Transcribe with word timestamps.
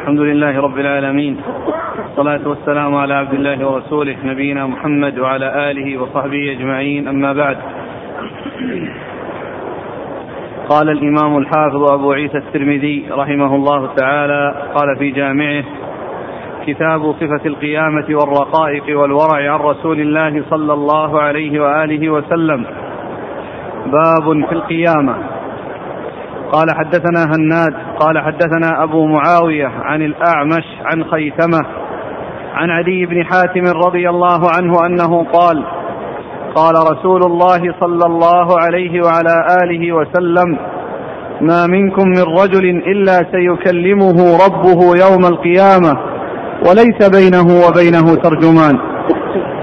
الحمد 0.00 0.20
لله 0.20 0.60
رب 0.60 0.78
العالمين. 0.78 1.36
والصلاة 2.04 2.48
والسلام 2.48 2.94
على 2.94 3.14
عبد 3.14 3.34
الله 3.34 3.66
ورسوله 3.66 4.16
نبينا 4.24 4.66
محمد 4.66 5.18
وعلى 5.18 5.70
آله 5.70 6.02
وصحبه 6.02 6.52
أجمعين. 6.52 7.08
أما 7.08 7.32
بعد 7.32 7.56
قال 10.68 10.90
الإمام 10.90 11.38
الحافظ 11.38 11.92
أبو 11.92 12.12
عيسى 12.12 12.38
الترمذي 12.38 13.06
رحمه 13.10 13.54
الله 13.54 13.94
تعالى 13.96 14.54
قال 14.74 14.96
في 14.98 15.10
جامعه 15.10 15.64
كتاب 16.66 17.12
صفة 17.12 17.46
القيامة 17.46 18.06
والرقائق 18.08 18.98
والورع 18.98 19.52
عن 19.52 19.60
رسول 19.60 20.00
الله 20.00 20.44
صلى 20.50 20.72
الله 20.72 21.20
عليه 21.20 21.62
وآله 21.62 22.10
وسلم. 22.10 22.66
باب 23.86 24.46
في 24.48 24.52
القيامة. 24.52 25.14
قال 26.52 26.66
حدثنا 26.70 27.24
هناد 27.24 27.72
قال 27.98 28.18
حدثنا 28.18 28.82
أبو 28.82 29.06
معاوية 29.06 29.66
عن 29.66 30.02
الأعمش 30.02 30.64
عن 30.84 31.04
خيثمة 31.04 31.60
عن 32.54 32.70
عدي 32.70 33.06
بن 33.06 33.24
حاتم 33.24 33.64
رضي 33.86 34.08
الله 34.08 34.50
عنه 34.56 34.86
أنه 34.86 35.24
قال 35.24 35.64
قال 36.54 36.74
رسول 36.92 37.22
الله 37.22 37.60
صلى 37.80 38.06
الله 38.06 38.60
عليه 38.60 39.02
وعلى 39.04 39.46
آله 39.62 39.92
وسلم 39.92 40.58
ما 41.40 41.66
منكم 41.66 42.08
من 42.08 42.22
رجل 42.42 42.64
إلا 42.66 43.26
سيكلمه 43.32 44.38
ربه 44.46 44.80
يوم 45.06 45.24
القيامة 45.26 45.98
وليس 46.68 47.10
بينه 47.10 47.68
وبينه 47.68 48.14
ترجمان 48.14 48.78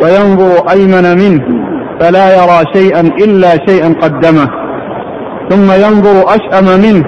وينظر 0.03 0.71
أيمن 0.71 1.17
منه 1.17 1.67
فلا 1.99 2.35
يرى 2.35 2.59
شيئا 2.73 3.01
إلا 3.01 3.49
شيئا 3.67 3.87
قدمه. 4.01 4.66
ثم 5.49 5.71
ينظر 5.71 6.25
أشأم 6.27 6.81
منه 6.81 7.03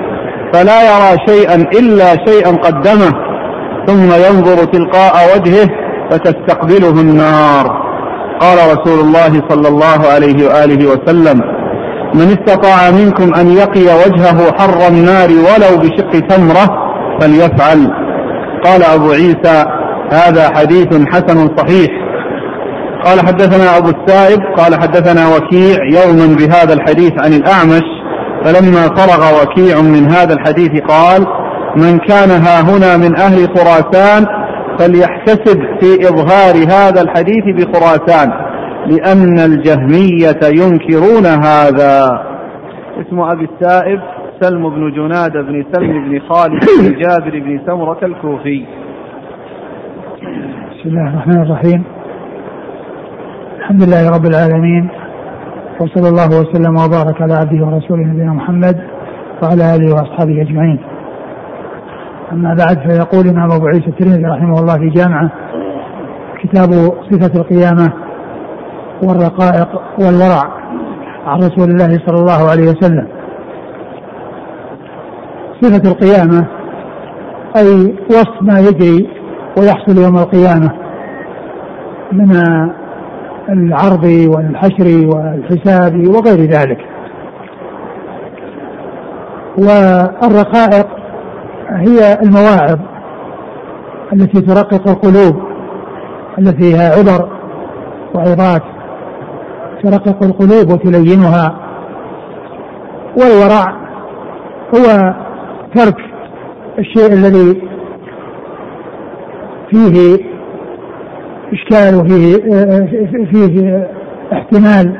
فلا 0.53 0.81
يرى 0.81 1.17
شيئا 1.27 1.55
إلا 1.55 2.25
شيئا 2.25 2.51
قدمه. 2.51 3.11
ثم 3.87 4.11
ينظر 4.11 4.65
تلقاء 4.65 5.13
وجهه 5.35 5.67
فتستقبله 6.11 7.01
النار. 7.01 7.89
قال 8.39 8.57
رسول 8.57 8.99
الله 8.99 9.41
صلى 9.49 9.67
الله 9.67 10.07
عليه 10.13 10.47
وآله 10.47 10.87
وسلم 10.87 11.41
من 12.13 12.37
استطاع 12.37 12.91
منكم 12.91 13.33
أن 13.33 13.51
يقي 13.51 13.81
وجهه 13.81 14.51
حر 14.57 14.87
النار 14.87 15.29
ولو 15.29 15.77
بشق 15.77 16.27
تمرة 16.27 16.69
فليفعل. 17.21 17.91
قال 18.65 18.83
أبو 18.83 19.11
عيسى 19.11 19.65
هذا 20.11 20.49
حديث 20.55 20.87
حسن 21.07 21.57
صحيح. 21.57 21.89
قال 23.05 23.19
حدثنا 23.19 23.77
أبو 23.77 23.89
السائب 23.89 24.39
قال 24.57 24.81
حدثنا 24.81 25.35
وكيع 25.35 25.77
يوما 25.83 26.35
بهذا 26.35 26.73
الحديث 26.73 27.11
عن 27.17 27.33
الأعمش 27.33 27.98
فلما 28.43 28.83
فرغ 28.95 29.41
وكيع 29.41 29.81
من 29.81 30.11
هذا 30.11 30.33
الحديث 30.33 30.81
قال 30.81 31.25
من 31.75 31.97
كان 31.97 32.29
ها 32.29 32.61
هنا 32.61 32.97
من 32.97 33.19
أهل 33.19 33.47
خراسان 33.57 34.25
فليحتسب 34.79 35.59
في 35.79 36.07
إظهار 36.09 36.55
هذا 36.67 37.01
الحديث 37.01 37.45
بخراسان 37.57 38.31
لأن 38.85 39.39
الجهمية 39.39 40.41
ينكرون 40.43 41.25
هذا. 41.25 42.23
اسم 43.01 43.19
أبي 43.19 43.49
السائب 43.53 43.99
سلم 44.41 44.69
بن 44.69 44.91
جناد 44.91 45.31
بن 45.31 45.65
سلم 45.73 46.09
بن 46.09 46.19
خالد 46.29 46.63
بن 46.79 46.99
جابر 46.99 47.39
بن 47.39 47.61
سمرة 47.65 47.99
الكوفي. 48.03 48.65
بسم 50.71 50.89
الله 50.89 51.09
الرحمن 51.09 51.41
الرحيم. 51.41 51.83
الحمد 53.59 53.83
لله 53.83 54.09
رب 54.09 54.25
العالمين 54.25 54.89
وصلى 55.79 56.09
الله 56.09 56.27
وسلم 56.41 56.75
وبارك 56.75 57.21
على 57.21 57.33
عبده 57.33 57.65
ورسوله 57.65 58.03
نبينا 58.03 58.33
محمد 58.33 58.77
وعلى 59.43 59.75
آله 59.75 59.93
وأصحابه 59.93 60.41
أجمعين. 60.41 60.79
أما 62.31 62.55
بعد 62.59 62.77
فيقول 62.89 63.25
الإمام 63.25 63.51
أبو 63.51 63.67
عيسى 63.67 63.87
الترمذي 63.87 64.25
رحمه 64.25 64.59
الله 64.59 64.77
في 64.77 64.89
جامعة 64.89 65.31
كتاب 66.41 66.69
صفة 67.11 67.41
القيامة 67.41 67.93
والرقائق 69.03 69.81
والورع 69.99 70.43
عن 71.25 71.37
رسول 71.37 71.69
الله 71.69 71.89
صلى 72.05 72.19
الله 72.19 72.49
عليه 72.49 72.63
وسلم. 72.63 73.07
صفة 75.61 75.91
القيامة 75.91 76.47
أي 77.57 77.95
وصف 78.09 78.41
ما 78.41 78.59
يجري 78.59 79.09
ويحصل 79.57 79.97
يوم 80.03 80.17
القيامة 80.17 80.71
من 82.11 82.31
العرض 83.53 84.03
والحشر 84.03 85.07
والحساب 85.07 86.07
وغير 86.07 86.39
ذلك. 86.49 86.77
والرقائق 89.57 90.87
هي 91.69 92.19
المواعظ 92.23 92.79
التي 94.13 94.41
ترقق 94.41 94.89
القلوب 94.89 95.43
التي 96.39 96.57
فيها 96.57 96.95
عبر 96.97 97.29
وعظات 98.15 98.63
ترقق 99.83 100.23
القلوب 100.23 100.71
وتلينها. 100.71 101.59
والورع 103.17 103.79
هو 104.75 105.13
ترك 105.75 105.97
الشيء 106.79 107.13
الذي 107.13 107.61
فيه 109.69 110.28
إشكال 111.53 111.95
وفيه 111.95 112.35
فيه 113.25 113.87
احتمال 114.33 114.97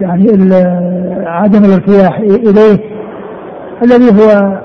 يعني 0.00 0.26
عدم 1.26 1.64
الارتياح 1.64 2.18
إليه 2.18 2.96
الذي 3.82 4.10
هو 4.10 4.58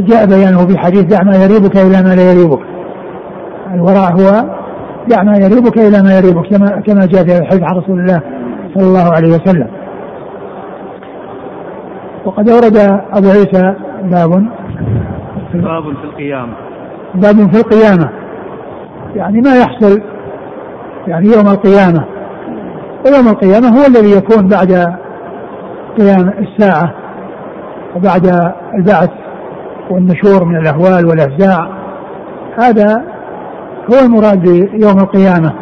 جاء 0.00 0.26
بيانه 0.26 0.66
في 0.66 0.78
حديث 0.78 1.02
دع 1.02 1.22
ما 1.22 1.36
يريبك 1.36 1.76
إلى 1.76 2.02
ما 2.02 2.14
لا 2.14 2.32
يريبك. 2.32 2.60
الوراء 3.74 4.12
هو 4.12 4.44
دع 5.08 5.22
ما 5.22 5.36
يريبك 5.36 5.78
إلى 5.78 6.02
ما 6.02 6.18
يريبك 6.18 6.46
كما 6.46 6.80
كما 6.80 7.06
جاء 7.06 7.24
في 7.24 7.38
الحديث 7.38 7.62
عن 7.62 7.76
رسول 7.76 8.00
الله 8.00 8.20
صلى 8.74 8.84
الله 8.84 9.12
عليه 9.12 9.28
وسلم. 9.28 9.68
وقد 12.24 12.48
أورد 12.48 12.76
أبو 13.12 13.28
عيسى 13.28 13.74
باب. 14.02 14.30
باب 15.54 15.82
في 15.82 16.04
القيامة. 16.04 16.52
باب 17.14 17.52
في 17.52 17.60
القيامة. 17.60 18.19
يعني 19.16 19.40
ما 19.40 19.56
يحصل 19.56 20.00
يعني 21.06 21.26
يوم 21.26 21.46
القيامة. 21.48 22.04
ويوم 23.06 23.28
القيامة 23.28 23.68
هو 23.68 23.86
الذي 23.86 24.16
يكون 24.16 24.48
بعد 24.48 24.72
قيام 25.98 26.32
الساعة 26.38 26.94
وبعد 27.96 28.52
البعث 28.74 29.10
والنشور 29.90 30.44
من 30.44 30.56
الأهوال 30.56 31.06
والأفزاع. 31.06 31.68
هذا 32.58 33.04
هو 33.92 34.06
المراد 34.06 34.42
بيوم 34.42 34.98
القيامة. 34.98 35.52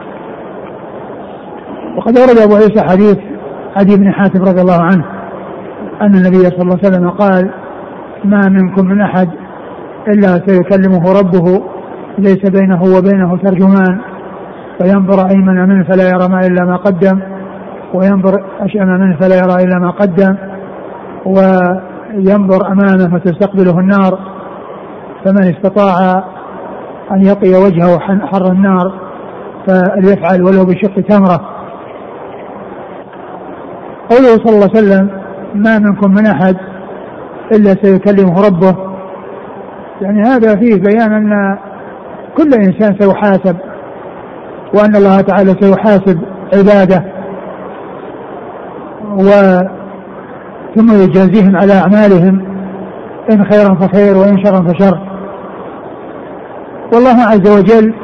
وقد 1.97 2.19
ورد 2.19 2.39
أبو 2.39 2.55
عيسى 2.55 2.81
حديث 2.81 3.19
عدي 3.77 3.97
بن 3.97 4.13
حاتم 4.13 4.43
رضي 4.43 4.61
الله 4.61 4.83
عنه 4.83 5.05
أن 6.03 6.15
النبي 6.15 6.39
صلى 6.39 6.63
الله 6.63 6.79
عليه 6.85 6.89
وسلم 6.89 7.11
قال 7.11 7.51
ما 8.25 8.49
منكم 8.49 8.87
من 8.87 9.01
أحد 9.01 9.29
إلا 10.09 10.43
سيكلمه 10.47 11.13
ربه 11.21 11.63
ليس 12.19 12.51
بينه 12.51 12.83
وبينه 12.83 13.37
ترجمان. 13.37 14.01
فينظر 14.79 15.29
أيمن 15.31 15.69
منه 15.69 15.85
فلا 15.85 16.09
يرى 16.09 16.29
ما 16.29 16.47
إلا 16.47 16.65
ما 16.65 16.77
قدم. 16.77 17.21
وينظر 17.95 18.45
أشأم 18.61 18.89
منه 18.89 19.17
فلا 19.17 19.37
يرى 19.37 19.65
إلا 19.65 19.79
ما 19.79 19.91
قدم. 19.91 20.37
وينظر 21.27 22.67
أمامه 22.67 23.19
فتستقبله 23.19 23.79
النار. 23.79 24.19
فمن 25.25 25.55
استطاع 25.55 26.25
أن 27.13 27.25
يقي 27.25 27.65
وجهه 27.65 27.99
حر 27.99 28.53
النار 28.53 28.93
فليفعل 29.67 30.43
ولو 30.43 30.65
بشق 30.65 31.01
تمرة. 31.01 31.41
قوله 34.11 34.45
صلى 34.45 34.55
الله 34.55 34.71
عليه 34.75 34.79
وسلم 34.79 35.11
ما 35.55 35.79
منكم 35.79 36.11
من 36.11 36.27
أحد 36.27 36.57
إلا 37.53 37.75
سيكلمه 37.83 38.47
ربه. 38.47 38.77
يعني 40.01 40.23
هذا 40.23 40.57
فيه 40.57 40.75
بيان 40.75 41.13
أن 41.13 41.59
كل 42.39 42.55
إنسان 42.55 42.97
سيحاسب 43.01 43.57
وأن 44.75 44.97
الله 44.97 45.21
تعالى 45.21 45.55
سيحاسب 45.61 46.19
عباده. 46.55 47.05
و 49.19 49.31
ثم 50.77 50.93
يجازيهم 51.03 51.57
على 51.57 51.73
أعمالهم 51.73 52.45
إن 53.33 53.45
خيرا 53.45 53.75
فخير 53.75 54.17
وإن 54.17 54.45
شرا 54.45 54.63
فشر. 54.63 55.01
والله 56.95 57.23
عز 57.23 57.59
وجل 57.59 57.95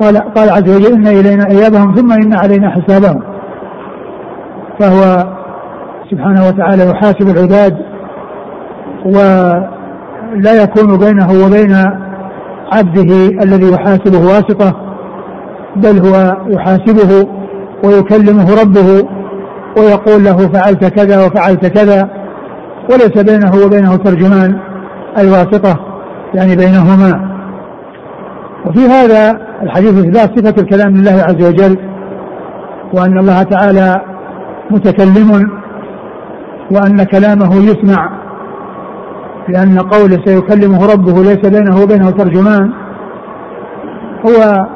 قال 0.00 0.16
قال 0.16 0.50
عز 0.50 0.76
وجل 0.76 0.92
إن 0.92 1.06
إلينا 1.06 1.46
إيابهم 1.50 1.94
ثم 1.94 2.12
إن 2.12 2.34
علينا 2.34 2.70
حسابهم. 2.70 3.22
فهو 4.80 5.26
سبحانه 6.10 6.48
وتعالى 6.48 6.90
يحاسب 6.90 7.28
العباد 7.28 7.76
ولا 9.04 10.62
يكون 10.62 10.98
بينه 10.98 11.28
وبين 11.44 12.00
عبده 12.72 13.42
الذي 13.42 13.72
يحاسبه 13.72 14.18
واسطة 14.18 14.76
بل 15.76 15.98
هو 16.06 16.36
يحاسبه 16.46 17.28
ويكلمه 17.84 18.62
ربه 18.62 19.08
ويقول 19.76 20.24
له 20.24 20.36
فعلت 20.36 20.84
كذا 20.84 21.26
وفعلت 21.26 21.66
كذا. 21.66 22.10
وليس 22.90 23.22
بينه 23.22 23.66
وبينه 23.66 23.96
ترجمان 23.96 24.58
الواسطة 25.18 25.76
يعني 26.34 26.56
بينهما. 26.56 27.30
وفي 28.66 28.80
هذا 28.80 29.40
الحديث 29.62 29.90
إثبات 29.90 30.38
صفة 30.38 30.62
الكلام 30.62 30.96
لله 30.96 31.22
عز 31.22 31.48
وجل 31.48 31.78
وأن 32.92 33.18
الله 33.18 33.42
تعالى 33.42 34.00
متكلم 34.70 35.50
وأن 36.70 37.02
كلامه 37.02 37.56
يسمع 37.56 38.19
لأن 39.50 39.78
قوله 39.78 40.18
سيكلمه 40.24 40.92
ربه 40.92 41.22
ليس 41.22 41.50
بينه 41.50 41.82
وبينه 41.82 42.10
ترجمان. 42.10 42.70
هو 44.26 44.66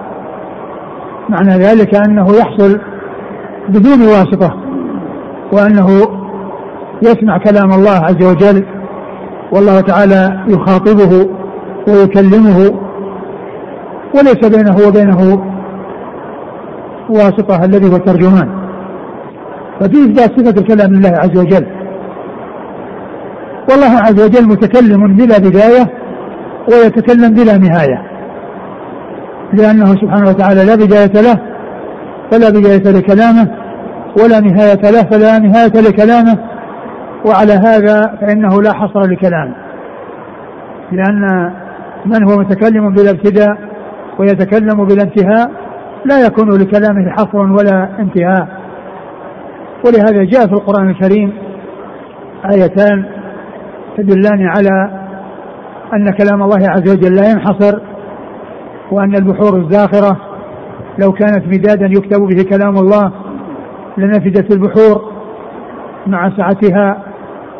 معنى 1.28 1.50
ذلك 1.50 1.94
أنه 1.94 2.26
يحصل 2.36 2.80
بدون 3.68 4.02
واسطة 4.02 4.56
وأنه 5.52 5.88
يسمع 7.02 7.38
كلام 7.38 7.72
الله 7.72 7.90
عز 7.90 8.22
وجل 8.24 8.66
والله 9.52 9.80
تعالى 9.80 10.44
يخاطبه 10.48 11.28
ويكلمه 11.88 12.58
وليس 14.14 14.56
بينه 14.56 14.76
وبينه 14.88 15.44
واسطة 17.10 17.64
الذي 17.64 17.92
هو 17.92 17.96
الترجمان 17.96 18.48
ففي 19.80 19.96
إثبات 20.04 20.40
صفة 20.40 20.60
الكلام 20.60 20.94
لله 20.94 21.12
عز 21.18 21.38
وجل. 21.38 21.66
والله 23.70 24.00
عز 24.02 24.20
وجل 24.24 24.48
متكلم 24.48 25.16
بلا 25.16 25.38
بداية 25.38 25.84
ويتكلم 26.72 27.34
بلا 27.34 27.56
نهاية. 27.56 28.02
لأنه 29.52 29.86
سبحانه 29.86 30.28
وتعالى 30.28 30.64
لا 30.64 30.74
بداية 30.74 31.22
له 31.22 31.40
فلا 32.30 32.50
بداية 32.50 32.98
لكلامه 32.98 33.48
ولا 34.22 34.40
نهاية 34.40 34.90
له 34.90 35.02
فلا 35.02 35.38
نهاية 35.38 35.80
لكلامه. 35.88 36.38
وعلى 37.26 37.52
هذا 37.52 38.18
فإنه 38.20 38.62
لا 38.62 38.72
حصر 38.72 39.00
لكلامه 39.00 39.54
لأن 40.92 41.52
من 42.06 42.30
هو 42.30 42.38
متكلم 42.38 42.90
بلا 42.90 43.10
ابتداء 43.10 43.58
ويتكلم 44.18 44.84
بلا 44.84 45.02
انتهاء 45.02 45.50
لا 46.04 46.26
يكون 46.26 46.50
لكلامه 46.50 47.10
حصر 47.10 47.38
ولا 47.38 47.88
انتهاء. 47.98 48.48
ولهذا 49.86 50.24
جاء 50.24 50.46
في 50.46 50.52
القرآن 50.52 50.90
الكريم 50.90 51.32
آيتان 52.52 53.04
تدلان 53.96 54.48
على 54.48 55.04
أن 55.94 56.10
كلام 56.10 56.42
الله 56.42 56.70
عز 56.70 56.92
وجل 56.92 57.14
لا 57.14 57.30
ينحصر 57.30 57.80
وأن 58.90 59.14
البحور 59.14 59.58
الزاخرة 59.58 60.20
لو 60.98 61.12
كانت 61.12 61.46
مدادا 61.46 61.86
يكتب 61.86 62.20
به 62.20 62.42
كلام 62.42 62.76
الله 62.76 63.12
لنفدت 63.98 64.54
البحور 64.54 65.12
مع 66.06 66.30
سعتها 66.36 67.02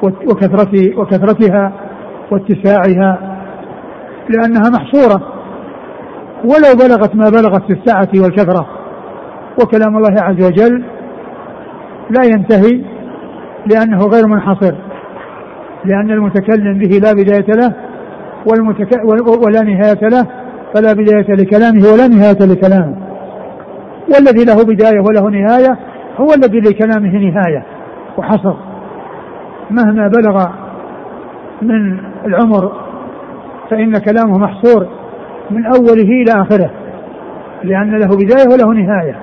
وكثرة 0.03 0.99
وكثرتها 0.99 1.73
واتساعها 2.31 3.39
لأنها 4.29 4.71
محصورة. 4.71 5.23
ولو 6.45 6.75
بلغت 6.81 7.17
ما 7.17 7.29
بلغت 7.29 7.63
في 7.67 7.73
السعة 7.73 8.09
والكثرة 8.23 8.67
وكلام 9.63 9.97
الله 9.97 10.23
عز 10.23 10.47
وجل 10.47 10.85
لا 12.11 12.25
ينتهي 12.25 12.85
لأنه 13.67 13.99
غير 13.99 14.27
منحصر. 14.27 14.75
لأن 15.85 16.11
المتكلم 16.11 16.79
به 16.79 16.99
لا 16.99 17.13
بداية 17.13 17.47
له 17.55 17.75
والمتك... 18.47 18.89
ولا 19.47 19.63
نهاية 19.63 20.09
له 20.09 20.27
فلا 20.75 20.93
بداية 20.93 21.35
لكلامه 21.35 21.93
ولا 21.93 22.09
نهاية 22.09 22.39
لكلامه. 22.53 22.97
والذي 24.15 24.45
له 24.45 24.65
بداية 24.65 25.01
وله 25.01 25.31
نهاية 25.31 25.79
هو 26.17 26.27
الذي 26.37 26.61
لكلامه 26.61 27.19
نهاية 27.19 27.65
وحصر. 28.19 28.55
مهما 29.71 30.09
بلغ 30.09 30.47
من 31.63 31.99
العمر 32.27 32.73
فإن 33.71 33.99
كلامه 33.99 34.39
محصور 34.39 34.87
من 35.51 35.67
أوله 35.67 36.09
إلى 36.23 36.33
آخره 36.43 36.71
لأن 37.65 37.91
له 37.91 38.09
بداية 38.09 38.49
وله 38.53 38.83
نهاية. 38.83 39.17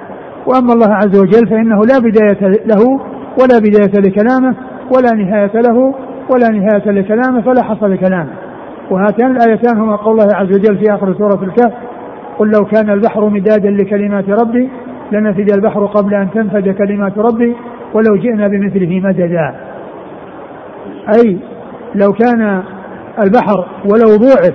وأما 0.48 0.74
الله 0.74 0.94
عز 0.94 1.20
وجل 1.20 1.50
فإنه 1.50 1.82
لا 1.86 2.00
بداية 2.00 2.50
له 2.66 3.00
ولا 3.42 3.60
بداية 3.60 4.02
لكلامه 4.02 4.56
ولا 4.96 5.12
نهاية 5.16 5.62
له 5.62 5.94
ولا 6.34 6.50
نهاية 6.50 6.92
لكلامه 6.92 7.42
فلا 7.42 7.64
حصر 7.64 7.88
لكلامه. 7.88 8.34
وهاتان 8.92 9.36
الآيتان 9.36 9.78
هما 9.78 9.96
قول 9.96 10.20
الله 10.20 10.36
عز 10.36 10.48
وجل 10.48 10.78
في 10.78 10.94
آخر 10.94 11.14
سورة 11.14 11.44
الكهف 11.44 11.74
قل 12.40 12.48
لو 12.48 12.66
كان 12.66 12.90
البحر 12.90 13.30
مدادا 13.30 13.70
لكلمات 13.70 14.30
ربي 14.30 14.70
لنفد 15.12 15.52
البحر 15.54 15.86
قبل 15.86 16.14
أن 16.14 16.32
تنفد 16.34 16.70
كلمات 16.70 17.18
ربي 17.18 17.56
ولو 17.94 18.16
جئنا 18.16 18.48
بمثله 18.48 19.00
مددا. 19.00 19.56
أي 21.16 21.38
لو 21.96 22.12
كان 22.12 22.64
البحر 23.20 23.66
ولو 23.86 24.16
ضوعف 24.18 24.54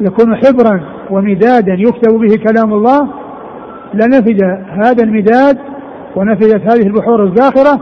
يكون 0.00 0.36
حبرا 0.36 0.80
ومدادا 1.10 1.72
يكتب 1.72 2.18
به 2.18 2.36
كلام 2.36 2.72
الله 2.72 3.08
لنفد 3.94 4.42
هذا 4.68 5.04
المداد 5.04 5.58
ونفدت 6.16 6.72
هذه 6.72 6.86
البحور 6.86 7.24
الزاخرة 7.24 7.80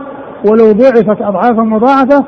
ولو 0.51 0.71
ضعفت 0.71 1.21
أضعافا 1.21 1.63
مضاعفة 1.63 2.25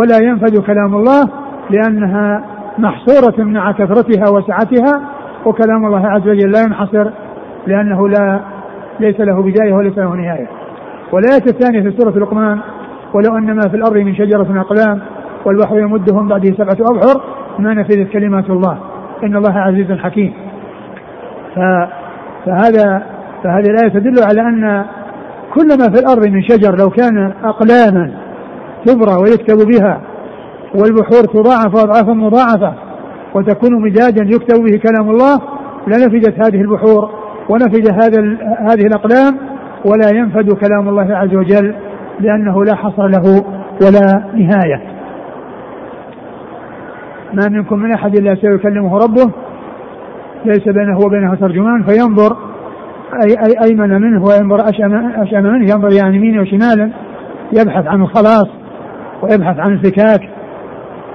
ولا 0.00 0.18
ينفد 0.22 0.58
كلام 0.58 0.94
الله 0.94 1.28
لأنها 1.70 2.44
محصورة 2.78 3.44
مع 3.44 3.72
كثرتها 3.72 4.30
وسعتها 4.32 5.02
وكلام 5.46 5.86
الله 5.86 6.06
عز 6.06 6.28
وجل 6.28 6.50
لا 6.50 6.62
ينحصر 6.62 7.10
لأنه 7.66 8.08
لا 8.08 8.40
ليس 9.00 9.20
له 9.20 9.42
بداية 9.42 9.72
وليس 9.72 9.98
له 9.98 10.14
نهاية. 10.14 10.46
والآية 11.12 11.42
الثانية 11.46 11.80
في 11.80 11.96
سورة 11.96 12.18
لقمان 12.18 12.58
ولو 13.14 13.36
أن 13.36 13.54
ما 13.54 13.68
في 13.70 13.76
الأرض 13.76 13.96
من 13.96 14.14
شجرة 14.14 14.60
أقلام 14.60 15.00
والبحر 15.44 15.78
يمدهم 15.78 16.28
بعده 16.28 16.50
سبعة 16.50 16.90
أبحر 16.90 17.20
ما 17.58 17.74
نفذت 17.74 18.08
كلمات 18.12 18.50
الله. 18.50 18.78
إن 19.24 19.36
الله 19.36 19.58
عزيز 19.58 19.92
حكيم. 19.92 20.32
فهذا 22.44 23.02
فهذه 23.44 23.66
الآية 23.70 23.88
تدل 23.88 24.22
على 24.22 24.40
أن 24.40 24.84
كل 25.54 25.68
ما 25.68 25.90
في 25.94 26.00
الأرض 26.00 26.26
من 26.28 26.42
شجر 26.42 26.76
لو 26.76 26.90
كان 26.90 27.32
أقلاما 27.44 28.25
تبرى 28.84 29.16
ويكتب 29.22 29.68
بها 29.68 30.00
والبحور 30.74 31.24
تضاعف 31.24 31.76
أضعافا 31.76 32.12
مضاعفة 32.12 32.74
وتكون 33.34 33.82
مدادا 33.82 34.24
يكتب 34.24 34.64
به 34.64 34.78
كلام 34.78 35.10
الله 35.10 35.40
لنفدت 35.86 36.46
هذه 36.46 36.60
البحور 36.60 37.10
ونفد 37.48 37.88
هذا 37.88 38.20
هذه 38.58 38.86
الأقلام 38.86 39.36
ولا 39.84 40.08
ينفد 40.14 40.52
كلام 40.52 40.88
الله 40.88 41.16
عز 41.16 41.34
وجل 41.34 41.74
لأنه 42.20 42.64
لا 42.64 42.74
حصر 42.74 43.06
له 43.06 43.44
ولا 43.82 44.24
نهاية. 44.34 44.96
ما 47.32 47.48
منكم 47.48 47.78
من 47.78 47.92
أحد 47.92 48.16
إلا 48.16 48.34
سيكلمه 48.34 48.98
ربه 48.98 49.32
ليس 50.44 50.68
بينه 50.68 50.98
وبينه 50.98 51.34
ترجمان 51.34 51.82
فينظر 51.82 52.36
أي 53.24 53.30
أي 53.46 53.68
أيمن 53.68 54.00
منه 54.00 54.24
وينظر 54.24 54.68
أشأم, 54.68 54.90
منه 55.44 55.70
ينظر 55.72 55.92
يعني 55.92 56.16
يمينا 56.16 56.42
وشمالا 56.42 56.90
يبحث 57.52 57.86
عن 57.86 58.02
الخلاص. 58.02 58.48
ويبحث 59.22 59.58
عن 59.58 59.72
الفكاك 59.72 60.20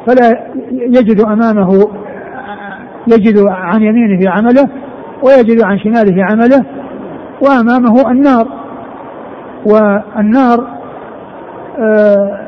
فلا 0.08 0.48
يجد 0.72 1.22
أمامه 1.22 1.88
يجد 3.08 3.46
عن 3.48 3.81
يمينه 3.81 4.31
عمله 4.31 4.70
ويجد 5.24 5.63
عن 5.63 5.79
شماله 5.79 6.25
عمله 6.31 6.65
وأمامه 7.41 8.12
النار. 8.12 8.48
والنار 9.65 10.67
آه، 11.79 12.39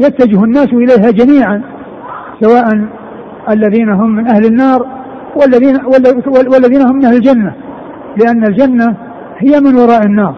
يتجه 0.00 0.44
الناس 0.44 0.68
إليها 0.72 1.10
جميعا 1.10 1.62
سواء 2.40 2.88
الذين 3.50 3.90
هم 3.90 4.10
من 4.10 4.28
أهل 4.28 4.46
النار 4.46 4.86
والذين 5.36 5.76
والذين 6.52 6.82
هم 6.82 6.96
من 6.96 7.04
أهل 7.04 7.16
الجنة 7.16 7.54
لأن 8.16 8.44
الجنة 8.44 8.96
هي 9.38 9.60
من 9.60 9.76
وراء 9.76 10.02
النار 10.02 10.34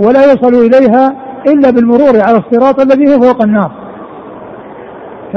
ولا 0.00 0.32
يصل 0.32 0.54
إليها 0.54 1.16
إلا 1.46 1.70
بالمرور 1.70 2.20
على 2.20 2.38
الصراط 2.38 2.80
الذي 2.80 3.14
هو 3.14 3.20
فوق 3.20 3.42
النار. 3.42 3.87
ف 5.32 5.36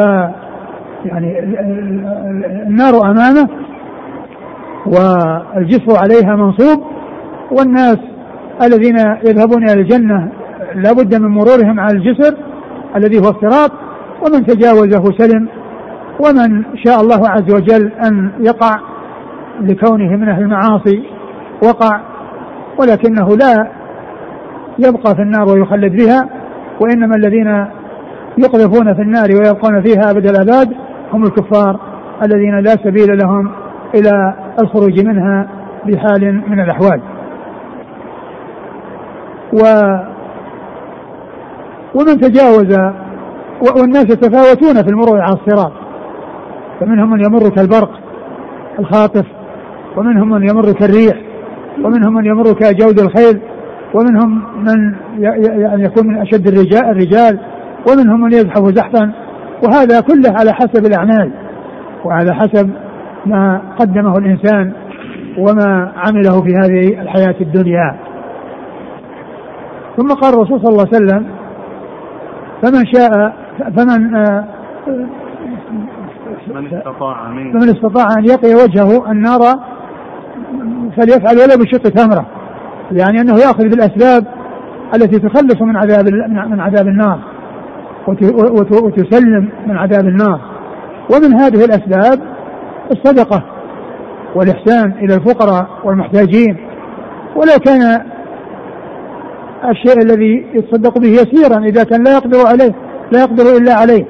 يعني 1.06 1.40
النار 2.68 3.12
أمامه 3.12 3.48
والجسر 4.86 5.98
عليها 5.98 6.36
منصوب 6.36 6.84
والناس 7.52 7.98
الذين 8.64 8.98
يذهبون 9.28 9.64
إلى 9.64 9.82
الجنة 9.82 10.32
لا 10.76 10.92
بد 10.94 11.22
من 11.22 11.28
مرورهم 11.28 11.80
على 11.80 11.98
الجسر 11.98 12.38
الذي 12.96 13.18
هو 13.18 13.30
الصراط 13.30 13.72
ومن 14.22 14.46
تجاوزه 14.46 15.04
سلم 15.18 15.48
ومن 16.20 16.64
شاء 16.86 17.02
الله 17.02 17.30
عز 17.30 17.54
وجل 17.54 17.92
أن 17.92 18.32
يقع 18.40 18.80
لكونه 19.62 20.16
من 20.18 20.30
أهل 20.30 20.42
المعاصي 20.42 21.04
وقع 21.64 22.02
ولكنه 22.80 23.28
لا 23.38 23.68
يبقى 24.80 25.16
في 25.16 25.22
النار 25.22 25.50
ويخلد 25.50 25.96
بها 25.96 26.30
وإنما 26.80 27.16
الذين 27.16 27.66
يقذفون 28.38 28.94
في 28.94 29.02
النار 29.02 29.30
ويبقون 29.30 29.84
فيها 29.84 30.12
أبد 30.12 30.28
الآباد 30.28 30.74
هم 31.14 31.24
الكفار 31.24 31.80
الذين 32.24 32.60
لا 32.60 32.72
سبيل 32.72 33.18
لهم 33.18 33.52
إلى 33.96 34.36
الخروج 34.62 35.06
منها 35.06 35.48
بحال 35.86 36.44
من 36.48 36.60
الأحوال. 36.60 37.02
و 39.54 39.64
ومن 41.96 42.20
تجاوز 42.20 42.78
والناس 43.62 44.04
يتفاوتون 44.04 44.84
في 44.84 44.90
المرور 44.90 45.22
على 45.22 45.34
الصراط. 45.34 45.72
فمنهم 46.80 47.10
من 47.10 47.20
يمر 47.26 47.50
كالبرق 47.50 47.92
الخاطف 48.80 49.26
ومنهم 49.98 50.30
من 50.30 50.50
يمر 50.50 50.72
كالريح 50.72 51.22
ومنهم 51.86 52.14
من 52.14 52.26
يمر 52.26 52.54
كجود 52.54 53.00
الخيل 53.00 53.42
ومنهم 53.94 54.44
من 54.58 54.96
يعني 55.60 55.84
يكون 55.84 56.08
من 56.08 56.18
أشد 56.18 56.48
الرجال, 56.48 56.86
الرجال 56.86 57.40
ومنهم 57.90 58.22
من 58.22 58.34
يزحف 58.34 58.62
زحفا. 58.62 59.12
وهذا 59.64 60.02
كله 60.02 60.32
على 60.40 60.54
حسب 60.54 60.86
الأعمال 60.86 61.32
وعلى 62.06 62.36
حسب 62.36 62.70
ما 63.26 63.62
قدمه 63.80 64.18
الإنسان 64.18 64.74
وما 65.38 65.92
عمله 65.96 66.42
في 66.42 66.56
هذه 66.56 67.02
الحياة 67.02 67.36
الدنيا. 67.42 67.96
ثم 69.98 70.08
قال 70.08 70.34
الرسول 70.34 70.60
صلى 70.60 70.70
الله 70.70 70.88
عليه 70.94 71.06
وسلم 71.06 71.26
فمن 72.62 72.86
شاء 72.94 73.34
فمن 73.78 74.16
آه، 74.16 74.46
من 76.48 76.74
استطاع 76.74 77.28
فمن 77.28 77.70
استطاع 77.70 78.06
أن 78.18 78.26
يقي 78.26 78.54
وجهه 78.64 79.12
النار 79.12 79.40
فليفعل 80.98 81.38
ولو 81.38 81.64
بشق 81.64 81.84
تمره 81.90 82.26
يعني 82.92 83.22
أنه 83.22 83.34
يأخذ 83.34 83.64
بالأسباب 83.64 84.28
التي 84.96 85.20
تخلص 85.20 85.62
من 85.62 85.78
عذاب 85.78 86.06
من 86.50 86.60
عذاب 86.60 86.88
النار. 86.88 87.20
وتسلم 88.08 89.50
من 89.68 89.78
عذاب 89.78 90.08
النار. 90.08 90.42
ومن 91.14 91.34
هذه 91.34 91.66
الأسباب 91.66 92.20
الصدقة 92.92 93.44
والإحسان 94.36 94.92
إلى 94.92 95.16
الفقراء 95.16 95.68
والمحتاجين. 95.84 96.58
ولو 97.36 97.60
كان 97.66 98.02
الشيء 99.70 100.02
الذي 100.02 100.46
يتصدق 100.54 100.98
به 100.98 101.08
يسيرا 101.08 101.58
إذا 101.66 101.84
كان 101.84 102.04
لا 102.04 102.12
يقدر 102.12 102.48
عليه 102.48 102.76
لا 103.12 103.20
يقدر 103.20 103.58
إلا 103.58 103.74
عليه 103.74 104.06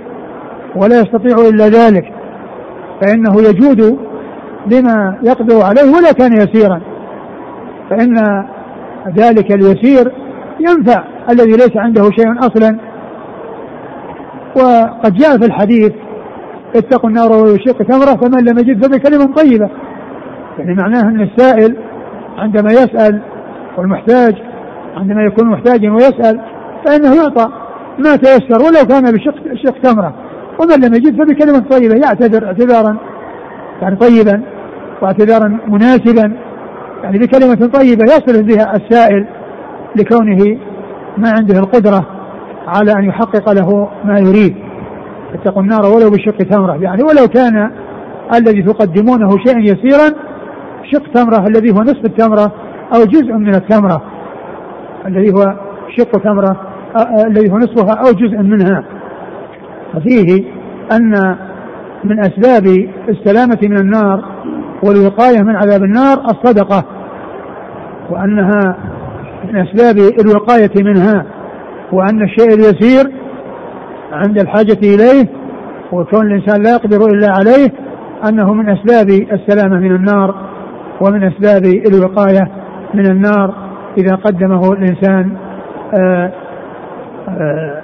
ولا 0.75 0.99
يستطيع 0.99 1.49
إلا 1.49 1.67
ذلك 1.67 2.13
فإنه 3.01 3.41
يجود 3.41 3.99
بما 4.65 5.17
يقدر 5.23 5.61
عليه 5.61 5.91
ولا 5.97 6.11
كان 6.11 6.33
يسيرا. 6.33 6.81
فإن 7.89 8.15
ذلك 9.17 9.51
اليسير 9.51 10.11
ينفع 10.59 11.03
الذي 11.29 11.51
ليس 11.51 11.77
عنده 11.77 12.03
شيء 12.03 12.39
أصلا 12.39 12.90
وقد 14.55 15.13
جاء 15.13 15.37
في 15.37 15.45
الحديث 15.45 15.91
اتقوا 16.75 17.09
النار 17.09 17.31
ويشق 17.31 17.83
تمره 17.83 18.17
فمن 18.17 18.43
لم 18.49 18.59
يجد 18.59 18.85
فبكلمه 18.85 19.35
طيبة. 19.35 19.69
يعني 20.57 20.73
معناه 20.73 21.01
أن 21.01 21.21
السائل 21.21 21.77
عندما 22.37 22.71
يسأل 22.71 23.21
والمحتاج 23.77 24.35
عندما 24.95 25.23
يكون 25.23 25.47
محتاجا 25.47 25.91
ويسأل 25.91 26.41
فإنه 26.85 27.15
يعطى 27.15 27.47
ما 27.99 28.15
تيسر 28.15 28.61
ولو 28.61 28.87
كان 28.89 29.13
بشق 29.13 29.35
شق 29.65 29.81
تمره 29.83 30.13
ومن 30.59 30.85
لم 30.85 30.93
يجد 30.93 31.23
فبكلمه 31.23 31.59
طيبة. 31.59 31.95
يعتذر 31.95 32.45
اعتذارا 32.45 32.97
يعني 33.81 33.95
طيبا 33.95 34.41
واعتذارا 35.01 35.59
مناسبا. 35.67 36.37
يعني 37.03 37.19
بكلمة 37.19 37.69
طيبة 37.73 38.03
يصل 38.03 38.43
بها 38.43 38.75
السائل 38.75 39.27
لكونه 39.95 40.59
ما 41.17 41.31
عنده 41.31 41.59
القدرة 41.59 42.20
على 42.67 42.91
أن 42.91 43.03
يحقق 43.03 43.51
له 43.53 43.89
ما 44.05 44.19
يريد. 44.19 44.55
اتقوا 45.33 45.61
النار 45.61 45.81
ولو 45.85 46.09
بشق 46.09 46.37
تمرة. 46.37 46.75
يعني 46.83 47.03
ولو 47.03 47.27
كان 47.27 47.71
الذي 48.35 48.63
تقدمونه 48.63 49.29
شيئا 49.45 49.59
يسيرا 49.59 50.09
شق 50.91 51.11
تمرة 51.13 51.47
الذي 51.47 51.71
هو 51.71 51.81
نصف 51.81 52.05
التمرة 52.05 52.51
أو 52.95 53.05
جزء 53.05 53.33
من 53.33 53.55
التمرة. 53.55 54.01
الذي 55.07 55.33
هو 55.33 55.55
شق 55.97 56.11
تمرة 56.11 56.57
الذي 57.27 57.51
هو 57.51 57.57
نصفها 57.57 57.95
أو 57.95 58.11
جزء 58.11 58.37
منها. 58.37 58.83
ففيه 59.93 60.43
أن 60.91 61.35
من 62.03 62.19
أسباب 62.19 62.89
السلامة 63.09 63.57
من 63.63 63.79
النار 63.79 64.25
والوقاية 64.83 65.41
من 65.41 65.55
عذاب 65.55 65.83
النار 65.83 66.17
الصدقة 66.17 66.83
وأنها 68.09 68.77
من 69.47 69.55
أسباب 69.55 69.95
الوقاية 70.25 70.83
منها. 70.83 71.25
وأن 71.91 72.21
الشيء 72.21 72.53
اليسير 72.53 73.11
عند 74.11 74.41
الحاجة 74.41 74.79
إليه 74.83 75.29
وكون 75.91 76.25
الإنسان 76.25 76.63
لا 76.63 76.71
يقدر 76.71 77.05
إلا 77.07 77.27
عليه 77.31 77.67
أنه 78.29 78.53
من 78.53 78.69
أسباب 78.69 79.09
السلامة 79.09 79.79
من 79.79 79.95
النار 79.95 80.35
ومن 81.01 81.23
أسباب 81.23 81.65
الوقاية 81.65 82.51
من 82.93 83.05
النار 83.11 83.53
إذا 83.97 84.15
قدمه 84.15 84.73
الإنسان 84.73 85.37
آآ 85.93 86.31
آآ 87.27 87.81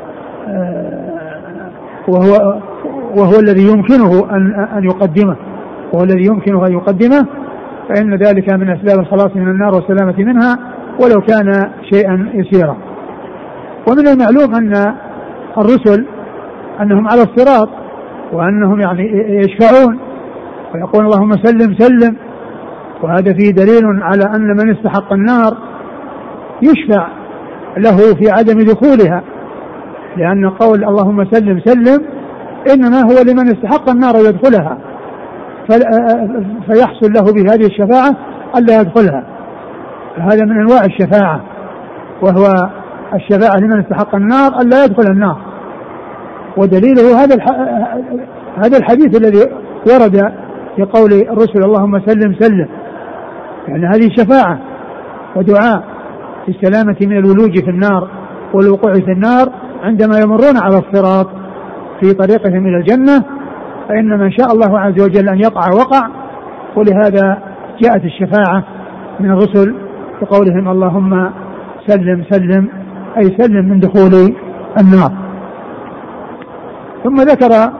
آآ 0.47 1.07
وهو 2.07 2.61
وهو 3.17 3.39
الذي 3.39 3.67
يمكنه 3.67 4.29
أن 4.31 4.67
أن 4.77 4.83
يقدمه 4.83 5.35
وهو 5.93 6.03
الذي 6.03 6.25
يمكنه 6.25 6.65
أن 6.67 6.73
يقدمه 6.73 7.27
فإن 7.89 8.15
ذلك 8.15 8.53
من 8.53 8.69
أسباب 8.69 8.99
الخلاص 8.99 9.35
من 9.35 9.47
النار 9.47 9.73
والسلامة 9.75 10.15
منها 10.17 10.57
ولو 11.01 11.21
كان 11.21 11.71
شيئا 11.93 12.29
يسيرا. 12.33 12.77
ومن 13.87 14.07
المعلوم 14.07 14.55
أن 14.55 14.95
الرسل 15.57 16.05
أنهم 16.81 17.07
على 17.07 17.21
الصراط 17.21 17.69
وأنهم 18.33 18.81
يعني 18.81 19.03
يشفعون 19.29 19.99
ويقول 20.73 21.05
اللهم 21.05 21.31
سلم 21.31 21.75
سلم. 21.79 22.15
وهذا 23.03 23.33
فيه 23.33 23.51
دليل 23.51 23.83
على 24.01 24.23
أن 24.35 24.47
من 24.47 24.75
استحق 24.75 25.13
النار 25.13 25.57
يشفع 26.61 27.07
له 27.77 27.97
في 27.97 28.31
عدم 28.31 28.59
دخولها 28.59 29.23
لأن 30.17 30.49
قول 30.49 30.83
اللهم 30.83 31.25
سلم 31.31 31.59
سلم 31.65 32.05
إنما 32.73 32.97
هو 32.97 33.23
لمن 33.27 33.47
استحق 33.47 33.89
النار 33.89 34.15
يدخلها 34.15 34.77
فيحصل 36.67 37.13
له 37.13 37.33
بهذه 37.33 37.65
الشفاعة 37.65 38.15
ألا 38.57 38.81
يدخلها. 38.81 39.23
هذا 40.17 40.45
من 40.45 40.61
أنواع 40.61 40.85
الشفاعة 40.85 41.41
وهو 42.21 42.69
الشفاعة 43.13 43.59
لمن 43.59 43.79
استحق 43.79 44.15
النار 44.15 44.61
ألا 44.61 44.85
يدخل 44.85 45.11
النار. 45.11 45.37
ودليله 46.57 47.23
هذا 47.23 47.35
هذا 48.57 48.77
الحديث 48.77 49.21
الذي 49.21 49.39
ورد 49.87 50.33
في 50.75 50.83
قول 50.83 51.13
الرسل 51.13 51.63
اللهم 51.65 51.99
سلم 52.05 52.35
سلم. 52.39 52.67
يعني 53.67 53.85
هذه 53.85 54.09
شفاعة 54.17 54.59
ودعاء 55.35 55.83
في 56.45 56.51
السلامة 56.51 56.97
من 57.01 57.17
الولوج 57.17 57.63
في 57.63 57.69
النار 57.69 58.07
والوقوع 58.53 58.93
في 58.93 59.11
النار. 59.11 59.49
عندما 59.83 60.19
يمرون 60.19 60.57
على 60.63 60.77
الصراط 60.77 61.27
في 61.99 62.13
طريقهم 62.13 62.65
إلى 62.67 62.77
الجنة 62.77 63.23
فإن 63.89 64.19
من 64.19 64.31
شاء 64.31 64.47
الله 64.53 64.79
عز 64.79 65.03
وجل 65.03 65.29
أن 65.29 65.39
يقع 65.39 65.73
وقع. 65.73 66.09
ولهذا 66.75 67.37
جاءت 67.81 68.01
الشفاعة 68.05 68.63
من 69.19 69.31
الرسل 69.31 69.75
بقولهم 70.21 70.69
اللهم 70.69 71.31
سلم 71.87 72.23
سلم. 72.29 72.76
أي 73.17 73.37
سلم 73.37 73.65
من 73.69 73.79
دخول 73.79 74.35
النار. 74.81 75.11
ثم 77.03 77.15
ذكر 77.15 77.71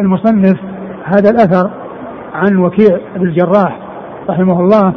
المصنف 0.00 0.56
هذا 1.04 1.30
الأثر 1.30 1.70
عن 2.34 2.56
وكيع 2.56 2.98
بن 3.16 3.26
الجراح 3.26 3.78
رحمه 4.30 4.60
الله 4.60 4.94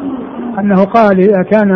أنه 0.60 0.84
قال 0.84 1.20
إذا 1.20 1.43
كان 1.51 1.72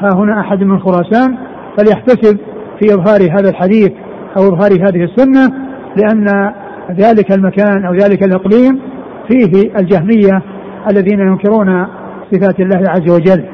ها 0.00 0.14
هنا 0.14 0.40
أحد 0.40 0.62
من 0.62 0.80
خراسان 0.80 1.38
فليحتسب 1.78 2.38
في 2.80 2.94
إظهار 2.94 3.38
هذا 3.38 3.50
الحديث 3.50 3.92
أو 4.36 4.48
إظهار 4.48 4.72
هذه 4.72 5.04
السنة 5.04 5.52
لأن 5.96 6.52
ذلك 6.90 7.32
المكان 7.32 7.84
أو 7.84 7.94
ذلك 7.94 8.22
الإقليم 8.22 8.80
فيه 9.28 9.72
الجهمية 9.80 10.42
الذين 10.90 11.20
ينكرون 11.20 11.86
صفات 12.32 12.60
الله 12.60 12.82
عز 12.88 13.10
وجل. 13.10 13.44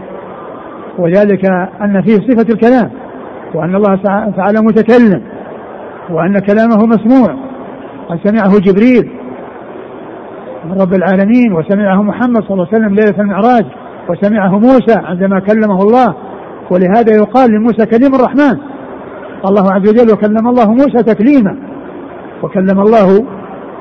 وذلك 0.98 1.44
أن 1.82 2.02
فيه 2.02 2.14
صفة 2.14 2.54
الكلام. 2.54 2.90
وأن 3.54 3.74
الله 3.74 3.96
تعالى 4.36 4.60
متكلم 4.60 5.22
وأن 6.10 6.38
كلامه 6.38 6.86
مسموع 6.86 7.36
قد 8.08 8.18
سمعه 8.24 8.58
جبريل 8.58 9.10
من 10.64 10.80
رب 10.80 10.94
العالمين 10.94 11.52
وسمعه 11.52 12.02
محمد 12.02 12.42
صلى 12.42 12.50
الله 12.50 12.66
عليه 12.72 12.78
وسلم 12.78 12.94
ليلة 12.94 13.20
المعراج 13.20 13.64
وسمعه 14.08 14.58
موسى 14.58 14.94
عندما 15.04 15.40
كلمه 15.40 15.82
الله. 15.82 16.14
ولهذا 16.70 17.16
يقال 17.16 17.50
لموسى 17.50 17.86
كليم 17.86 18.14
الرحمن. 18.14 18.58
الله 19.48 19.72
عز 19.72 19.88
وجل 19.88 20.12
وكلم 20.12 20.48
الله 20.48 20.72
موسى 20.72 21.02
تكليما 21.02 21.58
وكلم 22.42 22.80
الله 22.80 23.26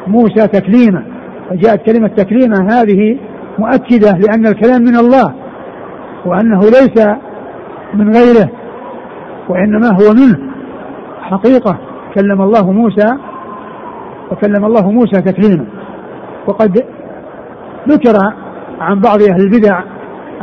موسى 0.07 0.47
تكليما. 0.47 1.03
فجاءت 1.49 1.81
كلمة 1.85 2.07
تكليما 2.07 2.67
هذه 2.69 3.17
مؤكدة 3.59 4.11
لأن 4.11 4.47
الكلام 4.47 4.81
من 4.81 4.95
الله 4.95 5.33
وأنه 6.25 6.59
ليس 6.59 7.07
من 7.93 8.15
غيره. 8.15 8.49
وإنما 9.49 9.87
هو 9.87 10.13
منه. 10.13 10.37
حقيقة 11.21 11.77
كلم 12.15 12.41
الله 12.41 12.71
موسى 12.71 13.17
وكلم 14.31 14.65
الله 14.65 14.91
موسى 14.91 15.21
تكليما. 15.21 15.65
وقد 16.47 16.83
ذكر 17.89 18.15
عن 18.79 18.99
بعض 18.99 19.21
أهل 19.21 19.41
البدع 19.41 19.81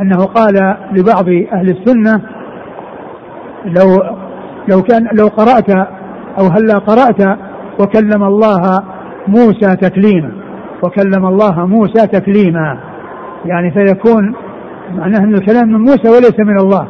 أنه 0.00 0.24
قال 0.24 0.76
لبعض 0.92 1.28
أهل 1.52 1.70
السنة 1.70 2.20
لو 3.64 4.02
لو 4.68 4.82
كان 4.82 5.08
لو 5.12 5.26
قرأت 5.26 5.70
أو 6.38 6.46
هلا 6.46 6.78
قرأت 6.78 7.38
وكلم 7.80 8.22
الله 8.24 8.82
موسى 9.28 9.76
تكليما. 9.76 10.32
وكلم 10.82 11.26
الله 11.26 11.66
موسى 11.66 12.06
تكليما. 12.06 12.78
يعني 13.44 13.70
فيكون 13.70 14.34
معناه 14.94 15.18
أن 15.18 15.34
الكلام 15.34 15.68
من 15.68 15.80
موسى 15.80 16.08
وليس 16.08 16.40
من 16.40 16.58
الله. 16.58 16.88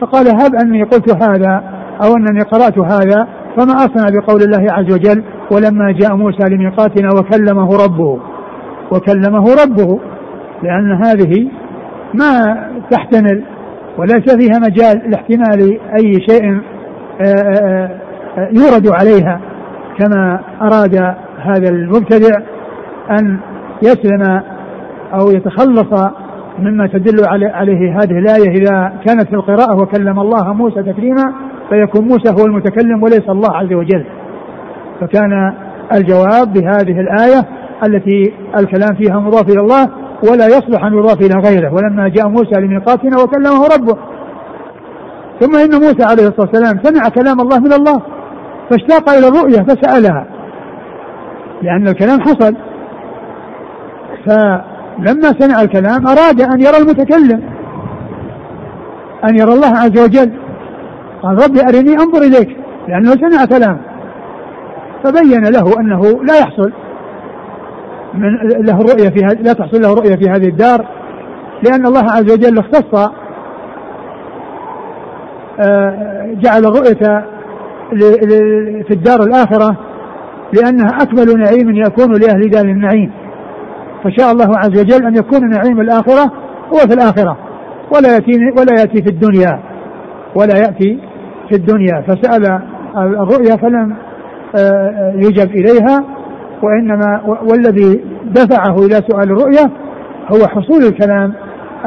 فقال 0.00 0.28
هب 0.28 0.54
أني 0.54 0.82
قلت 0.82 1.22
هذا 1.22 1.62
أو 2.04 2.16
أنني 2.16 2.40
قرأت 2.40 2.78
هذا 2.78 3.28
فما 3.56 3.72
أصنع 3.72 4.08
بقول 4.08 4.42
الله 4.42 4.72
عز 4.72 4.94
وجل 4.94 5.24
ولما 5.50 5.92
جاء 5.92 6.16
موسى 6.16 6.48
لميقاتنا 6.48 7.08
وكلمه 7.18 7.84
ربه 7.84 8.20
وكلمه 8.92 9.44
ربه 9.64 10.00
لأن 10.62 10.92
هذه 11.04 11.50
ما 12.14 12.56
تحتمل 12.90 13.44
وليس 13.98 14.36
فيها 14.36 14.58
مجال 14.58 15.10
لاحتمال 15.10 15.78
أي 15.98 16.12
شيء 16.28 16.60
آه، 17.20 17.24
آه، 17.24 17.90
آه، 18.38 18.48
يورد 18.52 18.88
عليها 18.88 19.40
كما 19.98 20.40
أراد 20.62 20.96
هذا 21.38 21.68
المبتدع 21.68 22.40
أن 23.10 23.38
يسلم 23.82 24.42
أو 25.12 25.30
يتخلص 25.30 26.12
مما 26.58 26.86
تدل 26.86 27.24
عليه 27.28 27.98
هذه 27.98 28.18
الآية 28.18 28.50
إذا 28.50 28.92
كانت 29.06 29.28
في 29.28 29.34
القراءة 29.34 29.76
وكلم 29.82 30.20
الله 30.20 30.52
موسى 30.52 30.82
تكليما 30.82 31.34
فيكون 31.70 32.04
موسى 32.04 32.30
هو 32.40 32.46
المتكلم 32.46 33.02
وليس 33.02 33.28
الله 33.28 33.56
عز 33.56 33.72
وجل. 33.72 34.06
فكان 35.00 35.54
الجواب 35.94 36.52
بهذه 36.52 37.00
الآية 37.00 37.42
التي 37.86 38.32
الكلام 38.58 38.94
فيها 38.98 39.20
مضاف 39.20 39.48
إلى 39.48 39.60
الله 39.60 39.86
ولا 40.30 40.46
يصلح 40.46 40.84
أن 40.84 40.92
يضاف 40.92 41.20
إلى 41.20 41.40
غيره. 41.48 41.74
ولما 41.74 42.08
جاء 42.08 42.28
موسى 42.28 42.60
لميقاتنا 42.60 43.16
وكلمه 43.22 43.64
ربه. 43.76 43.98
ثم 45.40 45.56
إن 45.56 45.80
موسى 45.80 46.02
عليه 46.02 46.28
الصلاة 46.28 46.48
والسلام 46.48 46.82
سمع 46.82 47.08
كلام 47.08 47.40
الله 47.40 47.58
من 47.58 47.72
الله 47.72 48.02
فاشتاق 48.70 49.10
إلى 49.10 49.28
الرؤية 49.28 49.62
فسألها. 49.62 50.26
لأن 51.62 51.88
الكلام 51.88 52.20
حصل. 52.20 52.56
فلما 54.98 55.28
سمع 55.38 55.62
الكلام 55.62 56.06
أراد 56.06 56.40
أن 56.40 56.60
يرى 56.60 56.76
المتكلم 56.76 57.42
أن 59.24 59.36
يرى 59.38 59.52
الله 59.52 59.78
عز 59.78 59.98
وجل. 59.98 60.32
قال 61.22 61.34
ربي 61.44 61.60
أرني 61.60 61.94
أنظر 61.94 62.22
إليك 62.22 62.56
لأنه 62.88 63.10
سمع 63.10 63.44
كلام. 63.44 63.80
فبين 65.04 65.44
له 65.44 65.80
أنه 65.80 66.00
لا 66.02 66.38
يحصل 66.38 66.72
من 68.14 68.28
له 68.66 68.78
رؤية 68.78 69.08
في 69.08 69.20
لا 69.40 69.52
تحصل 69.52 69.80
له 69.80 69.94
رؤية 69.94 70.16
في 70.16 70.30
هذه 70.30 70.48
الدار 70.48 70.86
لأن 71.62 71.86
الله 71.86 72.04
عز 72.10 72.32
وجل 72.32 72.58
اختص 72.58 73.10
آه، 75.60 76.34
جعل 76.34 76.64
الرؤية 76.64 77.24
في 78.82 78.90
الدار 78.90 79.20
الآخرة 79.20 79.76
لأنها 80.52 80.88
أكمل 81.02 81.38
نعيم 81.38 81.76
يكون 81.76 82.12
لأهل 82.12 82.50
دار 82.50 82.64
النعيم. 82.64 83.12
فشاء 84.04 84.32
الله 84.32 84.58
عز 84.58 84.80
وجل 84.80 85.06
أن 85.06 85.16
يكون 85.16 85.50
نعيم 85.50 85.80
الآخرة 85.80 86.32
هو 86.74 86.78
في 86.78 86.94
الآخرة 86.94 87.36
ولا 87.94 88.14
يأتي 88.14 88.32
ولا 88.58 88.80
يأتي 88.80 89.02
في 89.02 89.08
الدنيا 89.10 89.60
ولا 90.34 90.58
يأتي 90.58 91.00
في 91.48 91.56
الدنيا. 91.56 92.04
فسأل 92.08 92.60
الرؤيا 92.96 93.56
فلم 93.56 93.96
آه، 94.58 95.12
يجب 95.16 95.50
إليها 95.50 96.04
وإنما 96.62 97.20
والذي 97.50 98.04
دفعه 98.24 98.74
إلى 98.74 98.94
سؤال 99.08 99.30
الرؤيا 99.30 99.70
هو 100.32 100.48
حصول 100.48 100.82
الكلام 100.82 101.32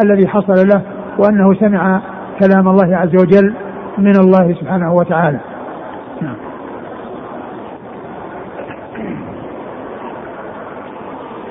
الذي 0.04 0.28
حصل 0.28 0.68
له 0.68 0.82
وأنه 1.20 1.54
سمع 1.60 2.02
كلام 2.40 2.68
الله 2.68 2.98
عز 2.98 3.16
وجل 3.16 3.54
من 3.98 4.16
الله 4.20 4.56
سبحانه 4.62 4.94
وتعالى 4.94 5.40
نعم. 6.22 6.36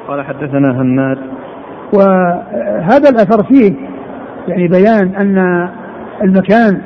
قال 0.09 0.25
حدثنا 0.25 0.83
هناد 0.83 1.19
وهذا 1.95 3.09
الأثر 3.11 3.45
فيه 3.45 3.75
يعني 4.49 4.69
بيان 4.69 5.15
أن 5.15 5.69
المكان 6.23 6.81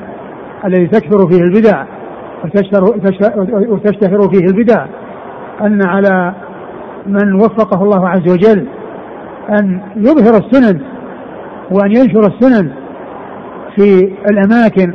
الذي 0.65 0.87
تكثر 0.87 1.29
فيه 1.29 1.43
البدع 1.43 1.85
وتشتهر 3.69 4.29
فيه 4.33 4.47
البدع 4.47 4.87
أن 5.61 5.83
على 5.83 6.35
من 7.07 7.35
وفقه 7.35 7.83
الله 7.83 8.09
عز 8.09 8.33
وجل 8.33 8.67
أن 9.51 9.81
يظهر 9.97 10.37
السنن 10.39 10.81
وأن 11.71 11.91
ينشر 11.91 12.21
السنن 12.21 12.73
في 13.77 14.13
الأماكن 14.31 14.95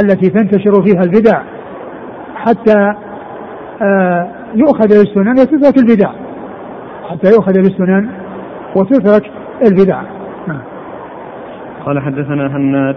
التي 0.00 0.30
تنتشر 0.30 0.82
فيها 0.82 1.02
البدع 1.02 1.42
حتى 2.34 2.94
آه، 3.82 4.28
يؤخذ 4.54 4.88
بالسنن 4.88 5.40
وتترك 5.40 5.78
البدع. 5.78 6.21
حتى 7.10 7.28
يؤخذ 7.28 7.52
بالسنن 7.52 8.08
وتترك 8.76 9.30
البدع 9.66 10.02
نعم. 10.46 10.60
قال 11.86 12.00
حدثنا 12.00 12.56
هناد 12.56 12.96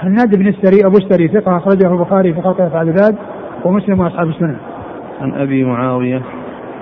هناد 0.00 0.38
بن 0.38 0.48
السري 0.48 0.86
أبو 0.86 0.96
السري 0.96 1.28
ثقة 1.28 1.56
أخرجه 1.56 1.92
البخاري 1.92 2.34
في 2.34 2.42
خلق 2.42 2.60
افعال 2.60 2.88
العباد 2.88 3.16
ومسلم 3.64 4.00
وأصحاب 4.00 4.28
السنن. 4.28 4.56
عن 5.20 5.34
أبي 5.34 5.64
معاوية 5.64 6.22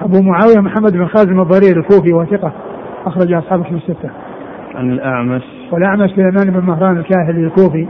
أبو 0.03 0.23
معاوية 0.23 0.61
محمد 0.61 0.93
بن 0.93 1.07
خازم 1.07 1.41
الضرير 1.41 1.77
الكوفي 1.77 2.13
وثقة 2.13 2.53
أخرج 3.07 3.33
أصحاب 3.33 3.61
الكتب 3.61 3.77
الستة. 3.77 4.11
عن 4.75 4.91
الأعمش 4.91 5.43
والأعمش 5.73 6.11
سليمان 6.11 6.51
بن 6.51 6.67
مهران 6.67 6.97
الكاهلي 6.97 7.47
الكوفي 7.47 7.87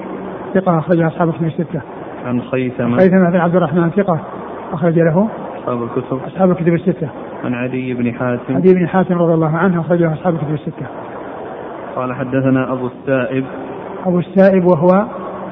ثقة 0.54 0.78
أخرج 0.78 1.00
أصحاب 1.00 1.28
الكتب 1.28 1.46
الستة. 1.46 1.80
عن 2.26 2.42
خيثمة 2.42 2.96
خيثمة 2.98 3.30
بن 3.30 3.36
عبد 3.36 3.56
الرحمن 3.56 3.90
ثقة 3.90 4.20
أخرج 4.72 4.98
له 4.98 5.28
أصحاب 5.62 5.82
الكتب 5.82 6.20
أصحاب 6.26 6.50
الكتب 6.50 6.74
الستة. 6.74 7.08
عن 7.44 7.54
عدي 7.54 7.94
بن 7.94 8.14
حاتم 8.14 8.56
عدي 8.56 8.74
بن 8.74 8.88
حاتم 8.88 9.18
رضي 9.18 9.34
الله 9.34 9.56
عنه 9.56 9.80
أخرجه 9.80 10.12
أصحاب 10.12 10.34
الكتب 10.34 10.54
الستة. 10.54 10.86
قال 11.96 12.14
حدثنا 12.14 12.72
أبو 12.72 12.86
السائب 12.86 13.44
أبو 14.06 14.18
السائب 14.18 14.64
وهو 14.64 15.06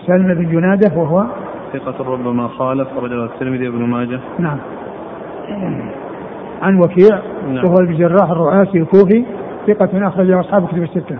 سلم 0.06 0.34
بن 0.34 0.52
جنادة 0.52 1.00
وهو 1.00 1.26
ثقة 1.72 2.12
ربما 2.12 2.48
خالف 2.48 2.88
رجل 2.98 3.24
الترمذي 3.24 3.68
وابن 3.68 3.82
ماجه 3.82 4.20
نعم 4.38 4.58
عن 6.62 6.78
وكيع 6.78 7.20
نعم. 7.48 7.64
وهو 7.64 7.76
الجراح 7.80 8.30
الرعاسي 8.30 8.78
الكوفي 8.78 9.24
ثقة 9.66 10.08
أخرجه 10.08 10.40
أصحاب 10.40 10.66
كتب 10.68 10.82
الستة 10.82 11.18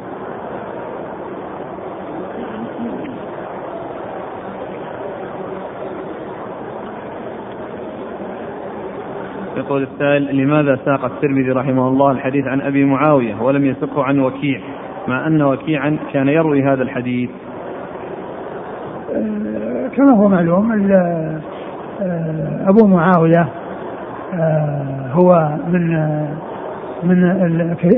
يقول 9.70 9.82
السائل 9.82 10.36
لماذا 10.36 10.78
ساق 10.84 11.04
الترمذي 11.04 11.50
رحمه 11.50 11.88
الله 11.88 12.10
الحديث 12.10 12.46
عن 12.46 12.60
أبي 12.60 12.84
معاوية 12.84 13.42
ولم 13.42 13.64
يسقه 13.64 14.04
عن 14.04 14.18
وكيع؟ 14.18 14.60
مع 15.08 15.26
أن 15.26 15.42
وكيعا 15.42 15.98
كان 16.12 16.28
يروي 16.28 16.62
هذا 16.62 16.82
الحديث. 16.82 17.30
آه، 19.14 19.88
كما 19.96 20.16
هو 20.16 20.28
معلوم 20.28 20.92
آه، 20.92 21.40
أبو 22.66 22.86
معاوية 22.86 23.48
آه، 24.34 25.10
هو 25.12 25.50
من 25.68 25.88
من 27.02 27.20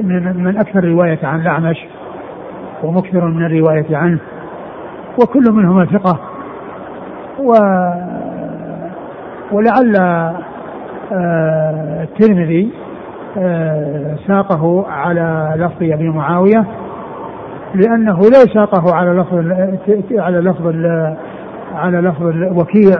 من 0.04 0.44
من 0.44 0.56
أكثر 0.56 0.84
رواية 0.84 1.18
عن 1.22 1.40
الأعمش 1.40 1.86
ومكثر 2.82 3.24
من 3.24 3.46
الرواية 3.46 3.96
عنه 3.96 4.18
وكل 5.22 5.52
منهما 5.52 5.84
ثقة 5.84 6.18
و 7.38 7.52
ولعل 9.52 9.96
الترمذي 12.02 12.70
ساقه 14.26 14.84
على 14.88 15.54
لفظ 15.56 15.82
أبي 15.82 16.08
معاوية 16.08 16.66
لأنه 17.74 18.18
لو 18.18 18.54
ساقه 18.54 18.94
على 18.94 19.10
لفظ 19.10 19.34
على 20.18 20.40
لفظ 20.40 20.66
على 21.74 22.00
لفظ 22.00 22.26
الوكيع 22.26 22.96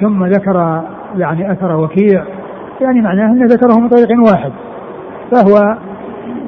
ثم 0.00 0.24
ذكر 0.24 0.82
يعني 1.16 1.52
أثر 1.52 1.76
وكيع 1.76 2.24
يعني 2.80 3.00
معناه 3.00 3.26
أنه 3.32 3.46
ذكره 3.46 3.80
من 3.80 3.88
طريق 3.88 4.08
واحد 4.32 4.52
فهو 5.32 5.78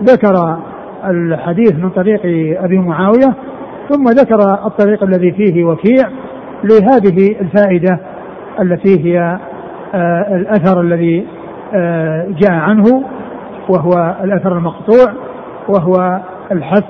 ذكر 0.03 0.57
الحديث 1.05 1.73
من 1.75 1.91
طريق 1.91 2.21
أبي 2.65 2.79
معاوية 2.79 3.35
ثم 3.89 4.05
ذكر 4.05 4.67
الطريق 4.67 5.03
الذي 5.03 5.33
فيه 5.33 5.65
وكيع 5.65 6.09
لهذه 6.65 7.41
الفائدة 7.41 7.99
التي 8.61 9.05
هي 9.05 9.19
آه 9.21 9.52
الأثر 10.37 10.81
الذي 10.81 11.27
آه 11.75 12.27
جاء 12.29 12.53
عنه 12.53 13.05
وهو 13.69 14.17
الأثر 14.25 14.53
المقطوع 14.53 15.13
وهو 15.69 16.21
الحث 16.53 16.85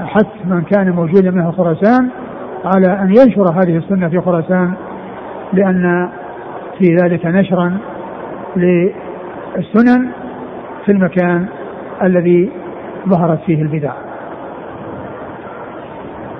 حث 0.00 0.26
من 0.44 0.62
كان 0.62 0.90
موجودا 0.90 1.30
من 1.30 1.40
أهل 1.40 1.52
خراسان 1.52 2.08
على 2.64 2.92
أن 3.02 3.08
ينشر 3.08 3.50
هذه 3.50 3.76
السنة 3.76 4.08
في 4.08 4.20
خراسان 4.20 4.74
لأن 5.52 6.08
في 6.78 6.96
ذلك 7.02 7.26
نشرا 7.26 7.78
للسنن 8.56 10.08
في 10.84 10.92
المكان 10.92 11.46
الذي 12.02 12.50
ظهرت 13.08 13.40
فيه 13.46 13.62
البدع. 13.62 13.92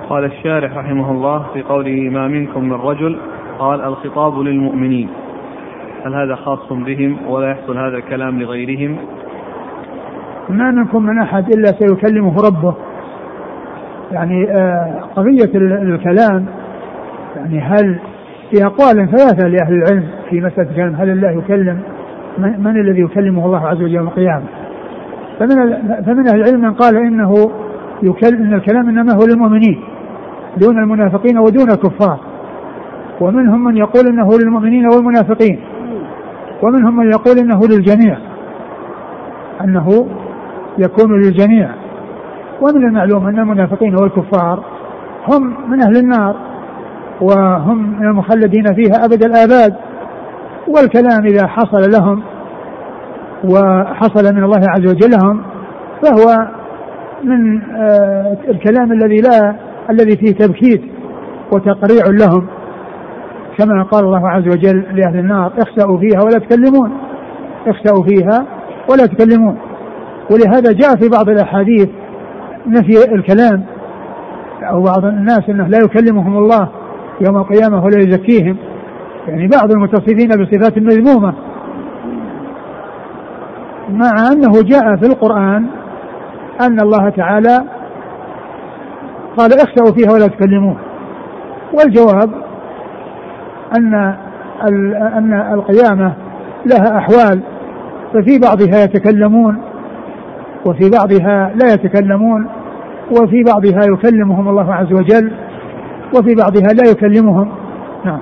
قال 0.09 0.25
الشارح 0.25 0.77
رحمه 0.77 1.11
الله 1.11 1.45
في 1.53 1.61
قوله 1.61 2.09
ما 2.09 2.27
منكم 2.27 2.63
من 2.63 2.73
رجل 2.73 3.19
قال 3.59 3.81
الخطاب 3.81 4.39
للمؤمنين 4.39 5.09
هل 6.05 6.15
هذا 6.15 6.35
خاص 6.35 6.73
بهم 6.73 7.17
ولا 7.27 7.51
يحصل 7.51 7.77
هذا 7.77 7.97
الكلام 7.97 8.41
لغيرهم؟ 8.41 8.97
ما 10.49 10.71
منكم 10.71 11.03
من 11.03 11.21
أحد 11.21 11.53
إلا 11.53 11.65
سيكلمه 11.65 12.35
ربه. 12.37 12.75
يعني 14.11 14.51
آه، 14.51 15.01
قضية 15.15 15.51
الكلام 15.55 16.45
يعني 17.35 17.59
هل 17.59 17.99
في 18.51 18.65
أقوال 18.65 19.09
ثلاثة 19.09 19.47
لأهل 19.47 19.73
العلم 19.73 20.03
في 20.29 20.41
مسألة 20.41 20.69
الكلام 20.69 20.95
هل 20.95 21.09
الله 21.09 21.31
يكلم؟ 21.31 21.79
من 22.37 22.79
الذي 22.79 23.01
يكلمه 23.01 23.45
الله 23.45 23.67
عز 23.67 23.77
وجل 23.77 23.95
يوم 23.95 24.07
القيامة؟ 24.07 24.43
فمن 25.39 25.73
فمن 26.05 26.27
أهل 26.27 26.35
العلم 26.35 26.61
من 26.61 26.73
قال 26.73 26.97
إنه 26.97 27.51
يكلم 28.03 28.43
إن 28.43 28.53
الكلام 28.53 28.89
إنما 28.89 29.13
هو 29.13 29.25
للمؤمنين 29.25 29.81
دون 30.57 30.83
المنافقين 30.83 31.37
ودون 31.37 31.71
الكفار. 31.71 32.19
ومنهم 33.21 33.63
من 33.63 33.77
يقول 33.77 34.07
إنه 34.07 34.29
للمؤمنين 34.43 34.85
والمنافقين. 34.85 35.59
ومنهم 36.63 36.95
من 36.95 37.11
يقول 37.11 37.37
إنه 37.37 37.59
للجميع 37.69 38.17
أنه 39.61 40.07
يكون 40.77 41.21
للجميع. 41.21 41.69
ومن 42.61 42.85
المعلوم 42.87 43.27
أن 43.27 43.39
المنافقين 43.39 43.95
والكفار 43.95 44.63
هم 45.31 45.71
من 45.71 45.83
أهل 45.83 45.97
النار 45.97 46.35
وهم 47.21 47.99
من 47.99 48.07
المخلدين 48.07 48.63
فيها 48.63 49.05
أبد 49.05 49.23
الآباد. 49.23 49.73
والكلام 50.67 51.25
إذا 51.25 51.47
حصل 51.47 51.91
لهم 51.91 52.23
وحصل 53.43 54.35
من 54.35 54.43
الله 54.43 54.61
عز 54.69 54.91
وجل 54.91 55.11
لهم 55.11 55.43
فهو 56.01 56.47
من 57.23 57.61
آه، 57.61 58.37
الكلام 58.49 58.91
الذي 58.91 59.21
لا 59.21 59.55
الذي 59.89 60.17
فيه 60.17 60.31
تبكيت 60.31 60.81
وتقريع 61.51 62.03
لهم. 62.07 62.47
كما 63.57 63.83
قال 63.83 64.05
الله 64.05 64.29
عز 64.29 64.47
وجل 64.47 64.85
لأهل 64.95 65.19
النار 65.19 65.53
اخسأوا 65.57 65.97
فيها 65.97 66.21
ولا 66.23 66.39
تكلمون. 66.39 66.91
اخسأوا 67.67 68.03
فيها 68.03 68.45
ولا 68.91 69.05
تكلمون. 69.05 69.57
ولهذا 70.31 70.71
جاء 70.71 70.95
في 70.95 71.09
بعض 71.09 71.29
الأحاديث 71.29 71.89
نفي 72.67 73.13
الكلام 73.15 73.63
أو 74.63 74.83
بعض 74.83 75.05
الناس 75.05 75.49
أنه 75.49 75.67
لا 75.67 75.77
يكلمهم 75.77 76.37
الله 76.37 76.69
يوم 77.21 77.37
القيامة 77.37 77.83
ولا 77.83 77.99
يزكيهم. 77.99 78.57
يعني 79.27 79.47
بعض 79.47 79.71
المتصفين 79.71 80.27
بصفات 80.27 80.77
مذمومة. 80.77 81.33
مع 83.89 84.31
أنه 84.31 84.51
جاء 84.61 84.95
في 84.95 85.05
القرآن 85.05 85.65
أن 86.61 86.79
الله 86.79 87.09
تعالى 87.09 87.57
قال 89.37 89.53
اخسأوا 89.53 89.95
فيها 89.97 90.11
ولا 90.13 90.27
تكلمون. 90.27 90.77
والجواب 91.73 92.42
أن 93.77 94.15
أن 95.17 95.33
القيامة 95.53 96.13
لها 96.65 96.97
أحوال 96.97 97.41
ففي 98.13 98.39
بعضها 98.39 98.83
يتكلمون 98.83 99.57
وفي 100.65 100.89
بعضها 100.89 101.53
لا 101.55 101.73
يتكلمون 101.73 102.47
وفي 103.11 103.43
بعضها 103.43 103.93
يكلمهم 103.93 104.49
الله 104.49 104.73
عز 104.73 104.93
وجل 104.93 105.31
وفي 106.17 106.35
بعضها 106.35 106.73
لا 106.73 106.91
يكلمهم. 106.91 107.49
نعم. 108.05 108.19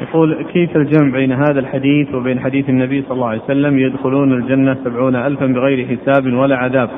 يقول 0.00 0.46
كيف 0.52 0.76
الجمع 0.76 1.12
بين 1.12 1.32
هذا 1.32 1.60
الحديث 1.60 2.14
وبين 2.14 2.40
حديث 2.40 2.68
النبي 2.68 3.02
صلى 3.02 3.12
الله 3.12 3.28
عليه 3.28 3.42
وسلم 3.42 3.78
يدخلون 3.78 4.32
الجنة 4.32 4.76
سبعون 4.84 5.16
ألفا 5.16 5.46
بغير 5.46 5.86
حساب 5.86 6.32
ولا 6.32 6.56
عذاب؟ 6.56 6.90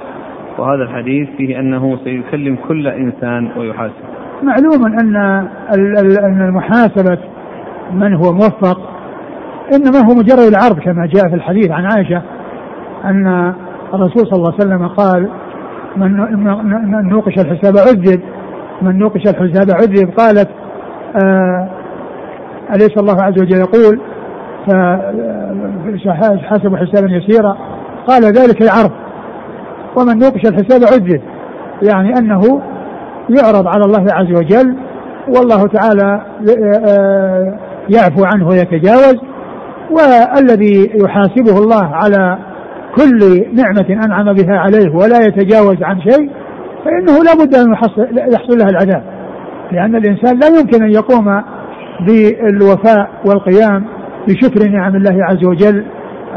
وهذا 0.58 0.82
الحديث 0.82 1.28
فيه 1.36 1.60
أنه 1.60 1.98
سيكلم 2.04 2.56
كل 2.68 2.88
إنسان 2.88 3.48
ويحاسب. 3.56 4.21
معلوم 4.42 4.86
أن 4.86 5.16
أن 6.24 6.42
المحاسبة 6.42 7.18
من 7.92 8.14
هو 8.14 8.32
موفق 8.32 8.80
إنما 9.74 9.98
هو 9.98 10.14
مجرد 10.14 10.38
العرض 10.38 10.78
كما 10.78 11.06
جاء 11.06 11.28
في 11.28 11.34
الحديث 11.34 11.70
عن 11.70 11.84
عائشة 11.84 12.22
أن 13.04 13.54
الرسول 13.94 14.26
صلى 14.26 14.36
الله 14.36 14.52
عليه 14.52 14.64
وسلم 14.64 14.88
قال 14.88 15.28
من 15.96 16.12
من 16.90 17.08
نوقش 17.08 17.34
الحساب 17.38 17.76
عذب 17.76 18.20
من 18.82 18.98
نوقش 18.98 19.20
الحساب 19.20 19.70
عذب. 19.70 20.10
قالت 20.18 20.48
آه 21.24 21.68
أليس 22.74 22.98
الله 22.98 23.22
عز 23.22 23.42
وجل 23.42 23.58
يقول 23.58 24.00
فحسبوا 26.04 26.76
حسابا 26.76 27.10
يسيرا؟ 27.10 27.56
قال 28.06 28.22
ذلك 28.22 28.62
العرض 28.62 28.92
ومن 29.96 30.18
نوقش 30.18 30.40
الحساب 30.46 30.80
عذب. 30.92 31.20
يعني 31.82 32.18
أنه 32.18 32.62
يعرض 33.28 33.66
على 33.66 33.84
الله 33.84 34.06
عز 34.12 34.30
وجل 34.30 34.76
والله 35.28 35.66
تعالى 35.66 36.22
آه، 36.88 37.58
يعفو 37.88 38.24
عنه 38.24 38.48
ويتجاوز 38.48 39.16
والذي 39.90 40.90
يحاسبه 41.04 41.58
الله 41.58 41.84
على 41.84 42.38
كل 42.96 43.44
نعمة 43.54 44.04
أنعم 44.04 44.32
بها 44.32 44.58
عليه 44.58 44.94
ولا 44.94 45.26
يتجاوز 45.26 45.82
عن 45.82 46.00
شيء 46.00 46.30
فإنه 46.84 47.22
لا 47.24 47.44
بد 47.44 47.54
أن 47.54 47.72
يحصل 48.32 48.58
له 48.58 48.68
العذاب. 48.68 49.02
لأن 49.72 49.96
الإنسان 49.96 50.38
لا 50.38 50.46
يمكن 50.60 50.82
أن 50.82 50.90
يقوم 50.90 51.42
بالوفاء 52.06 53.10
والقيام 53.26 53.84
بشكر 54.28 54.68
نعم 54.68 54.96
الله 54.96 55.24
عز 55.24 55.44
وجل 55.44 55.84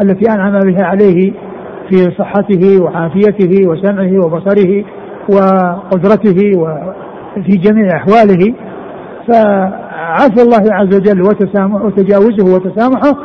التي 0.02 0.32
أنعم 0.32 0.60
بها 0.60 0.86
عليه 0.86 1.34
في 1.90 2.12
صحته 2.18 2.84
وعافيته 2.84 3.70
وسمعه 3.70 4.26
وبصره 4.26 4.84
وقدرته 5.30 6.58
وفي 6.58 7.58
جميع 7.58 7.96
أحواله 7.96 8.54
فعفو 9.28 10.42
الله 10.42 10.74
عز 10.74 10.96
وجل 10.96 11.22
وتجاوزه 11.86 12.56
وتسامحه 12.56 13.18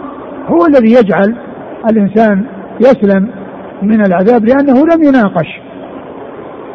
هو 0.48 0.66
الذي 0.66 0.92
يجعل 0.92 1.36
الإنسان 1.90 2.44
يسلم 2.80 3.30
من 3.82 4.00
العذاب 4.06 4.44
لأنه 4.44 4.74
لم 4.74 5.02
يناقش 5.04 5.60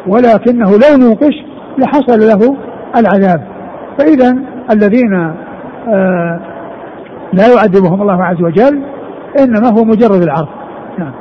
ولكنه 0.06 0.70
لو 0.70 0.96
نوقش 1.06 1.34
لحصل 1.78 2.18
له 2.18 2.56
العذاب. 2.96 3.46
فإذا 3.98 4.38
الذين 4.70 5.14
آه 5.88 6.40
لا 7.32 7.44
يعذبهم 7.54 8.02
الله 8.02 8.24
عز 8.24 8.42
وجل 8.42 8.82
إنما 9.40 9.68
هو 9.68 9.84
مجرد 9.84 10.22
العرض. 10.22 10.48
نعم. 10.98 11.12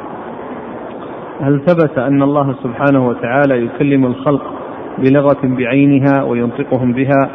هل 1.41 1.61
ثبت 1.65 1.97
أن 1.97 2.23
الله 2.23 2.55
سبحانه 2.63 3.07
وتعالى 3.07 3.65
يكلم 3.65 4.05
الخلق 4.05 4.53
بلغة 4.97 5.37
بعينها 5.43 6.23
وينطقهم 6.23 6.93
بها؟ 6.93 7.29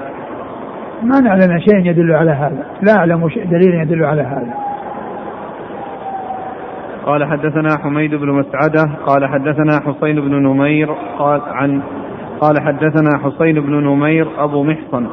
ما 1.02 1.20
نعلم 1.20 1.58
شيء 1.58 1.86
يدل 1.86 2.12
على 2.12 2.30
هذا. 2.30 2.64
لا 2.82 2.96
أعلم 2.96 3.28
دليل 3.50 3.74
يدل 3.74 4.04
على 4.04 4.22
هذا. 4.22 4.54
قال 7.06 7.24
حدثنا 7.24 7.68
حميد 7.82 8.14
بن 8.14 8.28
مسعدة 8.28 8.90
قال 9.06 9.26
حدثنا 9.26 9.80
حسين 9.80 10.20
بن 10.20 10.34
نمير 10.34 10.92
قال 11.18 11.40
عن 11.46 11.82
قال 12.40 12.60
حدثنا 12.60 13.10
حسين 13.24 13.60
بن 13.60 13.72
نمير 13.72 14.28
أبو 14.38 14.64
محصن 14.64 15.06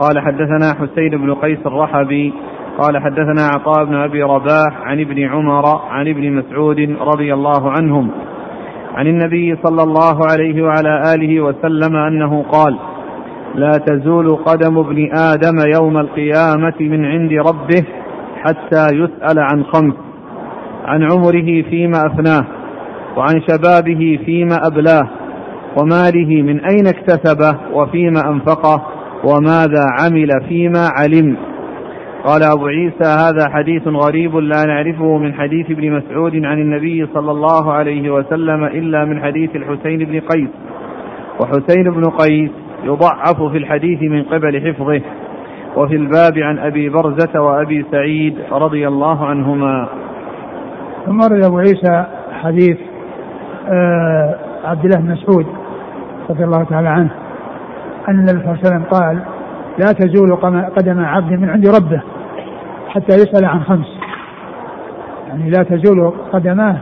قال 0.00 0.20
حدثنا 0.20 0.74
حسين 0.74 1.10
بن 1.10 1.34
قيس 1.34 1.58
الرحبي 1.66 2.34
قال 2.78 2.98
حدثنا 3.02 3.46
عطاء 3.54 3.84
بن 3.84 3.94
أبي 3.94 4.22
رباح 4.22 4.80
عن 4.82 5.00
ابن 5.00 5.28
عمر 5.28 5.80
عن 5.90 6.08
ابن 6.08 6.32
مسعود 6.32 6.96
رضي 7.00 7.34
الله 7.34 7.70
عنهم 7.70 8.10
عن 8.94 9.06
النبي 9.06 9.56
صلى 9.62 9.82
الله 9.82 10.26
عليه 10.32 10.62
وعلى 10.62 11.14
آله 11.14 11.40
وسلم 11.40 11.96
أنه 11.96 12.42
قال 12.42 12.78
لا 13.54 13.70
تزول 13.86 14.36
قدم 14.36 14.78
ابن 14.78 15.16
آدم 15.16 15.56
يوم 15.74 15.98
القيامة 15.98 16.74
من 16.80 17.04
عند 17.04 17.32
ربه 17.32 17.84
حتى 18.44 18.86
يسأل 18.92 19.38
عن 19.38 19.64
خمس 19.64 19.94
عن 20.84 21.02
عمره 21.02 21.62
فيما 21.70 22.06
أفناه 22.06 22.46
وعن 23.16 23.40
شبابه 23.48 24.18
فيما 24.26 24.66
أبلاه 24.66 25.08
وماله 25.76 26.42
من 26.42 26.64
أين 26.64 26.86
اكتسبه 26.86 27.58
وفيما 27.72 28.20
أنفقه 28.28 28.86
وماذا 29.24 29.84
عمل 30.00 30.28
فيما 30.48 30.88
علم. 30.98 31.36
قال 32.24 32.42
أبو 32.42 32.66
عيسى 32.66 33.04
هذا 33.04 33.48
حديث 33.48 33.88
غريب 33.88 34.36
لا 34.36 34.64
نعرفه 34.64 35.18
من 35.18 35.34
حديث 35.34 35.70
ابن 35.70 35.92
مسعود 35.92 36.36
عن 36.44 36.58
النبي 36.58 37.06
صلى 37.14 37.30
الله 37.30 37.72
عليه 37.72 38.10
وسلم 38.10 38.64
إلا 38.64 39.04
من 39.04 39.22
حديث 39.22 39.56
الحسين 39.56 39.98
بن 39.98 40.20
قيس. 40.20 40.48
وحسين 41.40 41.90
بن 41.90 42.04
قيس 42.04 42.50
يضعف 42.84 43.42
في 43.42 43.58
الحديث 43.58 44.02
من 44.02 44.22
قبل 44.22 44.60
حفظه. 44.60 45.00
وفي 45.76 45.96
الباب 45.96 46.38
عن 46.38 46.58
أبي 46.58 46.88
برزة 46.88 47.40
وأبي 47.40 47.84
سعيد 47.90 48.36
رضي 48.52 48.88
الله 48.88 49.26
عنهما. 49.26 49.88
ثم 51.06 51.20
روي 51.20 51.46
أبو 51.46 51.58
عيسى 51.58 52.06
حديث 52.32 52.78
آه 53.68 54.34
عبد 54.64 54.84
الله 54.84 54.96
بن 54.96 55.12
مسعود 55.12 55.46
رضي 56.30 56.44
الله 56.44 56.64
تعالى 56.64 56.88
عنه 56.88 57.10
أن 58.08 58.14
النبي 58.14 58.30
صلى 58.30 58.52
الله 58.52 58.58
عليه 58.64 58.66
وسلم 58.66 58.84
قال 58.84 59.18
لا 59.78 59.92
تزول 59.92 60.36
قدم 60.76 61.04
عبد 61.04 61.32
من 61.32 61.50
عند 61.50 61.66
ربه. 61.68 62.02
حتى 62.94 63.14
يسأل 63.14 63.44
عن 63.44 63.62
خمس. 63.62 63.86
يعني 65.28 65.50
لا 65.50 65.62
تزول 65.62 66.12
قدماه 66.32 66.76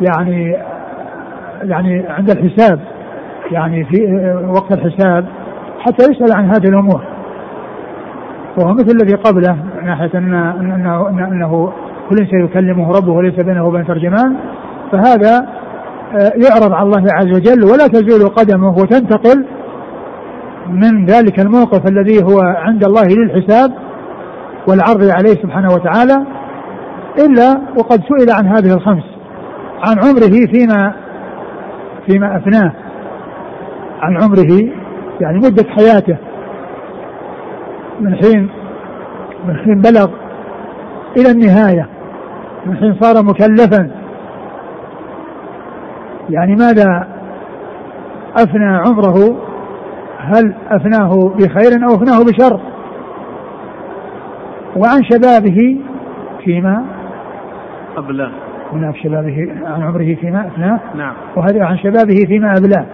يعني 0.00 0.56
يعني 1.62 2.04
عند 2.08 2.30
الحساب 2.30 2.80
يعني 3.50 3.84
في 3.84 4.06
وقت 4.48 4.72
الحساب 4.72 5.26
حتى 5.80 6.04
يسأل 6.12 6.36
عن 6.36 6.44
هذه 6.44 6.68
الأمور. 6.68 7.02
وهو 8.58 8.74
مثل 8.74 8.96
الذي 9.02 9.14
قبله 9.14 9.52
من 9.52 9.86
ناحية 9.86 10.10
أن 10.14 10.34
أنه, 10.34 11.08
أنه 11.08 11.72
كل 12.10 12.16
سيكلمه 12.30 12.92
ربه 12.92 13.12
وليس 13.12 13.34
بينه 13.44 13.66
وبين 13.66 13.86
ترجمان 13.86 14.36
فهذا 14.92 15.48
آه، 16.12 16.32
يعرض 16.48 16.72
على 16.72 16.86
الله 16.86 17.04
عز 17.12 17.26
وجل 17.26 17.64
ولا 17.64 17.86
تزول 17.86 18.28
قدمه 18.28 18.68
وتنتقل 18.68 19.46
من 20.68 21.04
ذلك 21.04 21.40
الموقف 21.40 21.90
الذي 21.90 22.24
هو 22.24 22.40
عند 22.40 22.84
الله 22.84 23.02
للحساب 23.02 23.72
والعرض 24.70 25.02
عليه 25.02 25.42
سبحانه 25.42 25.68
وتعالى 25.68 26.26
إلا 27.18 27.60
وقد 27.78 28.00
سئل 28.08 28.30
عن 28.30 28.46
هذه 28.46 28.74
الخمس. 28.74 29.04
عن 29.82 29.98
عمره 29.98 30.46
فيما 30.52 30.94
فيما 32.06 32.36
أفناه. 32.36 32.72
عن 34.00 34.22
عمره 34.22 34.72
يعني 35.20 35.38
مدة 35.38 35.64
حياته. 35.70 36.16
من 38.00 38.14
حين 38.14 38.50
من 39.48 39.56
حين 39.56 39.80
بلغ 39.80 40.10
إلى 41.16 41.30
النهاية. 41.30 41.88
من 42.66 42.76
حين 42.76 42.98
صار 43.00 43.24
مكلفا. 43.24 43.90
يعني 46.30 46.54
ماذا 46.54 47.08
أفنى 48.36 48.76
عمره؟ 48.76 49.36
هل 50.18 50.54
أفناه 50.70 51.32
بخير 51.38 51.88
أو 51.88 51.94
أفناه 51.94 52.24
بشر؟ 52.24 52.60
وعن 54.76 55.04
شبابه 55.04 55.78
فيما 56.44 56.84
أبلاه. 57.96 58.30
هناك 58.72 58.96
شبابه 58.96 59.36
عن 59.64 59.82
عمره 59.82 60.14
فيما 60.14 60.46
أفناه 60.46 60.80
نعم. 60.94 61.14
وهذا 61.36 61.64
عن 61.64 61.78
شبابه 61.78 62.24
فيما 62.26 62.54
أبلاه. 62.58 62.86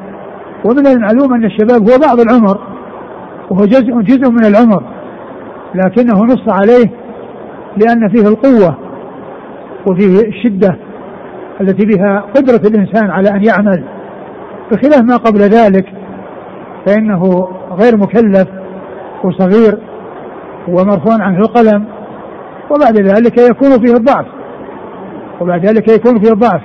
ومن 0.65 0.87
المعلوم 0.87 1.35
أن 1.35 1.45
الشباب 1.45 1.91
هو 1.91 1.99
بعض 2.07 2.21
العمر 2.21 2.59
وهو 3.51 3.65
جزء 3.65 4.01
جزء 4.01 4.31
من 4.31 4.45
العمر 4.45 4.83
لكنه 5.75 6.25
نص 6.25 6.49
عليه 6.49 6.91
لأن 7.77 8.09
فيه 8.09 8.29
القوة 8.29 8.79
وفيه 9.87 10.29
الشدة 10.29 10.77
التي 11.61 11.87
بها 11.87 12.25
قدرة 12.37 12.69
الإنسان 12.69 13.11
على 13.11 13.31
أن 13.31 13.45
يعمل. 13.45 13.85
بخلاف 14.73 15.03
ما 15.03 15.17
قبل 15.17 15.41
ذلك 15.41 15.87
فإنه 16.87 17.49
غير 17.71 17.97
مكلف 17.97 18.49
وصغير 19.25 19.79
ومرفوع 20.69 21.23
عنه 21.23 21.39
القلم 21.39 21.85
وبعد 22.71 22.97
ذلك 22.97 23.39
يكون 23.39 23.71
فيه 23.71 23.95
الضعف 23.95 24.27
وبعد 25.41 25.67
ذلك 25.67 25.89
يكون 25.89 26.21
فيه 26.21 26.33
الضعف. 26.33 26.63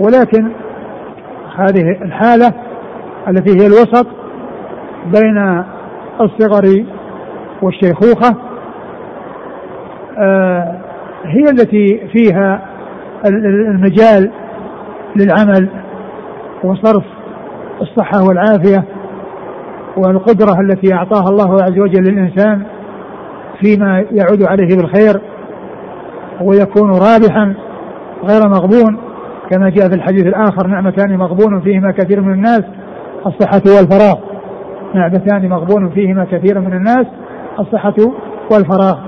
ولكن 0.00 0.52
هذه 1.56 2.02
الحالة 2.02 2.52
التي 3.28 3.50
هي 3.60 3.66
الوسط 3.66 4.06
بين 5.06 5.64
الصغر 6.20 6.84
والشيخوخة 7.62 8.36
آه 10.18 10.78
هي 11.24 11.50
التي 11.50 12.08
فيها 12.12 12.62
المجال 13.68 14.30
للعمل 15.16 15.68
وصرف 16.64 17.04
الصحة 17.80 18.24
والعافية 18.28 18.84
والقدرة 19.96 20.60
التي 20.60 20.94
أعطاها 20.94 21.28
الله 21.28 21.62
عز 21.62 21.78
وجل 21.78 22.02
للإنسان. 22.02 22.62
فيما 23.62 24.04
يعود 24.10 24.42
عليه 24.42 24.76
بالخير 24.76 25.20
ويكون 26.40 26.90
رابحا 26.90 27.54
غير 28.24 28.48
مغبون 28.48 28.98
كما 29.50 29.70
جاء 29.70 29.88
في 29.88 29.94
الحديث 29.94 30.26
الآخر 30.26 30.66
نعمتان 30.66 31.16
مغبون 31.16 31.60
فيهما 31.60 31.92
كثير 31.92 32.20
من 32.20 32.32
الناس 32.32 32.62
الصحة 33.26 33.62
والفراغ. 33.76 34.18
نعمتان 34.94 35.48
مغبون 35.48 35.90
فيهما 35.90 36.24
كثير 36.24 36.60
من 36.60 36.72
الناس 36.72 37.06
الصحة 37.60 37.94
والفراغ. 38.52 38.98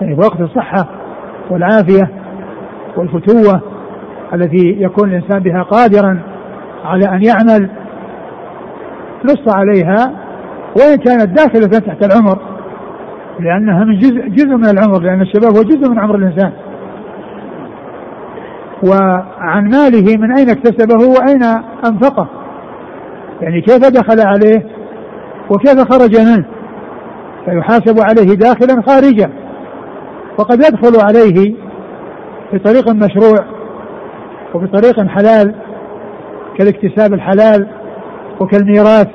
يعني 0.00 0.14
وقت 0.14 0.40
الصحة 0.40 0.88
والعافية 1.50 2.10
والفتوة 2.96 3.60
التي 4.34 4.76
يكون 4.78 5.08
الإنسان 5.08 5.38
بها 5.38 5.62
قادرا 5.62 6.22
على 6.84 7.04
أن 7.08 7.22
يعمل 7.24 7.70
نص 9.24 9.56
عليها 9.56 10.12
وإن 10.76 10.96
كانت 10.96 11.38
داخلة 11.38 11.66
تحت 11.66 12.04
العمر. 12.04 12.57
لأنها 13.40 13.84
من 13.84 13.98
جزء 13.98 14.28
جزء 14.28 14.56
من 14.56 14.68
العمر 14.68 15.00
لأن 15.02 15.22
الشباب 15.22 15.56
هو 15.56 15.62
جزء 15.62 15.90
من 15.90 15.98
عمر 15.98 16.14
الإنسان. 16.14 16.52
وعن 18.82 19.64
ماله 19.64 20.16
من 20.16 20.36
أين 20.36 20.50
اكتسبه 20.50 21.04
وأين 21.04 21.42
أنفقه. 21.86 22.28
يعني 23.40 23.60
كيف 23.60 23.78
دخل 23.78 24.20
عليه 24.20 24.66
وكيف 25.50 25.92
خرج 25.92 26.20
منه. 26.20 26.44
فيحاسب 27.44 28.00
عليه 28.00 28.34
داخلا 28.34 28.82
خارجا. 28.82 29.30
وقد 30.38 30.58
يدخل 30.58 31.00
عليه 31.06 31.54
بطريق 32.52 32.90
مشروع 32.90 33.44
وبطريق 34.54 35.06
حلال 35.06 35.54
كالاكتساب 36.58 37.14
الحلال 37.14 37.68
وكالميراث 38.40 39.08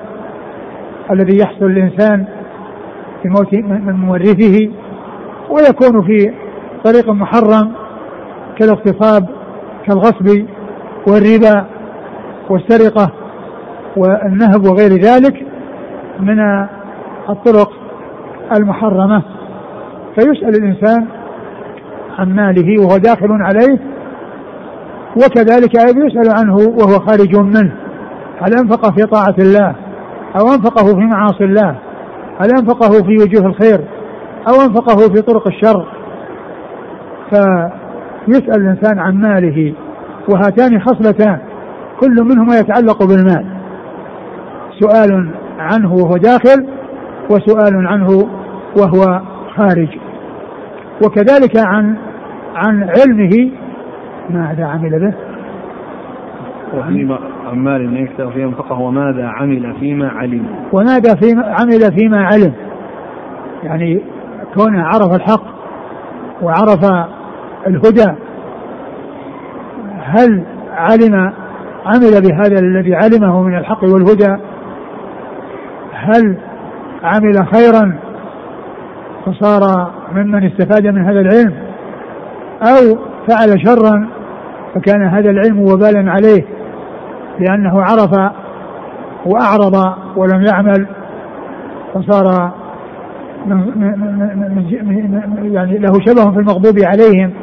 الذي 1.11 1.37
يحصل 1.37 1.65
الإنسان 1.65 2.25
في 3.23 3.29
موت 3.29 3.53
من 3.53 3.93
مورثه 3.93 4.69
ويكون 5.49 6.01
في 6.07 6.33
طريق 6.83 7.09
محرم 7.09 7.71
كالاغتصاب 8.57 9.29
كالغصب 9.85 10.45
والربا 11.07 11.65
والسرقة 12.49 13.11
والنهب 13.97 14.65
وغير 14.65 14.91
ذلك 14.91 15.45
من 16.19 16.39
الطرق 17.29 17.71
المحرمة. 18.57 19.23
فيسأل 20.15 20.55
الإنسان 20.55 21.07
عن 22.17 22.35
ماله 22.35 22.81
وهو 22.81 22.97
داخل 22.97 23.31
عليه 23.31 23.79
وكذلك 25.15 25.77
أيضا 25.77 26.05
يسأل 26.05 26.35
عنه 26.39 26.55
وهو 26.55 26.99
خارج 26.99 27.35
منه. 27.35 27.75
هل 28.41 28.53
أنفقه 28.53 28.91
في 28.91 29.05
طاعة 29.05 29.35
الله 29.39 29.75
أو 30.39 30.53
أنفقه 30.53 30.85
في 30.85 31.05
معاصي 31.05 31.43
الله؟ 31.43 31.75
هل 32.39 32.49
أنفقه 32.59 32.89
في 32.89 33.13
وجوه 33.23 33.45
الخير 33.45 33.79
أو 34.47 34.61
أنفقه 34.65 35.13
في 35.13 35.21
طرق 35.21 35.47
الشر؟ 35.47 35.85
فيسأل 37.29 38.61
الإنسان 38.61 38.99
عن 38.99 39.15
ماله 39.15 39.73
وهاتان 40.29 40.81
خصلتان 40.81 41.39
كل 41.99 42.23
منهما 42.23 42.55
يتعلق 42.59 43.03
بالمال. 43.03 43.45
سؤال 44.79 45.29
عنه 45.59 45.93
وهو 45.93 46.17
داخل 46.17 46.67
وسؤال 47.31 47.87
عنه 47.87 48.07
وهو 48.77 49.21
خارج. 49.55 49.89
وكذلك 51.05 51.57
عن 51.57 51.97
عن 52.55 52.89
علمه. 52.89 53.51
ماذا 54.29 54.65
عمل 54.65 54.99
به؟ 54.99 55.13
عمال 57.53 57.97
يكتب 57.97 58.31
فيما 58.31 58.45
انفقه 58.45 58.79
وماذا 58.79 59.27
عمل 59.27 59.75
فيما 59.79 60.09
علم؟ 60.09 60.45
وماذا 60.71 61.15
فيما 61.15 61.43
عمل 61.45 61.99
فيما 61.99 62.25
علم؟ 62.25 62.53
يعني 63.63 64.01
كونه 64.55 64.83
عرف 64.83 65.15
الحق 65.15 65.43
وعرف 66.41 67.07
الهدى 67.67 68.15
هل 69.99 70.43
علم 70.71 71.33
عمل 71.85 72.21
بهذا 72.21 72.59
الذي 72.59 72.95
علمه 72.95 73.43
من 73.43 73.57
الحق 73.57 73.83
والهدى؟ 73.83 74.37
هل 75.93 76.37
عمل 77.03 77.47
خيرا 77.53 77.97
فصار 79.25 79.91
ممن 80.15 80.45
استفاد 80.45 80.87
من 80.87 81.05
هذا 81.05 81.19
العلم؟ 81.19 81.53
أو 82.61 82.97
فعل 83.27 83.61
شرا 83.65 84.09
فكان 84.75 85.03
هذا 85.07 85.29
العلم 85.29 85.59
وبالا 85.59 86.11
عليه؟ 86.11 86.45
لأنه 87.39 87.81
عرف 87.81 88.31
واعرض 89.25 89.95
ولم 90.15 90.45
يعمل 90.45 90.87
فصار 91.93 92.51
من 93.45 93.73
يعني 95.53 95.77
له 95.77 95.93
شبه 95.93 96.31
في 96.31 96.39
المغضوب 96.39 96.79
عليهم 96.83 97.33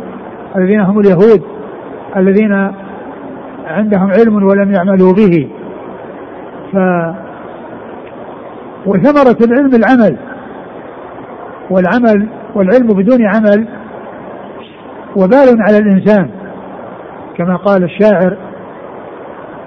الذين 0.56 0.80
هم 0.80 1.00
اليهود 1.00 1.42
الذين 2.16 2.72
عندهم 3.66 4.10
علم 4.10 4.34
ولم 4.34 4.74
يعملوا 4.74 5.12
به 5.12 5.48
ف 6.72 6.76
وثمرة 8.86 9.36
العلم 9.44 9.74
العمل 9.74 10.16
والعمل 11.70 12.28
والعلم 12.54 12.86
بدون 12.86 13.26
عمل 13.26 13.68
وبال 15.16 15.62
على 15.68 15.78
الإنسان 15.78 16.30
كما 17.36 17.56
قال 17.56 17.84
الشاعر 17.84 18.36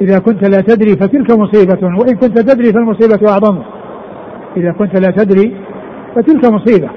إذا 0.01 0.19
كنت 0.19 0.43
لا 0.43 0.61
تدري 0.61 0.91
فتلك 0.95 1.31
مصيبة 1.31 1.79
وإن 1.83 2.15
كنت 2.15 2.39
تدري 2.39 2.73
فالمصيبة 2.73 3.31
أعظم. 3.31 3.61
إذا 4.57 4.71
كنت 4.71 4.95
لا 4.95 5.11
تدري 5.11 5.55
فتلك 6.15 6.45
مصيبة. 6.45 6.89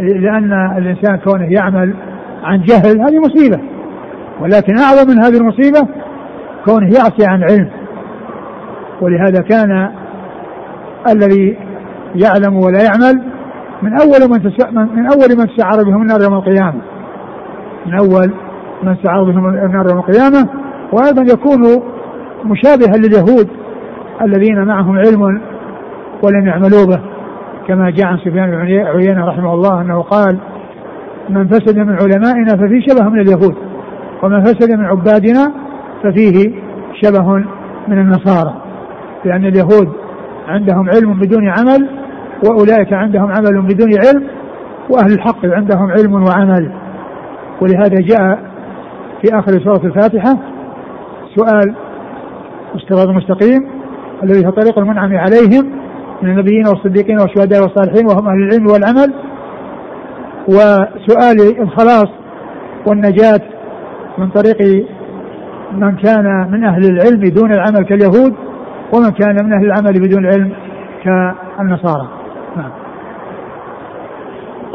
لأن 0.00 0.52
الإنسان 0.78 1.16
كونه 1.16 1.52
يعمل 1.52 1.94
عن 2.42 2.62
جهل 2.62 3.00
هذه 3.00 3.18
مصيبة. 3.18 3.60
ولكن 4.40 4.78
أعظم 4.78 5.10
من 5.10 5.24
هذه 5.24 5.36
المصيبة 5.36 5.88
كونه 6.64 6.86
يعصي 6.86 7.26
عن 7.26 7.42
علم. 7.42 7.70
ولهذا 9.00 9.42
كان 9.42 9.90
الذي 11.08 11.56
يعلم 12.14 12.56
ولا 12.56 12.82
يعمل 12.82 13.22
من 13.82 14.00
أول 14.00 14.30
من 14.30 14.40
من 14.96 15.06
أول 15.06 15.36
من 15.38 15.56
تسعر 15.56 15.84
بهم 15.84 16.02
النار 16.02 16.22
يوم 16.22 16.34
القيامة. 16.34 16.80
من 17.86 17.94
أول 17.94 18.45
من 18.82 18.96
سعر 19.02 19.24
بهم 19.24 19.48
النار 19.48 19.86
يوم 19.90 19.98
القيامة. 19.98 20.48
وأيضا 20.92 21.22
يكون 21.22 21.82
مشابها 22.44 22.96
لليهود 22.96 23.48
الذين 24.22 24.64
معهم 24.64 24.98
علم 24.98 25.22
ولم 26.22 26.46
يعملوا 26.46 26.86
به 26.86 27.00
كما 27.68 27.90
جاء 27.90 28.06
عن 28.06 28.18
سفيان 28.18 28.50
بن 28.50 28.56
عيينة 28.56 29.26
رحمه 29.26 29.54
الله 29.54 29.80
أنه 29.80 30.02
قال 30.02 30.38
من 31.28 31.48
فسد 31.48 31.78
من 31.78 31.92
علمائنا 31.92 32.56
ففيه 32.56 32.80
شبه 32.88 33.08
من 33.08 33.20
اليهود 33.20 33.54
ومن 34.22 34.40
فسد 34.40 34.70
من 34.70 34.84
عبادنا 34.84 35.52
ففيه 36.02 36.54
شبه 37.02 37.32
من 37.88 37.98
النصارى. 37.98 38.54
لأن 39.24 39.44
اليهود 39.44 39.92
عندهم 40.48 40.90
علم 40.90 41.14
بدون 41.20 41.48
عمل 41.48 41.88
وأولئك 42.48 42.92
عندهم 42.92 43.30
عمل 43.30 43.62
بدون 43.62 43.90
علم 44.06 44.26
وأهل 44.90 45.12
الحق 45.12 45.46
عندهم 45.46 45.90
علم 45.90 46.14
وعمل. 46.14 46.72
ولهذا 47.60 47.96
جاء 48.00 48.55
في 49.26 49.38
آخر 49.38 49.64
سورة 49.64 49.86
الفاتحة 49.86 50.38
سؤال 51.36 51.74
الصراط 52.74 53.08
المستقيم 53.08 53.68
الذي 54.22 54.46
هو 54.46 54.50
طريق 54.50 54.78
المنعم 54.78 55.16
عليهم 55.16 55.72
من 56.22 56.30
النبيين 56.30 56.66
والصديقين 56.66 57.20
والشهداء 57.20 57.62
والصالحين 57.62 58.06
وهم 58.06 58.28
أهل 58.28 58.36
العلم 58.36 58.66
والعمل. 58.66 59.14
وسؤال 60.48 61.62
الخلاص 61.62 62.08
والنجاة 62.86 63.40
من 64.18 64.30
طريق 64.30 64.86
من 65.72 65.96
كان 65.96 66.50
من 66.50 66.64
أهل 66.64 66.84
العلم 66.84 67.22
دون 67.22 67.52
العمل 67.52 67.84
كاليهود 67.84 68.34
ومن 68.94 69.10
كان 69.10 69.44
من 69.44 69.52
أهل 69.52 69.64
العمل 69.64 69.92
بدون 70.00 70.26
علم 70.26 70.52
كالنصارى. 71.04 72.08
نعم. 72.56 72.70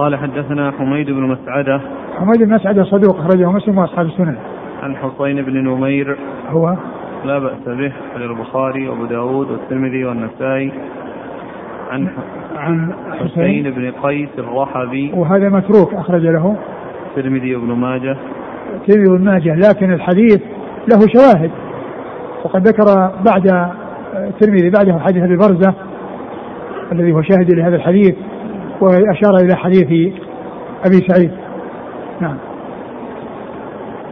قال 0.02 0.16
حدثنا 0.16 0.72
حميد 0.72 1.12
بن 1.12 1.22
مسعدة. 1.22 1.82
حميد 2.18 2.44
بن 2.44 2.54
مسعدة 2.54 2.84
صدوق 2.84 3.20
أخرجه 3.20 3.52
مسلم 3.52 3.78
وأصحاب 3.78 4.06
السنن. 4.06 4.36
عن 4.84 4.96
حسين 4.96 5.42
بن 5.42 5.64
نمير. 5.64 6.18
هو؟ 6.50 6.76
لا 7.26 7.40
بأس 7.40 7.66
به 7.68 7.92
عن 8.16 8.22
البخاري 8.22 8.88
وأبو 8.88 9.06
داود 9.06 9.52
والترمذي 9.52 10.06
والنسائي. 10.06 10.72
عن 11.92 12.08
عن 12.56 12.94
حسين 13.20 13.72
بن 13.72 13.92
قيس 13.92 14.30
الرحبي. 14.38 15.12
وهذا 15.16 15.50
متروك 15.50 15.94
أخرج 15.94 16.22
له. 16.22 16.56
الترمذي 17.10 17.56
وابن 17.56 17.74
ماجه. 17.74 18.18
الترمذي 18.76 19.12
وابن 19.12 19.26
ماجه 19.26 19.56
لكن 19.56 19.94
الحديث 19.94 20.42
له 20.92 21.00
شواهد. 21.16 21.52
وقد 22.44 22.68
ذكر 22.68 23.12
بعد 23.26 23.72
الترمذي 24.16 24.70
بعده 24.70 25.00
حديث 25.00 25.24
أبي 25.24 25.36
برزة 25.36 25.74
الذي 26.92 27.12
هو 27.12 27.22
شاهد 27.22 27.52
لهذا 27.52 27.76
الحديث. 27.76 28.16
واشار 28.82 29.36
إلى 29.36 29.56
حديث 29.56 30.14
أبي 30.86 31.08
سعيد. 31.08 31.32
نعم. 32.22 32.38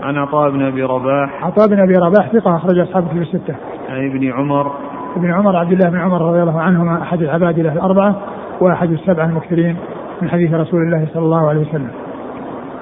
عن 0.04 0.18
عطاء 0.18 0.50
بن 0.50 0.62
أبي 0.62 0.84
رباح. 0.84 1.46
عطاء 1.46 1.68
بن 1.68 1.80
أبي 1.80 1.94
رباح 1.94 2.32
ثقة 2.32 2.56
أخرج 2.56 2.80
أصحاب 2.80 3.08
كتب 3.08 3.22
الستة. 3.22 3.56
عن 3.90 4.10
ابن 4.10 4.32
عمر. 4.32 4.72
ابن 5.16 5.34
عمر 5.34 5.56
عبد 5.56 5.72
الله 5.72 5.90
بن 5.90 6.00
عمر 6.00 6.22
رضي 6.22 6.42
الله 6.42 6.62
عنهما 6.62 7.02
أحد 7.02 7.22
العبادله 7.22 7.74
الأربعة 7.74 8.16
وأحد 8.62 8.92
السبعة 8.92 9.26
المكثرين 9.26 9.76
من 10.22 10.30
حديث 10.30 10.54
رسول 10.54 10.82
الله 10.82 11.08
صلى 11.14 11.24
الله 11.24 11.50
عليه 11.50 11.62
وسلم. 11.62 11.92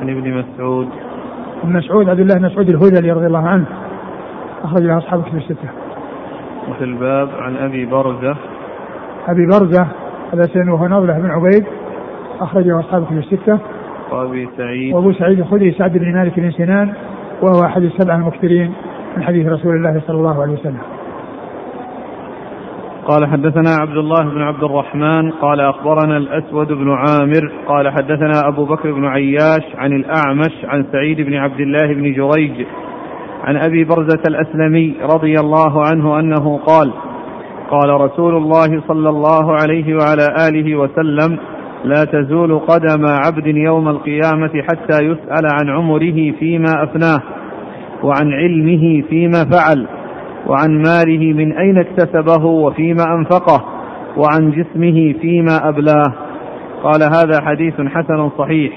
عن 0.02 0.10
ابن 0.10 0.34
مسعود. 0.34 0.88
ابن 1.64 1.78
مسعود 1.78 2.10
عبد 2.10 2.20
الله 2.20 2.36
بن 2.36 2.46
مسعود 2.46 2.70
الهذلي 2.70 3.12
رضي 3.12 3.26
الله 3.28 3.48
عنه 3.48 3.66
أخرج 4.64 4.82
له 4.82 4.98
أصحاب 4.98 5.24
كتب 5.24 5.38
الستة. 5.38 5.70
وفي 6.70 6.84
الباب 6.84 7.30
عن 7.40 7.58
أبي 7.58 7.86
برزة. 7.86 8.36
أبي 9.28 9.46
برزة 9.46 9.88
هذا 10.34 10.44
سن 10.44 10.70
وهو 10.70 10.88
نضله 10.88 11.20
بن 11.20 11.32
عبيد 11.32 11.66
أخرجه 12.40 12.80
أصحاب 12.80 13.06
كتب 13.06 13.18
الستة. 13.18 13.60
وأبي 14.12 14.50
سعيد 14.58 14.94
وأبو 14.94 15.12
سعيد 15.12 15.40
الخدري 15.40 15.72
سعد 15.72 15.98
بن 15.98 16.14
مالك 16.14 16.40
بن 16.40 16.52
سنان 16.52 16.94
وهو 17.42 17.66
أحد 17.66 17.82
السبعة 17.82 18.16
المكثرين 18.16 18.74
من 19.18 19.24
حديث 19.24 19.48
رسول 19.48 19.76
الله 19.76 20.02
صلى 20.08 20.18
الله 20.18 20.42
عليه 20.42 20.54
وسلم. 20.54 20.82
قال 23.08 23.26
حدثنا 23.26 23.76
عبد 23.80 23.98
الله 23.98 24.24
بن 24.24 24.42
عبد 24.42 24.64
الرحمن 24.64 25.32
قال 25.32 25.62
أخبرنا 25.62 26.18
الأسود 26.18 26.68
بن 26.68 26.90
عامر 26.92 27.52
قال 27.68 27.90
حدثنا 27.90 28.48
أبو 28.48 28.66
بكر 28.66 28.92
بن 28.92 29.06
عياش 29.06 29.64
عن 29.76 29.94
الأعمش 29.94 30.66
عن 30.66 30.86
سعيد 30.92 31.22
بن 31.22 31.34
عبد 31.34 31.60
الله 31.60 31.94
بن 31.94 32.14
جريج 32.14 32.66
عن 33.44 33.58
أبي 33.58 33.84
برزة 33.84 34.22
الأسلمي 34.30 34.96
رضي 35.02 35.34
الله 35.40 35.86
عنه 35.86 36.20
أنه 36.20 36.58
قال 36.58 36.94
قال 37.72 38.02
رسول 38.02 38.36
الله 38.36 38.82
صلى 38.88 39.10
الله 39.10 39.54
عليه 39.54 39.96
وعلى 39.96 40.28
آله 40.50 40.76
وسلم 40.76 41.40
لا 41.84 42.04
تزول 42.04 42.60
قدم 42.60 43.06
عبد 43.06 43.48
يوم 43.48 43.90
القيامة 43.90 44.52
حتى 44.70 45.04
يسأل 45.04 45.46
عن 45.60 45.70
عمره 45.70 46.32
فيما 46.40 46.84
أفناه 46.84 47.20
وعن 48.04 48.34
علمه 48.34 49.04
فيما 49.10 49.46
فعل 49.52 49.88
وعن 50.48 50.78
ماله 50.78 51.34
من 51.34 51.58
أين 51.58 51.78
اكتسبه 51.78 52.46
وفيما 52.46 53.04
أنفقه 53.14 53.64
وعن 54.18 54.52
جسمه 54.52 55.14
فيما 55.22 55.70
أبلاه. 55.70 56.14
قال 56.84 57.04
هذا 57.04 57.42
حديث 57.42 57.74
حسن 57.74 58.30
صحيح 58.38 58.74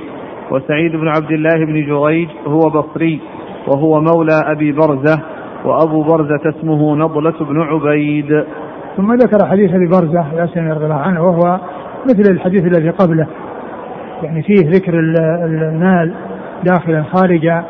وسعيد 0.50 0.92
بن 0.92 1.08
عبد 1.08 1.30
الله 1.30 1.64
بن 1.66 1.86
جريج 1.86 2.28
هو 2.46 2.60
بصري 2.60 3.20
وهو 3.68 4.00
مولى 4.00 4.40
أبي 4.44 4.72
برزة 4.72 5.22
وأبو 5.64 6.02
برزة 6.02 6.40
اسمه 6.58 6.96
نضلة 6.96 7.34
بن 7.40 7.60
عبيد. 7.60 8.44
ثم 8.96 9.14
ذكر 9.14 9.46
حديث 9.46 9.74
أبي 9.74 9.86
برزة 9.86 10.26
ياسين 10.36 10.72
رضي 10.72 10.84
الله 10.84 11.00
عنه 11.00 11.22
وهو 11.22 11.60
مثل 12.08 12.32
الحديث 12.32 12.64
الذي 12.64 12.90
قبله. 12.90 13.26
يعني 14.22 14.42
فيه 14.42 14.70
ذكر 14.70 14.98
المال 14.98 16.14
داخلا 16.64 17.02
خارجا 17.02 17.64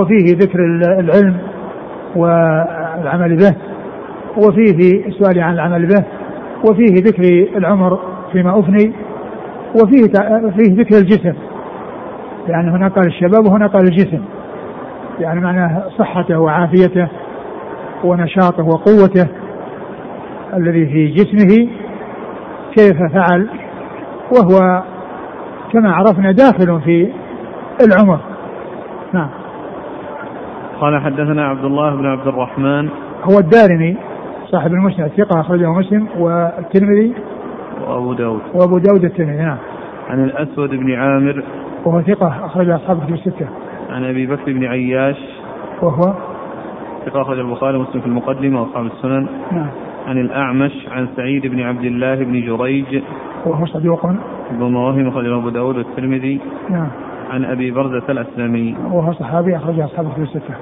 وفيه 0.00 0.36
ذكر 0.36 0.58
العلم 0.98 1.36
والعمل 2.16 3.36
به 3.36 3.54
وفيه 4.36 5.06
السؤال 5.06 5.40
عن 5.40 5.54
العمل 5.54 5.86
به 5.86 6.04
وفيه 6.70 6.94
ذكر 6.94 7.22
العمر 7.56 7.98
فيما 8.32 8.60
أفني 8.60 8.92
وفيه 9.82 10.02
فيه 10.50 10.76
ذكر 10.76 10.96
الجسم. 10.96 11.34
يعني 12.48 12.70
هنا 12.70 12.88
قال 12.88 13.06
الشباب 13.06 13.46
وهنا 13.46 13.66
قال 13.66 13.82
الجسم. 13.82 14.20
يعني 15.20 15.40
معناه 15.40 15.82
صحته 15.98 16.38
وعافيته 16.38 17.08
ونشاطه 18.04 18.64
وقوته. 18.64 19.28
الذي 20.56 20.86
في 20.86 21.06
جسمه 21.08 21.68
كيف 22.74 23.12
فعل 23.12 23.48
وهو 24.32 24.82
كما 25.72 25.92
عرفنا 25.92 26.32
داخل 26.32 26.80
في 26.80 27.12
العمر. 27.86 28.18
نعم. 29.12 29.28
قال 30.80 31.00
حدثنا 31.00 31.48
عبد 31.48 31.64
الله 31.64 31.96
بن 31.96 32.06
عبد 32.06 32.26
الرحمن. 32.26 32.88
هو 33.24 33.38
الدارمي 33.38 33.96
صاحب 34.50 34.72
المسند 34.72 35.08
ثقة 35.08 35.40
أخرجه 35.40 35.72
مسلم 35.72 36.08
والترمذي 36.18 37.14
وأبو 37.88 38.12
داود. 38.12 38.40
وأبو 38.54 38.78
داود 38.78 39.04
الترمذي 39.04 39.42
نعم. 39.42 39.58
عن 40.08 40.24
الأسود 40.24 40.70
بن 40.70 40.92
عامر. 40.94 41.44
وهو 41.84 42.02
ثقة 42.02 42.46
أخرج 42.46 42.70
أصحاب 42.70 42.98
الكتب 42.98 43.14
الستة. 43.14 43.48
عن 43.90 44.04
أبي 44.04 44.26
بكر 44.26 44.52
بن 44.52 44.64
عياش. 44.64 45.16
وهو 45.82 46.14
ثقة 47.06 47.22
أخرج 47.22 47.38
البخاري 47.38 47.76
ومسلم 47.76 48.00
في 48.00 48.06
المقدمة 48.06 48.62
وأصحاب 48.62 48.86
السنن. 48.86 49.26
نعم. 49.52 49.70
عن 50.06 50.18
الأعمش 50.18 50.72
عن 50.90 51.08
سعيد 51.16 51.46
بن 51.46 51.60
عبد 51.60 51.84
الله 51.84 52.14
بن 52.14 52.40
جريج. 52.40 53.02
وهو 53.46 53.66
صدوق 53.66 54.06
ابن 54.50 54.64
مواهب 54.64 55.06
أخرجه 55.06 55.36
أبو 55.36 55.48
داود 55.48 55.76
والترمذي. 55.76 56.40
نعم. 56.70 56.88
عن 57.30 57.44
أبي 57.44 57.70
برزة 57.70 58.02
الأسلمي. 58.08 58.76
وهو 58.92 59.12
صحابي 59.12 59.56
أخرج 59.56 59.80
أصحاب 59.80 60.06
الكتب 60.06 60.22
الستة. 60.22 60.54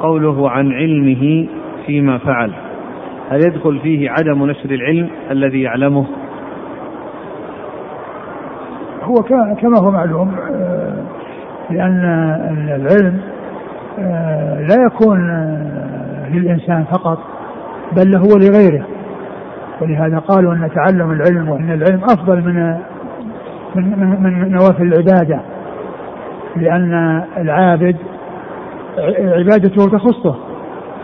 قوله 0.00 0.50
عن 0.50 0.72
علمه 0.72 1.46
فيما 1.86 2.18
فعل. 2.18 2.52
هل 3.30 3.40
يدخل 3.46 3.78
فيه 3.78 4.10
عدم 4.10 4.46
نشر 4.46 4.70
العلم 4.70 5.08
الذي 5.30 5.62
يعلمه؟ 5.62 6.06
هو 9.06 9.22
كما 9.60 9.78
هو 9.78 9.90
معلوم 9.90 10.34
آه، 10.54 11.02
لأن 11.70 12.04
العلم 12.68 13.20
آه، 13.98 14.60
لا 14.60 14.76
يكون 14.86 15.30
آه، 15.30 16.28
للإنسان 16.28 16.84
فقط 16.84 17.18
بل 17.92 18.10
له 18.10 18.22
ولغيره 18.34 18.86
ولهذا 19.80 20.18
قالوا 20.18 20.52
أن 20.52 20.70
تعلم 20.74 21.10
العلم 21.10 21.48
وأن 21.48 21.72
العلم 21.72 22.04
أفضل 22.04 22.42
من 22.42 22.76
من, 23.74 24.22
من 24.22 24.50
نوافل 24.50 24.82
العبادة 24.82 25.40
لأن 26.56 27.22
العابد 27.36 27.96
عبادته 29.18 29.88
تخصه 29.98 30.36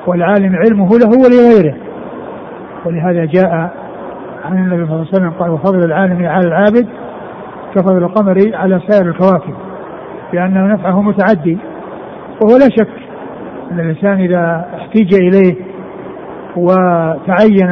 والعالم 0.07 0.57
علمه 0.57 0.89
له 0.99 1.09
ولغيره. 1.09 1.75
ولهذا 2.87 3.25
جاء 3.25 3.71
عن 4.45 4.59
النبي 4.59 4.87
صلى 4.87 4.95
الله 4.95 5.07
عليه 5.07 5.17
وسلم 5.17 5.31
قال 5.31 5.51
وفضل 5.51 5.85
العالم 5.85 6.27
على 6.27 6.49
العابد 6.49 6.89
كفضل 7.75 8.05
القمر 8.05 8.51
على 8.55 8.81
سائر 8.89 9.09
الكواكب 9.09 9.55
لأنه 10.33 10.67
نفعه 10.67 11.03
متعدي 11.03 11.59
وهو 12.43 12.57
لا 12.57 12.69
شك 12.79 13.03
أن 13.73 13.81
الإنسان 13.81 14.21
إذا 14.21 14.69
احتيج 14.77 15.15
إليه 15.15 15.57
وتعين 16.57 17.71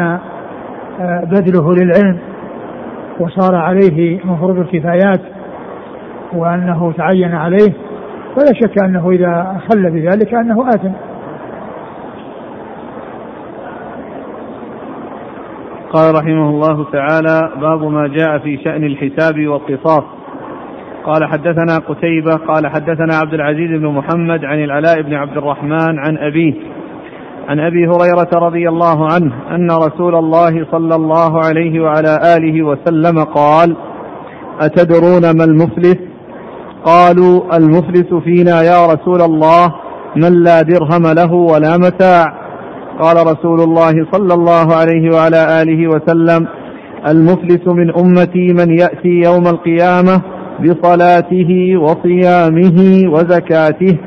آه، 1.00 1.24
بذله 1.24 1.74
للعلم 1.74 2.18
وصار 3.20 3.54
عليه 3.54 4.20
من 4.24 4.36
فروض 4.36 4.58
الكفايات 4.58 5.20
وأنه 6.32 6.92
تعين 6.92 7.34
عليه 7.34 7.72
فلا 8.36 8.52
شك 8.62 8.82
أنه 8.84 9.10
إذا 9.10 9.60
خل 9.70 9.90
بذلك 9.90 10.34
أنه 10.34 10.68
آثم. 10.68 10.92
قال 15.92 16.14
رحمه 16.14 16.50
الله 16.50 16.86
تعالى 16.92 17.50
باب 17.60 17.82
ما 17.82 18.08
جاء 18.08 18.38
في 18.38 18.58
شأن 18.64 18.84
الحساب 18.84 19.46
والقصاص. 19.46 20.04
قال 21.04 21.24
حدثنا 21.24 21.78
قتيبة 21.78 22.34
قال 22.34 22.66
حدثنا 22.66 23.16
عبد 23.16 23.34
العزيز 23.34 23.70
بن 23.80 23.86
محمد 23.86 24.44
عن 24.44 24.64
العلاء 24.64 25.02
بن 25.02 25.14
عبد 25.14 25.36
الرحمن 25.36 25.98
عن 25.98 26.18
أبيه 26.18 26.54
عن 27.48 27.60
أبي 27.60 27.86
هريرة 27.86 28.28
رضي 28.34 28.68
الله 28.68 29.12
عنه 29.12 29.32
أن 29.54 29.70
رسول 29.70 30.14
الله 30.14 30.66
صلى 30.72 30.94
الله 30.94 31.38
عليه 31.44 31.80
وعلى 31.80 32.36
آله 32.36 32.62
وسلم 32.62 33.24
قال 33.24 33.76
أتدرون 34.60 35.36
ما 35.36 35.44
المفلس؟ 35.44 35.98
قالوا 36.84 37.56
المفلس 37.56 38.14
فينا 38.14 38.62
يا 38.62 38.86
رسول 38.86 39.22
الله 39.22 39.74
من 40.16 40.42
لا 40.42 40.62
درهم 40.62 41.02
له 41.16 41.32
ولا 41.32 41.76
متاع. 41.76 42.39
قال 43.00 43.16
رسول 43.26 43.60
الله 43.60 44.06
صلى 44.12 44.34
الله 44.34 44.74
عليه 44.74 45.14
وعلى 45.14 45.62
آله 45.62 45.88
وسلم 45.88 46.46
المفلس 47.08 47.66
من 47.66 47.90
أمتي 47.98 48.52
من 48.52 48.78
يأتي 48.78 49.20
يوم 49.24 49.46
القيامة 49.46 50.22
بصلاته 50.60 51.76
وصيامه 51.76 53.02
وزكاته 53.12 53.98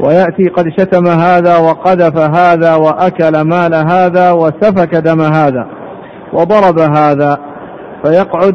ويأتي 0.00 0.48
قد 0.48 0.64
شتم 0.78 1.06
هذا 1.06 1.58
وقذف 1.58 2.16
هذا 2.16 2.74
وأكل 2.74 3.40
مال 3.40 3.74
هذا 3.74 4.32
وسفك 4.32 4.94
دم 4.94 5.20
هذا 5.20 5.66
وضرب 6.32 6.78
هذا 6.78 7.38
فيقعد 8.04 8.54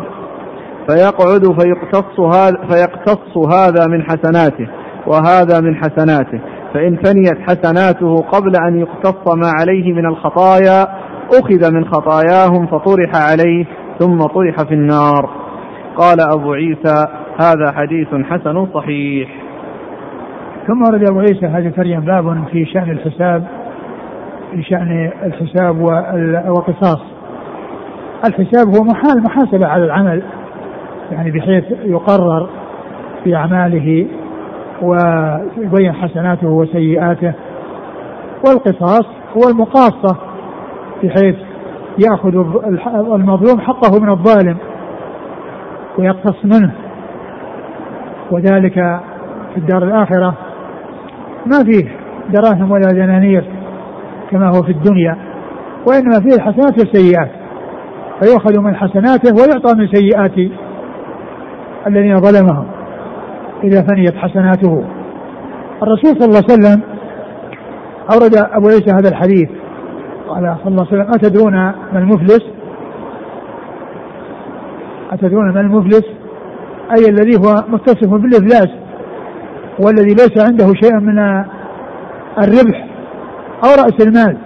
فيقعد 0.90 1.62
فيقتص 1.62 2.20
هذا, 2.20 2.58
فيقتص 2.72 3.38
هذا 3.38 3.88
من 3.88 4.04
حسناته 4.04 4.68
وهذا 5.08 5.60
من 5.60 5.76
حسناته. 5.76 6.40
فإن 6.74 6.95
فنيت 6.95 7.39
حسناته 7.41 8.15
قبل 8.15 8.51
أن 8.67 8.80
يقتص 8.80 9.36
ما 9.36 9.51
عليه 9.59 9.93
من 9.93 10.05
الخطايا 10.05 10.84
أخذ 11.39 11.74
من 11.74 11.86
خطاياهم 11.86 12.67
فطرح 12.67 13.11
عليه 13.32 13.65
ثم 13.99 14.17
طرح 14.17 14.55
في 14.67 14.74
النار. 14.74 15.30
قال 15.97 16.17
أبو 16.36 16.53
عيسى 16.53 17.05
هذا 17.41 17.72
حديث 17.72 18.07
حسن 18.07 18.67
صحيح. 18.74 19.30
ثم 20.67 20.82
ورد 20.82 21.09
أبو 21.09 21.20
عيسى 21.20 21.45
هذا 21.45 21.67
الترجمة 21.67 22.05
باب 22.05 22.43
في 22.51 22.65
شأن 22.65 22.91
الحساب 22.91 23.47
في 24.51 24.63
شأن 24.63 25.11
الحساب 25.24 25.82
والقصاص. 25.82 27.01
الحساب 28.28 28.67
هو 28.76 28.84
محال 28.84 29.24
محاسبة 29.24 29.67
على 29.67 29.86
العمل 29.86 30.24
يعني 31.11 31.32
بحيث 31.32 31.63
يقرر 31.86 32.49
في 33.24 33.36
أعماله 33.36 34.07
ويبين 34.82 35.94
حسناته 35.94 36.48
وسيئاته 36.48 37.34
والقصاص 38.48 39.06
هو 39.38 39.50
المقاصة 39.50 40.18
بحيث 41.04 41.36
يأخذ 41.98 42.36
المظلوم 43.16 43.60
حقه 43.60 44.00
من 44.02 44.10
الظالم 44.10 44.58
ويقتص 45.98 46.46
منه. 46.46 46.72
وذلك 48.32 48.74
في 49.54 49.58
الدار 49.58 49.84
الآخرة. 49.84 50.34
ما 51.46 51.64
فيه 51.64 51.92
دراهم 52.30 52.72
ولا 52.72 52.92
دنانير 52.92 53.44
كما 54.32 54.48
هو 54.48 54.64
في 54.64 54.72
الدنيا 54.72 55.18
وإنما 55.88 56.20
فيه 56.20 56.36
الحسنات 56.36 56.80
والسيئات. 56.80 57.32
فيؤخذ 58.22 58.60
من 58.60 58.76
حسناته 58.76 59.34
ويعطى 59.36 59.78
من 59.78 59.88
سيئات 59.88 60.52
الذين 61.88 62.16
ظلمهم. 62.16 62.79
إذا 63.64 63.82
فنيت 63.82 64.16
حسناته. 64.16 64.84
الرسول 65.84 66.20
صلى 66.20 66.26
الله 66.26 66.43
عليه 66.49 66.53
وسلم 66.53 66.82
أورد 68.14 68.36
أبو 68.36 68.68
عيسى 68.68 68.91
هذا 68.91 69.10
الحديث. 69.10 69.49
قال 70.28 70.55
صلى 70.64 70.72
الله 70.72 70.88
عليه 70.91 71.01
وسلم 71.01 71.14
أتدرون 71.14 71.53
ما 71.93 71.99
المفلس؟ 71.99 72.43
أتدرون 75.12 75.53
ما 75.53 75.62
المفلس؟ 75.62 76.05
أي 76.97 77.10
الذي 77.10 77.38
هو 77.38 77.64
متصف 77.70 78.10
بالإفلاس 78.10 78.70
والذي 79.80 80.10
ليس 80.10 80.49
عنده 80.49 80.74
شيء 80.74 80.99
من 80.99 81.20
الربح 82.38 82.88
أو 83.64 83.70
رأس 83.70 84.07
المال. 84.07 84.38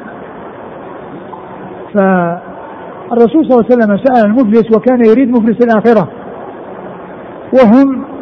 فالرسول 1.93 3.45
صلى 3.45 3.51
الله 3.51 3.65
عليه 3.71 3.75
وسلم 3.75 3.97
سأل 3.97 4.25
المفلس 4.25 4.75
وكان 4.75 5.05
يريد 5.05 5.29
مفلس 5.29 5.57
الآخرة. 5.65 6.09
وهم 7.53 8.12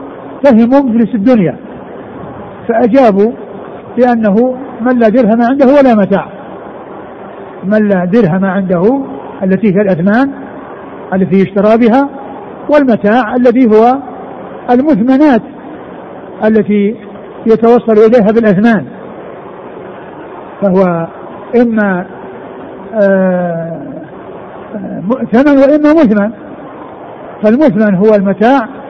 فهموا 0.44 0.80
مفلس 0.80 1.16
الدنيا 1.16 1.56
فأجابوا 2.68 3.32
بأنه 3.98 4.56
من 4.82 5.00
لا 5.00 5.10
درهم 5.10 5.42
عنده 5.42 5.66
ولا 5.66 5.96
متاع. 5.96 6.28
من 7.64 7.88
لا 7.88 8.06
درهم 8.06 8.46
عنده 8.46 9.04
التي 9.44 9.68
هي 9.68 9.82
الأثمان 9.82 10.32
التي 11.14 11.36
يشترى 11.36 11.78
بها 11.78 12.10
والمتاع 12.70 13.36
الذي 13.36 13.66
هو 13.66 13.98
المثمنات 14.72 15.42
التي 16.46 16.96
يتوصل 17.46 17.94
إليها 17.94 18.32
بالأثمان. 18.32 18.86
فهو 20.62 21.08
إما 21.62 22.06
آه، 22.94 23.82
ثمن 25.32 25.58
وإما 25.58 25.94
مثمن. 25.94 26.32
فالمثمن 27.44 27.96
هو 27.96 28.16
المتاع 28.16 28.81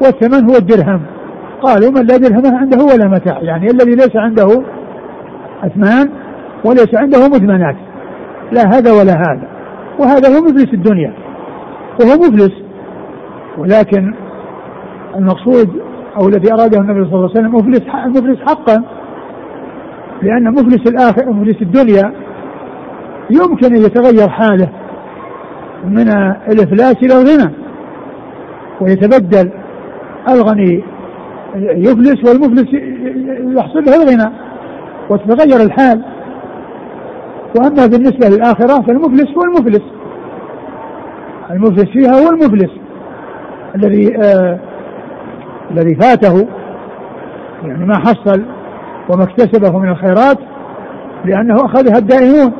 والثمن 0.00 0.50
هو 0.50 0.56
الدرهم. 0.56 1.02
قالوا 1.62 1.90
من 1.90 2.06
لا 2.06 2.16
درهم 2.16 2.56
عنده 2.56 2.84
ولا 2.84 3.08
متاع. 3.08 3.38
يعني 3.42 3.66
الذي 3.66 3.90
ليس 3.90 4.16
عنده 4.16 4.62
أثمان 5.64 6.10
وليس 6.64 6.94
عنده 6.94 7.28
مثمنات 7.28 7.76
لا 8.52 8.62
هذا 8.62 8.92
ولا 8.92 9.12
هذا. 9.12 9.48
وهذا 9.98 10.28
هو 10.28 10.42
مفلس 10.42 10.74
الدنيا. 10.74 11.12
وهو 12.00 12.14
مفلس. 12.16 12.52
ولكن 13.58 14.14
المقصود 15.16 15.68
أو 16.20 16.28
الذي 16.28 16.52
أراده 16.52 16.80
النبي 16.80 17.10
صلى 17.10 17.14
الله 17.14 17.30
عليه 17.30 17.40
وسلم 17.40 17.54
مفلس 17.54 17.82
مفلس 18.06 18.38
حقا. 18.48 18.84
لأن 20.22 20.50
مفلس 20.52 20.90
الآخر 20.90 21.32
مفلس 21.32 21.62
الدنيا 21.62 22.12
يمكن 23.30 23.74
أن 23.74 23.82
يتغير 23.82 24.28
حاله 24.28 24.68
من 25.84 26.08
الإفلاس 26.48 26.96
إلى 27.02 27.14
الغنى. 27.14 27.54
ويتبدل. 28.80 29.52
الغني 30.28 30.84
يفلس 31.56 32.28
والمفلس 32.28 32.68
يحصل 33.58 33.84
له 33.84 34.02
الغنى 34.02 34.32
وتتغير 35.10 35.60
الحال. 35.60 36.02
وأما 37.56 37.86
بالنسبة 37.86 38.28
للآخرة 38.28 38.82
فالمفلس 38.82 39.28
هو 39.36 39.42
المفلس. 39.42 39.82
المفلس 41.50 41.84
فيها 41.84 42.12
هو 42.12 42.30
المفلس. 42.30 42.70
الذي 43.74 44.16
آه 44.16 44.58
الذي 45.70 45.94
فاته 45.94 46.48
يعني 47.64 47.86
ما 47.86 47.98
حصل 47.98 48.42
وما 49.08 49.22
اكتسبه 49.22 49.78
من 49.78 49.88
الخيرات 49.88 50.38
لأنه 51.24 51.54
أخذها 51.54 51.98
الدائمون 51.98 52.52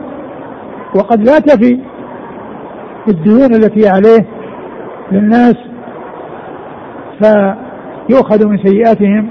وقد 0.94 1.24
لا 1.24 1.38
تفي 1.38 1.78
الديون 3.08 3.54
التي 3.54 3.88
عليه 3.88 4.26
للناس 5.12 5.56
فيؤخذ 7.22 8.46
من 8.46 8.58
سيئاتهم 8.64 9.28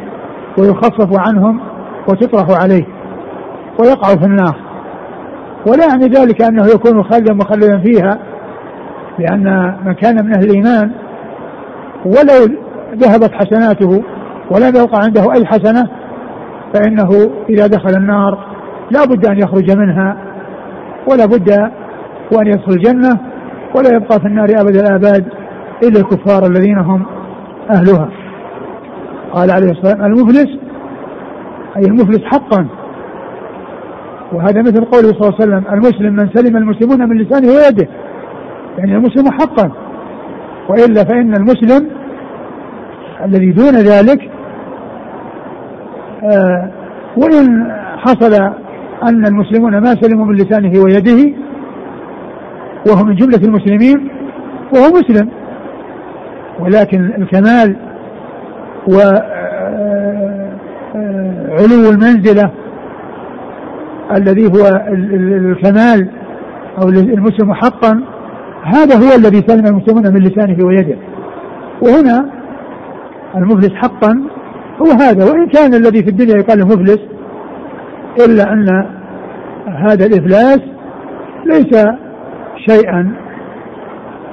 ويخفف 0.60 1.20
عنهم 1.28 1.60
وتطرح 2.10 2.62
عليه 2.64 2.86
ويقع 3.80 4.08
في 4.08 4.26
النار. 4.26 4.56
ولا 5.68 5.86
يعني 5.90 6.06
ذلك 6.06 6.42
أنه 6.42 6.66
يكون 6.66 7.04
خالدا 7.04 7.34
مخلدا 7.34 7.82
فيها 7.86 8.20
لأن 9.20 9.76
من 9.86 9.94
كان 9.94 10.26
من 10.26 10.36
أهل 10.36 10.44
الإيمان 10.46 10.92
ولو 12.06 12.58
ذهبت 12.96 13.32
حسناته 13.34 14.04
ولم 14.52 14.68
يبقى 14.76 15.00
عنده 15.04 15.22
أي 15.22 15.46
حسنة 15.46 15.90
فإنه 16.74 17.10
إذا 17.50 17.68
دخل 17.68 17.98
النار 17.98 18.48
لا 18.92 19.06
بد 19.06 19.26
أن 19.26 19.38
يخرج 19.38 19.78
منها 19.78 20.18
ولا 21.08 21.26
بد 21.26 21.50
وأن 22.32 22.48
يدخل 22.48 22.72
الجنة 22.72 23.20
ولا 23.76 23.90
يبقى 23.96 24.20
في 24.20 24.28
النار 24.28 24.48
أبد 24.50 24.76
الآباد 24.76 25.26
إلا 25.84 26.00
الكفار 26.00 26.46
الذين 26.46 26.78
هم 26.78 27.06
أهلها. 27.72 28.10
قال 29.34 29.52
عليه 29.52 29.72
الصلاة 29.72 29.92
والسلام 29.92 30.14
المفلس 30.14 30.60
أي 31.78 31.82
المفلس 31.82 32.24
حقا. 32.24 32.68
وهذا 34.34 34.62
مثل 34.62 34.86
قوله 34.86 35.08
صلى 35.08 35.30
الله 35.30 35.34
عليه 35.40 35.44
وسلم 35.44 35.64
المسلم 35.74 36.14
من 36.14 36.30
سلم 36.34 36.58
المسلمون 36.58 37.10
من 37.10 37.18
لسانه 37.18 37.48
ويده. 37.48 37.88
يعني 38.78 38.96
المسلم 38.96 39.32
حقا. 39.32 39.72
وإلا 40.70 41.04
فإن 41.04 41.34
المسلم 41.36 41.90
الذي 43.26 43.52
دون 43.52 43.74
ذلك 43.74 44.32
آه 46.24 46.72
وإن 47.18 47.72
حصل 47.98 48.34
أن 49.04 49.26
المسلمون 49.26 49.78
ما 49.78 49.96
سلموا 50.02 50.26
من 50.26 50.36
لسانه 50.36 50.80
ويده 50.80 51.34
وهو 52.90 53.04
من 53.04 53.16
جملة 53.16 53.42
المسلمين 53.44 54.10
وهو 54.74 54.88
مسلم. 54.90 55.30
ولكن 56.60 57.14
الكمال 57.18 57.76
وعلو 58.88 59.20
المنزلة 61.90 62.52
الذي 64.12 64.46
هو 64.46 64.86
الكمال 64.92 66.10
أو 66.82 66.90
المسلم 66.90 67.54
حقا 67.54 68.02
هذا 68.64 68.96
هو 68.96 69.16
الذي 69.16 69.44
سلم 69.48 69.66
المسلمون 69.66 70.14
من 70.14 70.20
لسانه 70.20 70.66
ويده. 70.66 70.98
وهنا 71.82 72.30
المفلس 73.36 73.74
حقا 73.74 74.24
هو 74.82 74.92
هذا 74.92 75.26
وإن 75.26 75.48
كان 75.48 75.74
الذي 75.74 76.04
في 76.04 76.10
الدنيا 76.10 76.36
يقال 76.36 76.66
مفلس 76.66 77.00
إلا 78.26 78.54
أن 78.54 78.86
هذا 79.68 80.06
الإفلاس 80.06 80.60
ليس 81.46 81.86
شيئا 82.70 83.14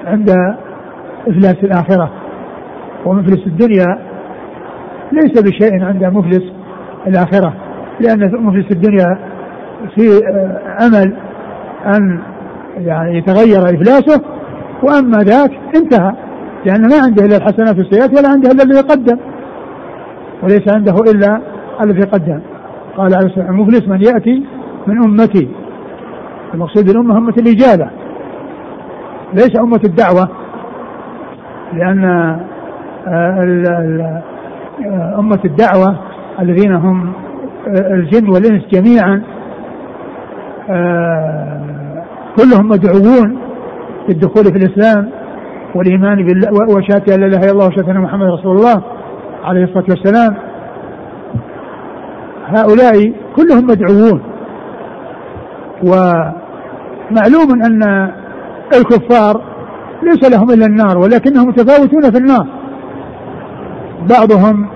عند 0.07 0.57
إفلاس 1.29 1.64
الآخرة. 1.64 2.11
ومفلس 3.07 3.47
الدنيا 3.47 3.99
ليس 5.12 5.43
بشيء 5.43 5.85
عند 5.85 6.05
مفلس 6.05 6.43
الآخرة 7.07 7.55
لأن 8.01 8.45
مفلس 8.45 8.66
الدنيا 8.70 9.18
في 9.95 10.20
أمل 10.87 11.16
أن 11.87 12.22
يعني 12.77 13.18
يتغير 13.18 13.64
إفلاسه 13.64 14.22
وأما 14.83 15.18
ذاك 15.18 15.51
انتهى 15.77 16.12
لأن 16.66 16.81
ما 16.81 16.97
عنده 17.05 17.25
إلا 17.25 17.37
الحسنات 17.37 17.79
والسيئات 17.79 18.18
ولا 18.18 18.29
عنده 18.29 18.51
إلا 18.51 18.62
الذي 18.62 18.81
قدم 18.81 19.18
وليس 20.43 20.68
عنده 20.77 20.95
إلا 21.12 21.41
الذي 21.85 22.01
قدم. 22.01 22.41
قال 22.97 23.14
عليه 23.14 23.27
الصلاة 23.27 23.51
المفلس 23.51 23.89
من 23.89 24.01
يأتي 24.03 24.45
من 24.87 25.05
أمتي. 25.05 25.49
المقصود 26.55 26.89
الأمة 26.89 27.18
أمة 27.18 27.35
الإجابة 27.39 27.91
ليس 29.35 29.61
أمة 29.61 29.81
الدعوة. 29.85 30.43
لأن 31.77 32.05
آه، 32.05 32.41
آه، 33.09 34.22
أمة 35.18 35.41
الدعوة 35.45 35.99
الذين 36.41 36.72
هم 36.72 37.12
آه، 37.68 37.95
الجن 37.95 38.29
والإنس 38.29 38.62
جميعا 38.72 39.22
كلهم 42.37 42.68
مدعوون 42.68 43.39
للدخول 44.09 44.45
في 44.45 44.66
الإسلام 44.66 45.11
والإيمان 45.75 46.16
بالله 46.16 46.49
وشهادة 46.77 47.14
أن 47.14 47.20
لا 47.20 47.27
إله 47.27 47.39
إلا 47.39 47.53
الله 47.53 47.66
وشهادة 47.66 47.93
أن 47.93 48.01
محمد 48.01 48.27
رسول 48.27 48.57
الله 48.57 48.83
عليه 49.45 49.64
الصلاة 49.64 49.85
والسلام. 49.89 50.37
هؤلاء 52.47 53.12
كلهم 53.37 53.64
مدعوون. 53.66 54.22
ومعلوم 55.83 57.62
أن 57.66 58.11
الكفار 58.75 59.54
ليس 60.03 60.30
لهم 60.30 60.51
إلا 60.51 60.66
النار 60.66 60.99
ولكنهم 60.99 61.49
متفاوتون 61.49 62.11
في 62.11 62.18
النار. 62.18 62.47
بعضهم 64.11 64.68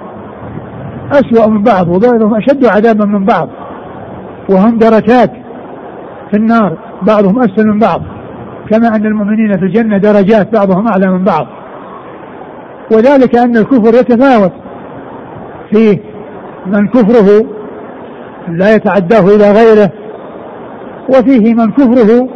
أسوأ 1.12 1.46
من 1.46 1.62
بعض 1.62 1.88
وبعضهم 1.88 2.34
أشد 2.34 2.66
عذابا 2.66 3.04
من 3.04 3.24
بعض 3.24 3.48
وهم 4.50 4.78
دركات 4.78 5.30
في 6.30 6.36
النار 6.36 6.78
بعضهم 7.02 7.38
أسفل 7.38 7.66
من 7.66 7.78
بعض. 7.78 8.02
كما 8.70 8.88
أن 8.88 9.06
المؤمنين 9.06 9.58
في 9.58 9.64
الجنة 9.64 9.98
درجات 9.98 10.52
بعضهم 10.52 10.86
أعلى 10.86 11.06
من 11.10 11.24
بعض. 11.24 11.46
وذلك 12.92 13.36
أن 13.36 13.56
الكفر 13.56 13.94
يتفاوت 13.94 14.52
فيه. 15.70 15.98
من 16.66 16.88
كفره 16.88 17.46
لا 18.48 18.74
يتعداه 18.74 19.20
إلى 19.20 19.52
غيره 19.52 19.90
وفيه 21.08 21.54
من 21.54 21.70
كفره 21.70 22.28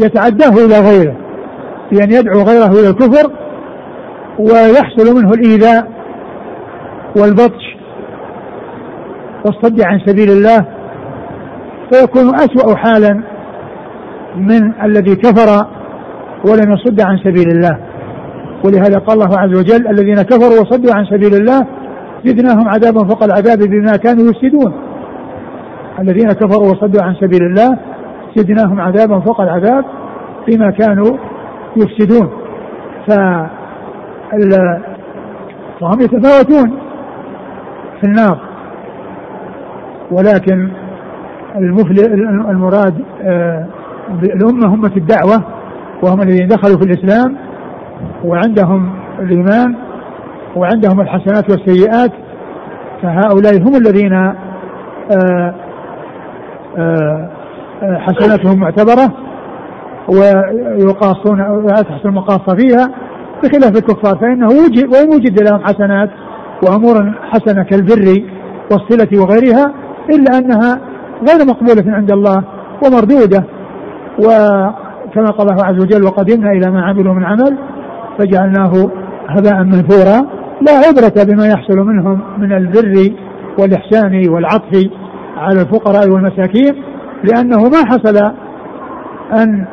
يتعداه 0.00 0.66
إلى 0.66 0.78
غيره 0.90 1.16
بأن 1.92 2.10
يدعو 2.10 2.42
غيره 2.42 2.70
إلى 2.80 2.88
الكفر 2.88 3.30
ويحصل 4.38 5.16
منه 5.16 5.30
الإيذاء 5.30 5.88
والبطش 7.16 7.76
والصد 9.44 9.80
عن 9.82 10.00
سبيل 10.06 10.30
الله 10.30 10.66
فيكون 11.92 12.34
أسوأ 12.34 12.76
حالا 12.76 13.22
من 14.36 14.82
الذي 14.84 15.16
كفر 15.16 15.66
ولم 16.44 16.72
يصد 16.72 17.00
عن 17.00 17.18
سبيل 17.18 17.48
الله. 17.48 17.78
ولهذا 18.64 18.98
قال 18.98 19.22
الله 19.22 19.38
عز 19.38 19.58
وجل 19.58 19.88
الذين 19.88 20.22
كفروا 20.22 20.60
وصدوا 20.60 20.94
عن 20.94 21.04
سبيل 21.04 21.34
الله 21.34 21.66
زدناهم 22.24 22.68
عذابا 22.68 23.08
فوق 23.08 23.24
العذاب 23.24 23.58
بما 23.58 23.96
كانوا 23.96 24.30
يفسدون. 24.30 24.72
الذين 25.98 26.28
كفروا 26.28 26.70
وصدوا 26.70 27.02
عن 27.02 27.14
سبيل 27.14 27.42
الله 27.42 27.78
زدناهم 28.36 28.80
عذابا 28.80 29.20
فوق 29.20 29.40
العذاب 29.40 29.84
بما 30.48 30.70
كانوا 30.70 31.16
يفسدون. 31.76 32.30
ف 33.06 33.12
فهم 35.80 36.00
يتفاوتون 36.00 36.78
في 38.00 38.06
النار. 38.06 38.38
ولكن 40.10 40.70
المراد 42.50 42.94
آه، 43.22 43.66
الأمة 44.22 44.74
همة 44.74 44.92
الدعوة 44.96 45.44
وهم 46.02 46.22
الذين 46.22 46.48
دخلوا 46.48 46.78
في 46.78 46.84
الإسلام 46.84 47.36
وعندهم 48.24 48.92
الإيمان 49.18 49.74
وعندهم 50.56 51.00
الحسنات 51.00 51.50
والسيئات 51.50 52.12
فهؤلاء 53.02 53.62
هم 53.62 53.74
الذين 53.74 54.12
آه، 54.12 55.54
آه، 56.78 57.30
حسناتهم 57.82 58.60
معتبرة 58.60 59.12
ويقاصون 60.08 61.40
ويتحصل 61.40 62.08
المقاصة 62.08 62.56
فيها 62.56 62.90
بخلاف 63.42 63.76
الكفار 63.76 64.18
فإنه 64.18 64.46
وجد 64.46 64.94
وإن 64.94 65.08
وجد 65.08 65.42
لهم 65.42 65.64
حسنات 65.64 66.10
وأمور 66.64 67.14
حسنة 67.30 67.62
كالبر 67.62 68.22
والصلة 68.70 69.20
وغيرها 69.22 69.74
إلا 70.10 70.38
أنها 70.38 70.80
غير 71.28 71.46
مقبولة 71.46 71.96
عند 71.96 72.12
الله 72.12 72.44
ومردودة. 72.84 73.44
وكما 74.18 75.30
قال 75.30 75.50
الله 75.50 75.64
عز 75.64 75.82
وجل 75.82 76.04
وقدمنا 76.04 76.52
إلى 76.52 76.70
ما 76.70 76.82
عملوا 76.82 77.14
من 77.14 77.24
عمل 77.24 77.58
فجعلناه 78.18 78.72
هباء 79.28 79.62
منثورا. 79.62 80.26
لا 80.60 80.72
عبرة 80.72 81.24
بما 81.24 81.46
يحصل 81.46 81.78
منهم 81.78 82.20
من 82.38 82.52
البر 82.52 83.14
والإحسان 83.58 84.28
والعطف 84.28 84.88
على 85.36 85.60
الفقراء 85.60 86.10
والمساكين 86.10 86.82
لأنه 87.24 87.62
ما 87.62 87.84
حصل 87.86 88.16
أن 89.32 89.66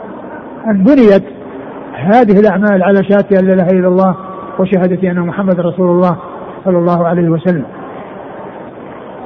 أن 0.68 0.84
بنيت 0.84 1.24
هذه 1.96 2.40
الأعمال 2.40 2.84
على 2.84 3.04
شهادة 3.04 3.40
أن 3.40 3.46
لا 3.46 3.54
إله 3.54 3.80
إلا 3.80 3.88
الله 3.88 4.16
وشهادة 4.60 5.12
أن 5.12 5.20
محمد 5.20 5.60
رسول 5.60 5.90
الله 5.90 6.18
صلى 6.66 6.78
الله 6.78 7.08
عليه 7.08 7.30
وسلم. 7.30 7.66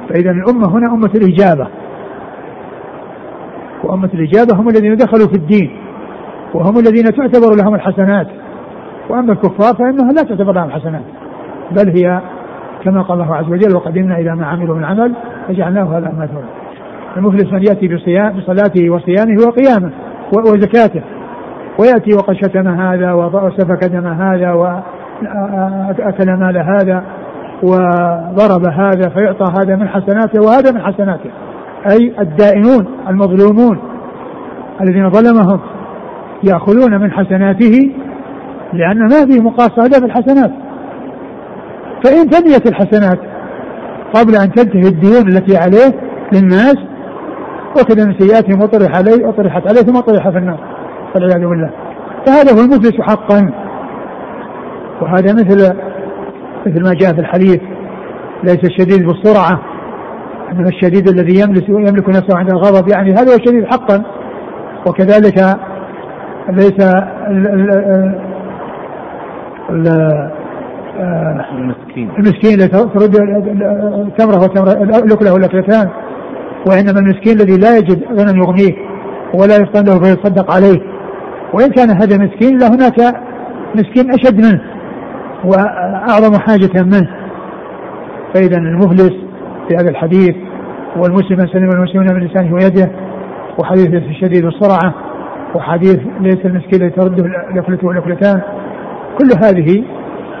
فإذا 0.08 0.30
الأمة 0.30 0.68
هنا 0.68 0.86
أمة 0.94 1.10
الإجابة. 1.14 1.68
وأمة 3.84 4.10
الإجابة 4.14 4.60
هم 4.60 4.68
الذين 4.68 4.96
دخلوا 4.96 5.28
في 5.28 5.36
الدين. 5.36 5.70
وهم 6.54 6.78
الذين 6.78 7.04
تعتبر 7.04 7.56
لهم 7.62 7.74
الحسنات. 7.74 8.26
وأما 9.10 9.32
الكفار 9.32 9.74
فإنها 9.74 10.12
لا 10.12 10.22
تعتبر 10.22 10.52
لهم 10.52 10.70
حسنات 10.70 11.02
بل 11.70 11.88
هي 11.88 12.20
كما 12.84 13.02
قال 13.02 13.20
الله 13.20 13.34
عز 13.36 13.48
وجل 13.48 13.76
وقدمنا 13.76 14.18
إلى 14.18 14.36
ما 14.36 14.46
عملوا 14.46 14.76
من 14.76 14.84
عمل 14.84 15.12
فجعلناه 15.48 15.98
هذا 15.98 16.12
مثلا 16.18 16.61
المفلس 17.16 17.52
من 17.52 17.62
يأتي 17.62 17.88
بصيام 17.88 18.32
بصلاته 18.38 18.90
وصيامه 18.90 19.36
وقيامه 19.46 19.92
وزكاته. 20.32 21.02
ويأتي 21.80 22.14
وقد 22.14 22.34
شتم 22.34 22.68
هذا 22.68 23.12
وسفك 23.12 23.84
دم 23.84 24.06
هذا 24.06 24.52
وأكل 24.52 26.26
مال 26.26 26.58
هذا 26.58 27.04
وضرب 27.62 28.64
هذا 28.64 29.08
فيعطى 29.08 29.44
هذا 29.60 29.76
من 29.76 29.88
حسناته 29.88 30.40
وهذا 30.40 30.72
من 30.72 30.82
حسناته. 30.82 31.30
أي 31.90 32.12
الدائنون 32.20 32.86
المظلومون 33.08 33.78
الذين 34.80 35.10
ظلمهم 35.10 35.60
يأخذون 36.44 37.00
من 37.00 37.12
حسناته 37.12 37.90
لأن 38.72 38.98
ما 38.98 39.26
فيه 39.26 39.40
مقاصة 39.40 40.00
في 40.00 40.04
الحسنات. 40.04 40.50
فإن 42.04 42.30
تنيت 42.30 42.68
الحسنات 42.68 43.18
قبل 44.14 44.36
أن 44.36 44.52
تنتهي 44.52 44.88
الديون 44.88 45.28
التي 45.28 45.56
عليه 45.56 45.92
للناس 46.32 46.76
وكذا 47.80 48.04
من 48.04 48.14
سيئاتهم 48.18 48.62
وطرح 48.62 48.96
عليه 48.96 49.26
وطرحت 49.26 49.68
عليه 49.68 49.80
ثم 49.80 50.00
طرح 50.00 50.28
في 50.28 50.38
النار. 50.38 50.58
والعياذ 51.14 51.46
بالله. 51.48 51.70
فهذا 52.26 52.52
هو 52.52 52.60
المفلس 52.64 53.00
حقا. 53.00 53.52
وهذا 55.00 55.32
مثل 55.32 55.74
مثل 56.66 56.84
ما 56.84 56.94
جاء 56.94 57.12
في 57.12 57.20
الحديث. 57.20 57.60
ليس 58.44 58.64
الشديد 58.64 59.06
بالسرعة. 59.06 59.60
إنما 60.52 60.68
الشديد 60.68 61.08
الذي 61.08 61.40
يملك 61.40 61.68
يملك 61.68 62.08
نفسه 62.08 62.38
عند 62.38 62.50
الغضب. 62.50 62.88
يعني 62.88 63.12
هذا 63.12 63.32
هو 63.32 63.36
الشديد 63.36 63.64
حقا. 63.64 64.02
وكذلك 64.86 65.38
ليس 66.48 66.80
ال 67.28 67.46
ال 67.48 67.70
ال 69.70 69.88
المسكين. 71.52 72.10
المسكين 72.18 72.58
ترد 72.58 73.12
تمره 74.18 74.42
وتمره 74.42 74.72
الاكله 74.72 75.32
والاكلتان 75.34 75.88
وانما 76.66 77.00
المسكين 77.00 77.40
الذي 77.40 77.56
لا 77.56 77.78
يجد 77.78 78.04
غنى 78.04 78.38
يغنيه 78.38 78.76
ولا 79.34 79.56
يفطن 79.56 79.84
له 79.84 79.98
فيصدق 79.98 80.52
عليه. 80.54 80.80
وإن 81.52 81.70
كان 81.70 81.90
هذا 81.90 82.18
مسكين 82.18 82.58
لهناك 82.58 83.14
مسكين 83.74 84.10
أشد 84.10 84.44
منه 84.44 84.60
وأعظم 85.44 86.38
حاجة 86.38 86.82
منه. 86.82 87.08
فإذا 88.34 88.56
المفلس 88.56 89.12
في 89.68 89.76
هذا 89.76 89.90
الحديث 89.90 90.34
والمسلم 90.96 91.46
سلم 91.46 91.70
المسلمون 91.70 92.14
من 92.14 92.26
لسانه 92.26 92.54
ويده 92.54 92.90
وحديث 93.58 93.86
ليس 93.86 94.02
الشديد 94.02 94.44
والصرعة 94.44 94.94
وحديث 95.54 95.98
ليس 96.20 96.38
المسكين 96.44 96.82
الذي 96.82 96.90
ترده 96.90 97.24
لفلته 97.54 97.86
ولفلتان 97.86 98.40
كل 99.18 99.46
هذه 99.46 99.84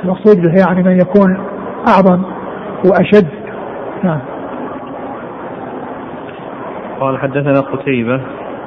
المقصود 0.04 0.36
به 0.36 0.52
يعني 0.58 0.82
من 0.82 1.00
يكون 1.00 1.36
أعظم 1.88 2.22
وأشد. 2.84 3.28
نعم. 4.04 4.20
قال 7.02 7.18
حدثنا 7.18 7.60
قتيبة. 7.60 8.20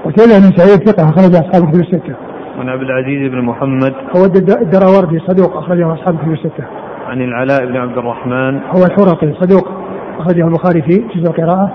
قتيبة 0.06 0.40
بن 0.40 0.58
سعيد 0.58 0.90
ثقة 0.90 1.04
أخرج 1.10 1.36
أصحاب 1.36 1.72
كتب 1.72 1.80
الستة. 1.80 2.16
عن 2.60 2.70
عبد 2.70 2.82
العزيز 2.82 3.32
بن 3.32 3.42
محمد. 3.42 3.94
هو 4.18 4.26
الدراوردي 4.62 5.20
صدوق 5.20 5.58
أخرجه 5.58 5.94
أصحاب 5.94 6.18
كتب 6.18 6.32
الستة. 6.32 6.64
عن 7.08 7.22
العلاء 7.22 7.66
بن 7.66 7.78
عبد 7.78 7.98
الرحمن. 7.98 8.58
هو 8.58 8.86
الحرقي 8.86 9.34
صدوق 9.34 9.68
أخرجه 10.20 10.48
البخاري 10.48 10.82
في 10.82 11.04
جزء 11.16 11.30
القراءة. 11.30 11.72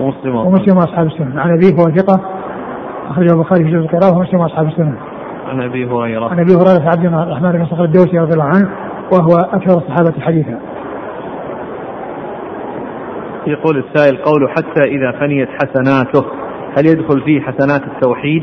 ومسلم. 0.00 0.36
ومسلم 0.36 0.78
أصحاب 0.78 1.06
السنة. 1.06 1.40
عن 1.40 1.50
أبيه 1.50 1.74
هو 1.74 1.90
ثقة 1.90 2.20
أخرجه 3.10 3.32
البخاري 3.32 3.64
في 3.64 3.70
جزء 3.70 3.80
القراءة 3.80 4.16
ومسلم 4.16 4.40
أصحاب 4.40 4.66
السنة. 4.66 4.96
عن 5.48 5.62
أبي 5.62 5.86
هريرة. 5.86 6.28
عن 6.28 6.40
أبي 6.40 6.54
هريرة 6.54 6.90
عبد 6.90 7.04
الرحمن 7.04 7.52
بن 7.52 7.66
صخر 7.66 7.84
الدوسي 7.84 8.18
رضي 8.18 8.32
الله 8.32 8.44
عنه 8.44 8.68
وهو 9.12 9.36
أكثر 9.36 9.78
الصحابة 9.78 10.20
حديثا. 10.20 10.58
يقول 13.46 13.84
السائل 13.84 14.16
قوله 14.16 14.48
حتى 14.48 14.82
إذا 14.84 15.12
فنيت 15.20 15.48
حسناته. 15.48 16.24
هل 16.78 16.86
يدخل 16.86 17.22
فيه 17.24 17.40
حسنات 17.40 17.82
التوحيد؟ 17.82 18.42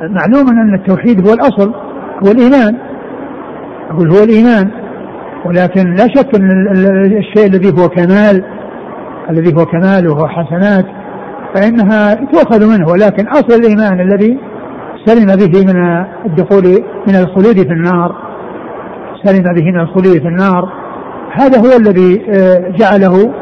معلوم 0.00 0.48
أن 0.48 0.74
التوحيد 0.74 1.28
هو 1.28 1.34
الأصل 1.34 1.74
هو 2.26 2.30
الإيمان. 2.32 2.78
أقول 3.90 4.10
هو 4.10 4.24
الإيمان 4.24 4.70
ولكن 5.44 5.90
لا 5.90 6.06
شك 6.14 6.34
أن 6.40 6.68
الشيء 7.18 7.46
الذي 7.46 7.82
هو 7.82 7.88
كمال 7.88 8.44
الذي 9.30 9.54
هو 9.56 9.64
كمال 9.64 10.08
وهو 10.08 10.28
حسنات 10.28 10.86
فإنها 11.54 12.14
تؤخذ 12.14 12.78
منه. 12.78 12.88
ولكن 12.88 13.28
أصل 13.28 13.60
الإيمان 13.60 14.00
الذي 14.00 14.38
سلم 15.06 15.26
به 15.26 15.72
من 15.72 16.04
الدخول 16.26 16.64
من 17.08 17.14
الخلود 17.14 17.56
في 17.56 17.72
النار 17.72 18.16
سلم 19.24 19.54
به 19.54 19.64
من 19.64 19.80
الخلود 19.80 20.18
في 20.22 20.28
النار 20.28 20.83
هذا 21.38 21.58
هو 21.58 21.76
الذي 21.76 22.26
آه، 22.30 22.68
جعله 22.68 23.34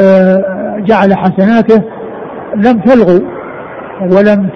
آه، 0.00 0.78
جعل 0.78 1.14
حسناته. 1.14 1.82
لم 2.56 2.80
تلغو 2.80 3.26
ولم 4.00 4.48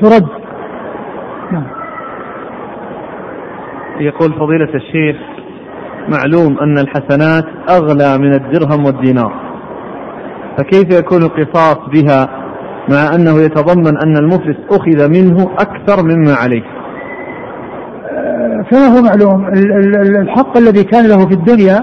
ترد. 0.00 0.26
نعم. 1.52 1.66
يقول 4.00 4.32
فضيلة 4.32 4.74
الشيخ 4.74 5.16
معلوم 6.08 6.58
أن 6.58 6.78
الحسنات 6.78 7.44
أغلى 7.70 8.18
من 8.18 8.34
الدرهم 8.34 8.84
والدينار. 8.84 9.32
فكيف 10.58 10.98
يكون 10.98 11.22
القصاص 11.22 11.78
بها 11.94 12.28
مع 12.88 13.14
أنه 13.14 13.40
يتضمن 13.40 13.98
أن 13.98 14.16
المفلس 14.16 14.56
أخذ 14.70 15.08
منه 15.08 15.50
أكثر 15.58 16.02
مما 16.02 16.34
عليه؟ 16.34 16.62
كما 18.70 18.86
هو 18.86 19.02
معلوم. 19.02 19.48
الحق 20.22 20.56
الذي 20.56 20.84
كان 20.84 21.06
له 21.06 21.26
في 21.26 21.34
الدنيا 21.34 21.82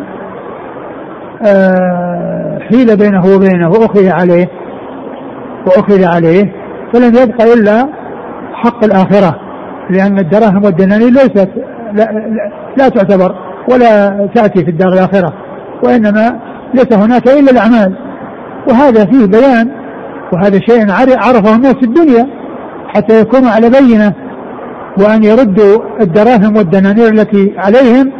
آه، 1.47 2.59
حيل 2.59 2.97
بينه 2.97 3.25
وبينه 3.35 3.69
وأخذ 3.69 4.09
عليه 4.09 4.47
وأخذ 5.65 6.03
عليه 6.03 6.53
فلم 6.93 7.15
يبق 7.15 7.41
إلا 7.41 7.89
حق 8.53 8.83
الآخرة 8.83 9.35
لأن 9.89 10.19
الدراهم 10.19 10.63
والدنانير 10.65 11.09
ليست 11.09 11.49
لا, 11.93 12.03
لا, 12.03 12.51
لا 12.77 12.89
تعتبر 12.89 13.35
ولا 13.71 14.09
تأتي 14.35 14.65
في 14.65 14.71
الدار 14.71 14.93
الآخرة 14.93 15.33
وإنما 15.83 16.39
ليس 16.73 16.93
هناك 16.93 17.27
إلا 17.27 17.51
الأعمال. 17.51 17.97
وهذا 18.69 19.05
فيه 19.05 19.25
بيان 19.25 19.71
وهذا 20.33 20.59
شيء 20.59 20.91
عرفه 21.17 21.55
الناس 21.55 21.73
في 21.73 21.83
الدنيا 21.83 22.27
حتى 22.87 23.19
يكونوا 23.19 23.49
على 23.49 23.69
بينة. 23.69 24.13
وأن 24.97 25.23
يردوا 25.23 25.79
الدراهم 26.01 26.57
والدنانير 26.57 27.07
التي 27.07 27.53
عليهم 27.57 28.11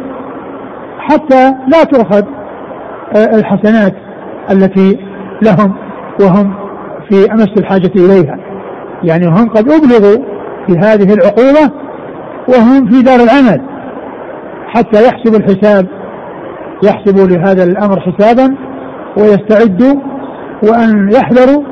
حتى 0.98 1.54
لا 1.68 1.84
تؤخذ 1.84 2.22
آه، 3.16 3.36
الحسنات 3.36 3.94
التي 4.50 4.98
لهم 5.42 5.74
وهم 6.20 6.54
في 7.08 7.32
أمس 7.32 7.48
الحاجة 7.58 7.92
إليها. 7.96 8.38
يعني 9.04 9.26
هم 9.26 9.48
قد 9.48 9.68
أبلغوا 9.68 10.24
في 10.66 10.78
هذه 10.78 11.14
العقوبة 11.14 11.72
وهم 12.48 12.90
في 12.90 13.02
دار 13.02 13.20
العمل. 13.20 13.60
حتى 14.68 15.04
يحسبوا 15.06 15.38
الحساب 15.38 15.86
يحسبوا 16.84 17.26
لهذا 17.26 17.64
الأمر 17.64 18.00
حسابا 18.00 18.56
ويستعدوا 19.16 20.00
وأن 20.62 21.10
يحذروا 21.12 21.62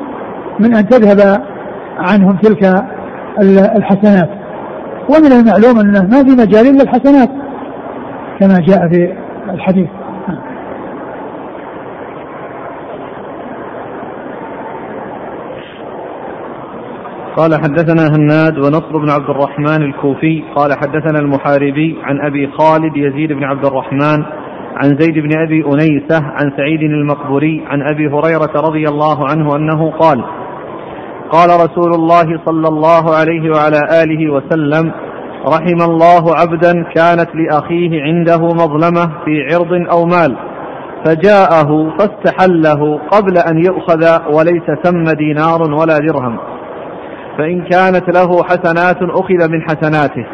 من 0.59 0.75
أن 0.75 0.89
تذهب 0.89 1.41
عنهم 1.97 2.37
تلك 2.37 2.83
الحسنات. 3.75 4.42
ومن 5.09 5.31
المعلوم 5.31 5.79
أنه 5.79 6.01
ما 6.01 6.23
في 6.23 6.31
مجال 6.31 6.67
إلا 6.67 6.83
الحسنات 6.83 7.29
كما 8.39 8.59
جاء 8.67 8.87
في 8.89 9.13
الحديث. 9.53 9.87
قال 17.37 17.55
حدثنا 17.55 18.15
هناد 18.15 18.57
ونصر 18.57 18.97
بن 18.97 19.09
عبد 19.09 19.29
الرحمن 19.29 19.81
الكوفي 19.83 20.43
قال 20.55 20.73
حدثنا 20.73 21.19
المحاربي 21.19 21.97
عن 22.03 22.19
أبي 22.21 22.47
خالد 22.47 22.97
يزيد 22.97 23.33
بن 23.33 23.43
عبد 23.43 23.65
الرحمن 23.65 24.23
عن 24.75 24.97
زيد 24.99 25.13
بن 25.13 25.37
أبي 25.37 25.65
أنيسة 25.65 26.23
عن 26.23 26.51
سعيد 26.57 26.81
المقبوري 26.81 27.63
عن 27.67 27.81
أبي 27.81 28.07
هريرة 28.07 28.51
رضي 28.55 28.87
الله 28.87 29.29
عنه 29.29 29.55
أنه 29.55 29.91
قال 29.91 30.23
قال 31.33 31.49
رسول 31.49 31.93
الله 31.93 32.39
صلى 32.45 32.67
الله 32.67 33.15
عليه 33.15 33.49
وعلى 33.51 33.79
آله 34.03 34.31
وسلم 34.33 34.91
رحم 35.47 35.81
الله 35.91 36.35
عبدا 36.35 36.73
كانت 36.95 37.29
لأخيه 37.35 38.01
عنده 38.01 38.37
مظلمة 38.37 39.05
في 39.25 39.47
عرض 39.53 39.73
أو 39.91 40.05
مال 40.05 40.35
فجاءه 41.05 41.97
فاستحله 41.97 42.99
قبل 43.11 43.37
أن 43.37 43.57
يؤخذ 43.65 44.03
وليس 44.35 44.67
ثم 44.83 45.03
دينار 45.03 45.61
ولا 45.61 45.97
درهم 45.97 46.37
فإن 47.37 47.61
كانت 47.61 48.09
له 48.17 48.43
حسنات 48.43 48.97
أخذ 49.01 49.51
من 49.51 49.61
حسناته 49.61 50.25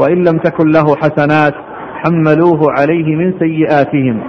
وإن 0.00 0.24
لم 0.24 0.38
تكن 0.38 0.70
له 0.70 0.96
حسنات 0.96 1.54
حملوه 2.04 2.60
عليه 2.78 3.16
من 3.16 3.34
سيئاتهم. 3.38 4.22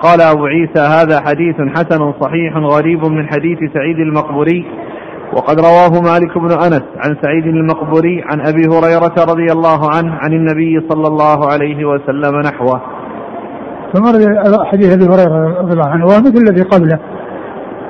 قال 0.00 0.20
أبو 0.20 0.46
عيسى 0.46 0.80
هذا 0.80 1.20
حديث 1.20 1.56
حسن 1.76 2.12
صحيح 2.20 2.56
غريب 2.56 3.04
من 3.04 3.28
حديث 3.28 3.58
سعيد 3.74 3.98
المقبوري 3.98 4.64
وقد 5.32 5.60
رواه 5.60 6.00
مالك 6.00 6.38
بن 6.38 6.52
أنس 6.52 6.82
عن 6.96 7.16
سعيد 7.22 7.46
المقبوري 7.46 8.22
عن 8.24 8.40
أبي 8.40 8.66
هريرة 8.66 9.14
رضي 9.18 9.52
الله 9.52 9.90
عنه 9.96 10.14
عن 10.14 10.32
النبي 10.32 10.88
صلى 10.88 11.08
الله 11.08 11.52
عليه 11.52 11.84
وسلم 11.84 12.40
نحوه. 12.40 12.80
فمر 13.94 14.12
حديث 14.64 14.92
أبي 14.92 15.04
هريرة 15.04 15.60
رضي 15.60 15.72
الله 15.72 15.88
عنه 15.88 16.04
ومثل 16.04 16.42
الذي 16.48 16.62
قبله 16.62 16.98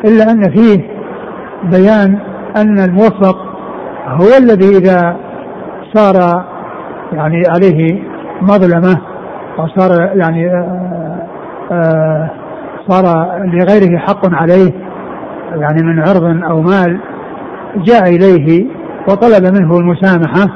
إلا 0.05 0.30
أن 0.30 0.43
فيه 0.43 0.99
بيان 1.62 2.18
أن 2.57 2.78
الموفق 2.78 3.36
هو 4.07 4.36
الذي 4.39 4.76
إذا 4.78 5.16
صار 5.95 6.45
يعني 7.12 7.43
عليه 7.49 8.03
مظلمة 8.43 9.01
أو 9.59 9.68
صار 9.68 10.11
يعني 10.14 10.51
آه، 10.51 11.26
آه، 11.72 12.30
صار 12.89 13.05
لغيره 13.45 13.99
حق 13.99 14.34
عليه 14.34 14.72
يعني 15.55 15.82
من 15.82 16.01
عرض 16.01 16.24
أو 16.51 16.61
مال 16.62 17.01
جاء 17.76 18.08
إليه 18.08 18.66
وطلب 19.08 19.44
منه 19.54 19.78
المسامحة 19.78 20.46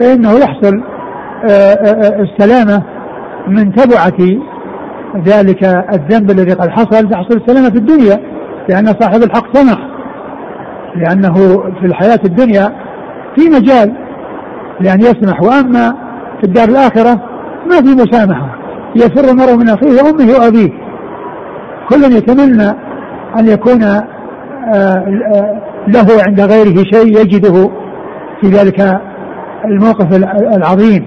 فإنه 0.00 0.32
يحصل 0.32 0.82
آه، 1.50 2.22
السلامة 2.22 2.82
من 3.48 3.74
تبعة 3.74 4.38
ذلك 5.26 5.64
الذنب 5.92 6.30
الذي 6.30 6.52
قد 6.52 6.68
حصل 6.68 7.10
تحصل 7.10 7.36
السلامة 7.36 7.70
في 7.70 7.76
الدنيا 7.78 8.20
لأن 8.68 8.86
صاحب 8.86 9.22
الحق 9.22 9.56
سمح 9.56 9.78
لأنه 10.96 11.34
في 11.80 11.86
الحياة 11.86 12.20
الدنيا 12.24 12.72
في 13.36 13.48
مجال 13.48 13.92
لأن 14.80 15.00
يسمح 15.00 15.42
وأما 15.42 15.94
في 16.40 16.44
الدار 16.44 16.68
الآخرة 16.68 17.20
ما 17.70 17.76
في 17.76 17.94
مسامحة 17.94 18.56
يفر 18.96 19.30
المرء 19.30 19.56
من 19.56 19.68
أخيه 19.68 20.02
وأمه 20.02 20.32
وأبيه. 20.32 20.70
كل 21.88 22.16
يتمنى 22.16 22.68
أن 23.38 23.48
يكون 23.48 23.82
آه، 23.82 24.04
آه، 24.74 25.62
له 25.88 26.06
عند 26.28 26.40
غيره 26.40 26.84
شيء 26.92 27.20
يجده 27.20 27.70
في 28.40 28.46
ذلك 28.46 29.00
الموقف 29.64 30.16
العظيم 30.56 31.06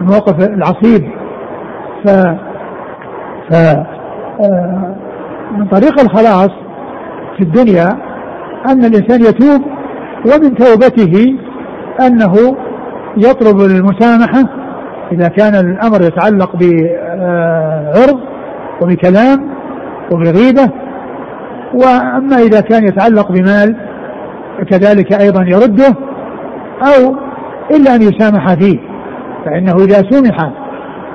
الموقف 0.00 0.48
العصيب. 0.48 1.10
ف 2.04 2.08
ف 3.50 3.54
آه، 4.40 4.96
من 5.58 5.66
طريق 5.66 6.00
الخلاص 6.00 6.50
في 7.36 7.42
الدنيا 7.42 7.88
أن 8.68 8.84
الإنسان 8.84 9.20
يتوب 9.20 9.62
ومن 10.26 10.54
توبته 10.54 11.36
أنه 12.06 12.56
يطلب 13.16 13.60
المسامحة 13.60 14.44
إذا 15.12 15.28
كان 15.28 15.54
الأمر 15.54 16.02
يتعلق 16.02 16.56
بعرض 16.56 18.20
وبكلام 18.82 19.52
وبغيبة. 20.12 20.70
وأما 21.74 22.36
إذا 22.36 22.60
كان 22.60 22.84
يتعلق 22.84 23.32
بمال 23.32 23.91
كذلك 24.70 25.12
أيضا 25.20 25.42
يرده 25.42 25.96
أو 26.82 27.16
إلا 27.70 27.94
أن 27.94 28.02
يسامح 28.02 28.54
فيه 28.54 28.78
فإنه 29.44 29.74
إذا 29.74 30.10
سمح 30.10 30.50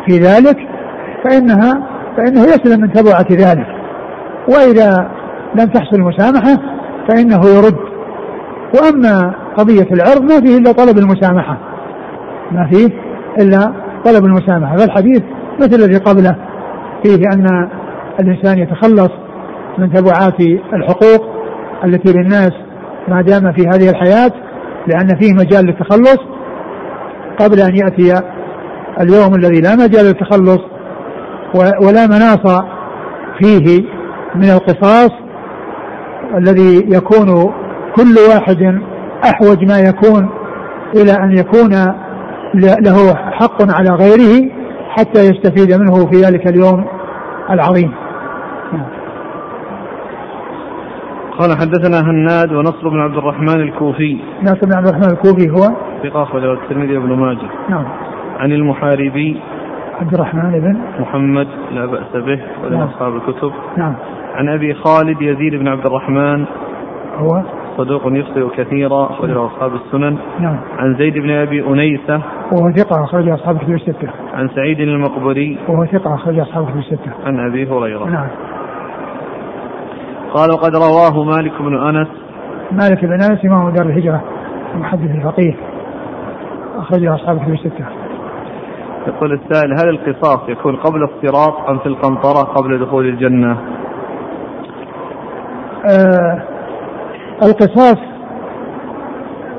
في 0.07 0.17
ذلك 0.17 0.57
فإنها 1.23 1.87
فإنه 2.17 2.41
يسلم 2.41 2.81
من 2.81 2.91
تبعة 2.91 3.25
ذلك. 3.31 3.67
وإذا 4.49 5.11
لم 5.55 5.65
تحصل 5.65 5.95
المسامحة 5.95 6.57
فإنه 7.09 7.41
يرد. 7.45 7.77
وأما 8.75 9.33
قضية 9.57 9.87
العرض 9.91 10.21
ما 10.21 10.41
فيه 10.41 10.57
إلا 10.57 10.71
طلب 10.71 10.97
المسامحة. 10.97 11.57
ما 12.51 12.69
فيه 12.71 12.87
إلا 13.37 13.73
طلب 14.05 14.25
المسامحة. 14.25 14.75
فالحديث 14.75 15.21
مثل 15.59 15.83
الذي 15.83 15.97
قبله 15.97 16.35
فيه 17.03 17.23
أن 17.33 17.69
الإنسان 18.19 18.59
يتخلص 18.59 19.11
من 19.77 19.93
تبعات 19.93 20.39
الحقوق 20.73 21.27
التي 21.83 22.13
للناس 22.13 22.51
ما 23.07 23.21
دام 23.21 23.53
في 23.53 23.67
هذه 23.67 23.89
الحياة 23.89 24.31
لأن 24.87 25.07
فيه 25.19 25.33
مجال 25.33 25.65
للتخلص 25.65 26.19
قبل 27.39 27.59
أن 27.59 27.75
يأتي 27.75 28.23
اليوم 29.01 29.35
الذي 29.35 29.61
لا 29.61 29.75
مجال 29.75 30.05
للتخلص 30.05 30.59
ولا 31.81 32.07
مناص 32.07 32.63
فيه 33.41 33.83
من 34.35 34.49
القصاص 34.49 35.11
الذي 36.37 36.85
يكون 36.95 37.53
كل 37.95 38.15
واحد 38.29 38.81
أحوج 39.25 39.65
ما 39.65 39.79
يكون 39.79 40.29
إلى 40.95 41.11
أن 41.11 41.37
يكون 41.37 41.71
له 42.81 43.15
حق 43.15 43.71
على 43.77 43.89
غيره 43.89 44.51
حتى 44.89 45.19
يستفيد 45.21 45.79
منه 45.79 46.05
في 46.11 46.21
ذلك 46.21 46.47
اليوم 46.47 46.85
العظيم. 47.49 47.91
قال 51.39 51.57
حدثنا 51.57 52.11
هناد 52.11 52.51
ونصر 52.51 52.89
بن 52.89 52.99
عبد 52.99 53.17
الرحمن 53.17 53.61
الكوفي. 53.61 54.19
نصر 54.43 54.59
بن 54.65 54.73
عبد 54.73 54.87
الرحمن 54.87 55.11
الكوفي 55.11 55.49
هو؟ 55.49 55.75
ثقة 56.03 56.23
أخرجه 56.23 56.53
الترمذي 56.53 56.97
وابن 56.97 57.13
ماجه. 57.13 57.49
نعم. 57.69 57.85
عن 58.39 58.51
المحاربي. 58.51 59.41
عبد 59.99 60.13
الرحمن 60.13 60.51
بن؟ 60.51 61.01
محمد 61.01 61.47
لا 61.71 61.85
بأس 61.85 62.11
به 62.13 62.39
وله 62.63 62.77
نعم. 62.77 62.87
أصحاب 62.87 63.15
الكتب. 63.15 63.51
نعم. 63.77 63.95
عن 64.35 64.49
أبي 64.49 64.73
خالد 64.73 65.21
يزيد 65.21 65.55
بن 65.55 65.67
عبد 65.67 65.85
الرحمن. 65.85 66.45
هو؟ 67.17 67.41
صدوق 67.77 68.01
يخطئ 68.05 68.47
كثيرا 68.57 69.05
أخرجه 69.05 69.45
أصحاب 69.45 69.71
السنن. 69.73 70.17
نعم. 70.39 70.57
عن 70.77 70.95
زيد 70.95 71.13
بن 71.13 71.29
أبي 71.29 71.67
أنيسة. 71.67 72.21
وهو 72.51 72.71
ثقة 72.71 73.03
أخرج 73.03 73.29
أصحاب 73.29 73.55
الكتب 73.55 73.73
الستة. 73.73 74.09
عن 74.33 74.49
سعيد 74.55 74.79
المقبري. 74.79 75.57
وهو 75.67 75.85
ثقة 75.85 76.15
أخرج 76.15 76.39
أصحاب 76.39 76.63
الكتب 76.63 76.79
الستة. 76.79 77.11
عن 77.25 77.39
أبي 77.39 77.67
هريرة. 77.69 78.05
نعم. 78.05 78.27
قال 80.33 80.51
وقد 80.51 80.75
رواه 80.75 81.23
مالك 81.23 81.61
بن 81.61 81.75
أنس. 81.87 82.07
مالك 82.71 83.05
بن 83.05 83.13
أنس 83.13 83.45
إمام 83.45 83.69
دار 83.69 83.85
الهجرة 83.85 84.23
المحدث 84.75 85.11
الفقيه 85.15 85.55
أخرجه 86.77 87.15
أصحاب 87.15 87.37
الكتب 87.37 87.53
الستة. 87.53 87.85
يقول 89.07 89.33
السائل 89.33 89.73
هل 89.73 89.89
القصاص 89.89 90.39
يكون 90.49 90.75
قبل 90.75 91.03
الصراط 91.03 91.69
أم 91.69 91.79
في 91.79 91.85
القنطرة 91.85 92.43
قبل 92.43 92.79
دخول 92.85 93.05
الجنة؟ 93.05 93.57
آه 95.85 96.41
القصاص 97.43 97.97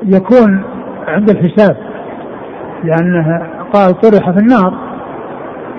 يكون 0.03 0.63
عند 1.07 1.29
الحساب 1.29 1.77
لأنه 2.83 3.47
قال 3.73 4.01
طرح 4.01 4.31
في 4.31 4.39
النار. 4.39 4.73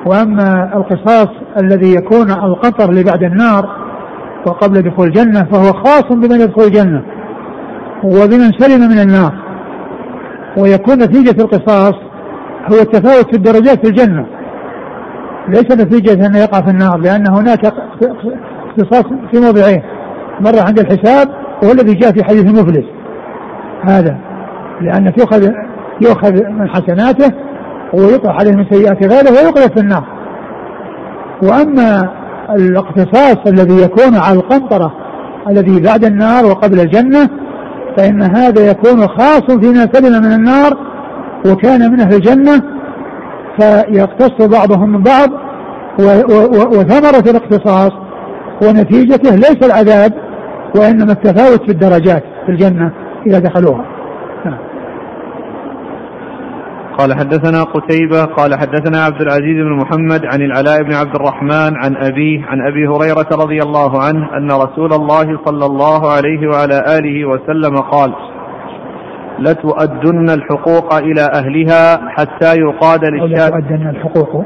وأما 0.06 0.76
القصاص 0.76 1.28
الذي 1.60 1.94
يكون 1.94 2.30
القطر 2.30 2.90
اللي 2.90 3.04
بعد 3.04 3.22
النار 3.22 3.79
وقبل 4.46 4.82
دخول 4.82 5.06
الجنة 5.06 5.44
فهو 5.44 5.72
خاص 5.72 6.04
بمن 6.10 6.40
يدخل 6.40 6.62
الجنة 6.62 7.02
وبمن 8.04 8.52
سلم 8.58 8.90
من 8.90 8.98
النار. 8.98 9.34
ويكون 10.58 10.94
نتيجة 10.94 11.42
القصاص 11.42 11.94
هو 12.72 12.78
التفاوت 12.80 13.26
في 13.30 13.36
الدرجات 13.36 13.86
في 13.86 13.90
الجنة. 13.90 14.26
ليس 15.48 15.72
نتيجة 15.72 16.26
أنه 16.26 16.38
يقع 16.38 16.60
في 16.60 16.70
النار 16.70 16.98
لأن 16.98 17.24
هناك 17.30 17.72
اختصاص 18.68 19.04
في 19.30 19.40
موضعين 19.40 19.82
مرة 20.40 20.60
عند 20.66 20.78
الحساب 20.78 21.28
وهو 21.62 21.72
الذي 21.72 21.94
جاء 21.94 22.12
في 22.12 22.24
حديث 22.24 22.44
المفلس. 22.44 22.84
هذا 23.88 24.18
لأن 24.80 25.12
يؤخذ 25.18 25.50
يؤخذ 26.00 26.32
من 26.32 26.68
حسناته 26.68 27.34
ويطرح 27.94 28.36
عليه 28.40 28.52
من 28.52 28.64
سيئات 28.70 29.04
غيره 29.04 29.30
ويقذف 29.30 29.72
في 29.72 29.80
النار. 29.80 30.04
وأما 31.42 32.19
الاقتصاص 32.54 33.36
الذي 33.46 33.82
يكون 33.82 34.16
على 34.16 34.38
القنطرة 34.38 34.92
الذي 35.48 35.80
بعد 35.80 36.04
النار 36.04 36.46
وقبل 36.46 36.80
الجنة 36.80 37.28
فإن 37.96 38.22
هذا 38.22 38.70
يكون 38.70 39.08
خاص 39.08 39.42
فيما 39.42 39.88
سلم 39.92 40.22
من 40.22 40.32
النار 40.32 40.76
وكان 41.46 41.92
من 41.92 42.00
أهل 42.00 42.14
الجنة 42.14 42.62
فيقتص 43.60 44.46
بعضهم 44.46 44.90
من 44.90 45.02
بعض 45.02 45.28
وثمرة 46.76 47.30
الاقتصاص 47.30 47.92
ونتيجته 48.62 49.34
ليس 49.36 49.58
العذاب 49.62 50.12
وإنما 50.76 51.12
التفاوت 51.12 51.62
في 51.62 51.70
الدرجات 51.70 52.24
في 52.46 52.52
الجنة 52.52 52.92
إذا 53.26 53.38
دخلوها 53.38 53.84
نعم. 54.44 54.58
قال 57.00 57.14
حدثنا 57.14 57.62
قتيبة 57.62 58.24
قال 58.24 58.54
حدثنا 58.54 59.04
عبد 59.04 59.20
العزيز 59.20 59.56
بن 59.64 59.72
محمد 59.72 60.24
عن 60.24 60.42
العلاء 60.42 60.82
بن 60.82 60.94
عبد 60.94 61.14
الرحمن 61.14 61.76
عن 61.84 61.96
أبيه 61.96 62.44
عن 62.44 62.60
أبي 62.66 62.86
هريرة 62.88 63.28
رضي 63.32 63.58
الله 63.62 64.02
عنه 64.02 64.36
أن 64.36 64.50
رسول 64.50 64.92
الله 64.92 65.38
صلى 65.44 65.66
الله 65.66 66.12
عليه 66.12 66.48
وعلى 66.48 66.98
آله 66.98 67.24
وسلم 67.24 67.76
قال 67.76 68.14
لتؤدن 69.38 70.30
الحقوق 70.30 70.94
إلى 70.94 71.28
أهلها 71.34 72.08
حتى 72.08 72.60
يقاد 72.60 73.04
للشاة 73.04 73.48
لتؤدن 73.48 73.88
الحقوق؟ 73.88 74.44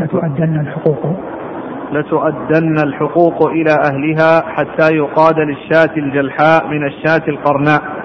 لتؤدن 0.00 0.60
الحقوق. 0.60 1.16
لتؤدن 1.92 2.78
الحقوق 2.78 3.46
إلى 3.46 3.70
أهلها 3.70 4.42
حتى 4.46 4.94
يقاد 4.94 5.38
للشاة 5.38 5.96
الجلحاء 5.96 6.66
من 6.66 6.86
الشاة 6.86 7.22
القرناء. 7.28 8.03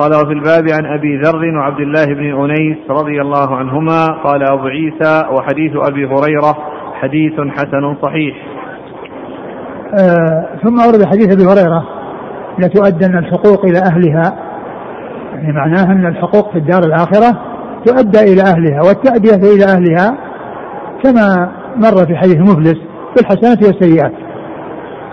قال 0.00 0.14
وفي 0.14 0.32
الباب 0.32 0.64
عن 0.68 0.86
أبي 0.86 1.16
ذر 1.16 1.58
وعبد 1.58 1.80
الله 1.80 2.04
بن 2.04 2.44
أنيس 2.44 2.78
رضي 2.90 3.20
الله 3.20 3.56
عنهما 3.56 4.06
قال 4.06 4.42
أبو 4.42 4.66
عيسى 4.66 5.24
وحديث 5.30 5.72
أبي 5.76 6.06
هريرة 6.06 6.56
حديث 6.94 7.32
حسن 7.32 7.96
صحيح. 8.02 8.36
آه 10.00 10.48
ثم 10.62 10.80
أورد 10.80 11.04
حديث 11.04 11.32
أبي 11.32 11.44
هريرة 11.44 11.84
لتؤدن 12.58 13.18
الحقوق 13.18 13.64
إلى 13.64 13.78
أهلها. 13.78 14.34
يعني 15.34 15.52
معناها 15.52 15.92
أن 15.92 16.06
الحقوق 16.06 16.52
في 16.52 16.58
الدار 16.58 16.82
الآخرة 16.82 17.40
تؤدى 17.86 18.20
إلى 18.20 18.42
أهلها 18.42 18.80
والتأدية 18.88 19.54
إلى 19.54 19.64
أهلها 19.64 20.18
كما 21.04 21.52
مر 21.76 22.06
في 22.06 22.16
حديث 22.16 22.36
مفلس 22.36 22.78
بالحسنات 23.16 23.62
والسيئات. 23.66 24.12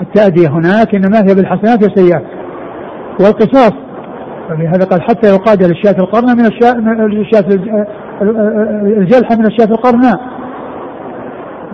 التأدية 0.01 0.47
هناك 0.47 0.95
إنما 0.95 1.19
هي 1.19 1.35
بالحسنات 1.35 1.83
والسيئات. 1.83 2.23
والقصاص 3.19 3.86
ولهذا 4.49 4.85
قال 4.85 5.01
حتى 5.01 5.27
يقاد 5.27 5.63
للشاة 5.63 5.95
القرنة 5.99 6.33
من 6.33 6.45
الشاة 6.45 6.75
الجلحة 8.97 9.35
من 9.35 9.45
الشاة 9.45 9.71
القرناء. 9.71 10.19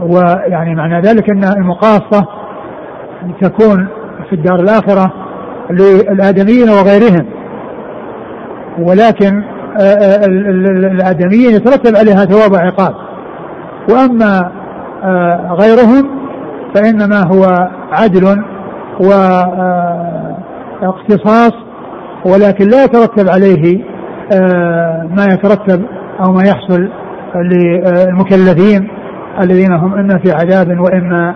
ويعني 0.01 0.75
معنى 0.75 1.01
ذلك 1.01 1.29
أن 1.29 1.43
المقاصة 1.43 2.25
تكون 3.41 3.87
في 4.29 4.35
الدار 4.35 4.59
الآخرة 4.59 5.13
للآدميين 5.71 6.69
وغيرهم. 6.69 7.25
ولكن 8.79 9.43
الآدميين 10.85 11.55
يترتب 11.55 11.95
عليها 11.95 12.25
ثواب 12.25 12.51
وعقاب. 12.51 12.95
وأما 13.89 14.51
آه، 15.03 15.57
غيرهم 15.59 16.09
فإنما 16.75 17.23
هو 17.27 17.69
عدل 17.91 18.43
واقتصاص 20.81 21.53
آه، 21.53 21.72
ولكن 22.25 22.67
لا 22.67 22.83
يترتب 22.83 23.29
عليه 23.29 23.83
آه، 24.33 25.09
ما 25.15 25.25
يترتب 25.25 25.85
أو 26.19 26.31
ما 26.31 26.43
يحصل 26.43 26.89
للمكلفين 27.35 28.87
الذين 29.41 29.71
هم 29.71 29.93
إما 29.93 30.19
في 30.19 30.31
عذاب 30.31 30.79
وإما 30.79 31.35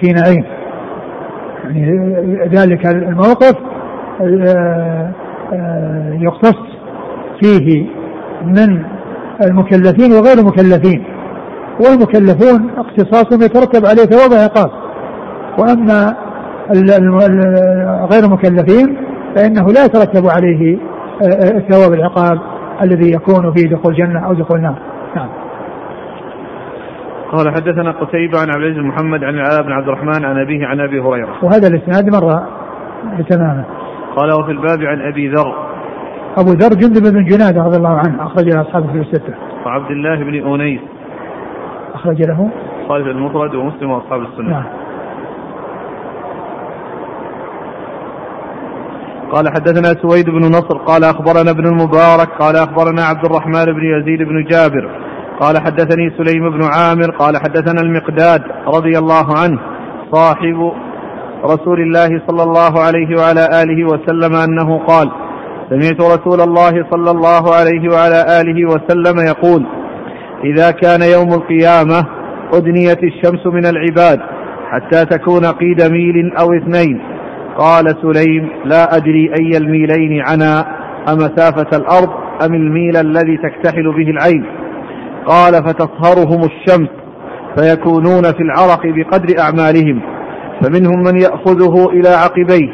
في 0.00 0.12
نعيم. 0.12 0.44
يعني 1.64 2.48
ذلك 2.54 2.86
الموقف 2.86 3.54
يقتص 6.22 6.58
فيه 7.40 7.86
من 8.44 8.82
المكلفين 9.42 10.12
وغير 10.12 10.38
المكلفين. 10.38 11.04
والمكلفون 11.80 12.70
اختصاصهم 12.76 13.42
يترتب 13.42 13.86
عليه 13.86 14.02
ثواب 14.02 14.32
عقاب 14.32 14.70
وأما 15.58 16.16
غير 18.12 18.24
المكلفين 18.24 18.96
فإنه 19.36 19.66
لا 19.66 19.84
يترتب 19.84 20.26
عليه 20.26 20.78
ثواب 21.70 21.92
العقاب 21.92 22.38
الذي 22.82 23.12
يكون 23.12 23.52
في 23.52 23.68
دخول 23.68 23.92
الجنة 23.92 24.26
أو 24.26 24.32
دخول 24.34 24.58
النار. 24.58 24.78
نعم. 25.16 25.28
قال 27.32 27.50
حدثنا 27.50 27.90
قتيبة 27.90 28.40
عن 28.40 28.46
عبد 28.50 28.62
العزيز 28.62 28.84
محمد 28.84 29.24
عن 29.24 29.34
العلاء 29.34 29.62
بن 29.62 29.72
عبد 29.72 29.88
الرحمن 29.88 30.24
عن 30.24 30.38
أبيه 30.38 30.66
عن 30.66 30.80
أبي 30.80 31.00
هريرة. 31.00 31.34
وهذا 31.42 31.68
الإسناد 31.68 32.16
مر 32.16 32.42
بتمامه 33.18 33.64
قال 34.16 34.32
وفي 34.40 34.50
الباب 34.50 34.82
عن 34.82 35.00
أبي 35.00 35.28
ذر. 35.28 35.54
أبو 36.38 36.50
ذر 36.50 36.74
جندب 36.74 37.12
بن 37.12 37.24
جنادة 37.24 37.62
رضي 37.62 37.76
الله 37.76 37.98
عنه 37.98 38.26
أخرج 38.26 38.54
له 38.54 38.60
أصحابه 38.60 38.92
في 38.92 38.98
الستة. 38.98 39.34
وعبد 39.66 39.90
الله 39.90 40.16
بن 40.16 40.54
أنيس. 40.54 40.80
أخرج 41.94 42.22
له. 42.22 42.50
خالد 42.88 43.06
المفرد 43.06 43.54
ومسلم 43.54 43.90
وأصحاب 43.90 44.20
السنة. 44.20 44.50
نعم. 44.50 44.64
قال 49.32 49.48
حدثنا 49.48 50.02
سويد 50.02 50.30
بن 50.30 50.42
نصر 50.42 50.78
قال 50.78 51.04
أخبرنا 51.04 51.50
ابن 51.50 51.66
المبارك 51.66 52.28
قال 52.40 52.56
أخبرنا 52.56 53.02
عبد 53.02 53.24
الرحمن 53.24 53.64
بن 53.64 53.84
يزيد 53.84 54.22
بن 54.28 54.44
جابر 54.44 54.90
قال 55.40 55.58
حدثني 55.58 56.10
سليم 56.18 56.50
بن 56.50 56.64
عامر 56.64 57.10
قال 57.10 57.36
حدثنا 57.36 57.80
المقداد 57.80 58.42
رضي 58.66 58.98
الله 58.98 59.38
عنه 59.38 59.58
صاحب 60.12 60.72
رسول 61.44 61.80
الله 61.80 62.22
صلى 62.26 62.42
الله 62.42 62.80
عليه 62.80 63.16
وعلى 63.18 63.62
آله 63.62 63.84
وسلم 63.84 64.34
أنه 64.34 64.78
قال 64.86 65.10
سمعت 65.70 66.00
رسول 66.00 66.40
الله 66.40 66.86
صلى 66.90 67.10
الله 67.10 67.54
عليه 67.54 67.92
وعلى 67.92 68.40
آله 68.40 68.68
وسلم 68.68 69.18
يقول 69.26 69.66
إذا 70.44 70.70
كان 70.70 71.02
يوم 71.02 71.32
القيامة 71.32 72.06
أدنيت 72.52 72.98
الشمس 73.02 73.46
من 73.46 73.66
العباد 73.66 74.20
حتى 74.70 75.04
تكون 75.04 75.46
قيد 75.46 75.82
ميل 75.82 76.36
أو 76.40 76.46
اثنين. 76.52 77.17
قال 77.58 77.84
سليم 78.02 78.48
لا 78.64 78.96
أدري 78.96 79.32
أي 79.40 79.56
الميلين 79.56 80.22
عنا 80.28 80.64
أمسافة 81.08 81.76
الأرض 81.76 82.08
أم 82.46 82.54
الميل 82.54 82.96
الذي 82.96 83.36
تكتحل 83.36 83.92
به 83.92 84.10
العين. 84.10 84.44
قال 85.26 85.52
فتصهرهم 85.52 86.40
الشمس 86.44 86.88
فيكونون 87.56 88.22
في 88.22 88.42
العرق 88.42 88.80
بقدر 88.84 89.40
أعمالهم. 89.40 90.00
فمنهم 90.62 91.02
من 91.02 91.20
يأخذه 91.20 91.90
إلى 91.90 92.08
عقبيه 92.08 92.68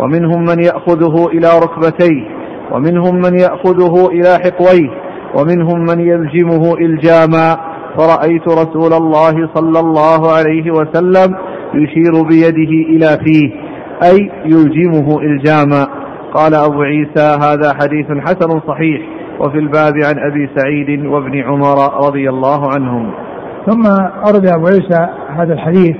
ومنهم 0.00 0.44
من 0.44 0.64
يأخذه 0.64 1.26
إلى 1.26 1.48
ركبتيه 1.62 2.28
ومنهم 2.72 3.14
من 3.14 3.40
يأخذه 3.40 4.08
إلى 4.08 4.38
حقويه 4.44 4.90
ومنهم 5.34 5.80
من 5.80 6.00
يلجمه 6.00 6.74
إلجاما. 6.74 7.56
فرأيت 7.98 8.48
رسول 8.48 8.92
الله 8.92 9.50
صلى 9.54 9.80
الله 9.80 10.32
عليه 10.32 10.70
وسلم 10.70 11.36
يشير 11.74 12.22
بيده 12.22 12.72
إلى 12.88 13.18
فيه. 13.24 13.65
أي 14.02 14.30
يلجمه 14.44 15.20
إلجاما. 15.20 15.86
قال 16.34 16.54
أبو 16.54 16.82
عيسى 16.82 17.38
هذا 17.42 17.74
حديث 17.74 18.06
حسن 18.06 18.60
صحيح 18.68 19.02
وفي 19.40 19.58
الباب 19.58 19.92
عن 20.04 20.30
أبي 20.30 20.50
سعيد 20.56 21.06
وابن 21.06 21.42
عمر 21.42 22.06
رضي 22.06 22.28
الله 22.28 22.68
عنهم. 22.74 23.12
ثم 23.66 23.82
أرد 24.28 24.46
أبو 24.46 24.66
عيسى 24.66 25.08
هذا 25.38 25.54
الحديث 25.54 25.96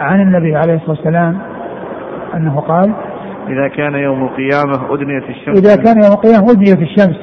عن 0.00 0.20
النبي 0.20 0.56
عليه 0.56 0.74
الصلاة 0.74 0.90
والسلام 0.90 1.38
أنه 2.34 2.60
قال 2.60 2.94
إذا 3.48 3.68
كان 3.68 3.94
يوم 3.94 4.24
القيامة 4.24 4.94
أدنيت 4.94 5.24
الشمس. 5.28 5.58
إذا 5.58 5.76
كان 5.82 6.02
يوم 6.02 6.12
القيامة 6.12 6.50
أدنيت 6.50 6.78
الشمس 6.78 7.16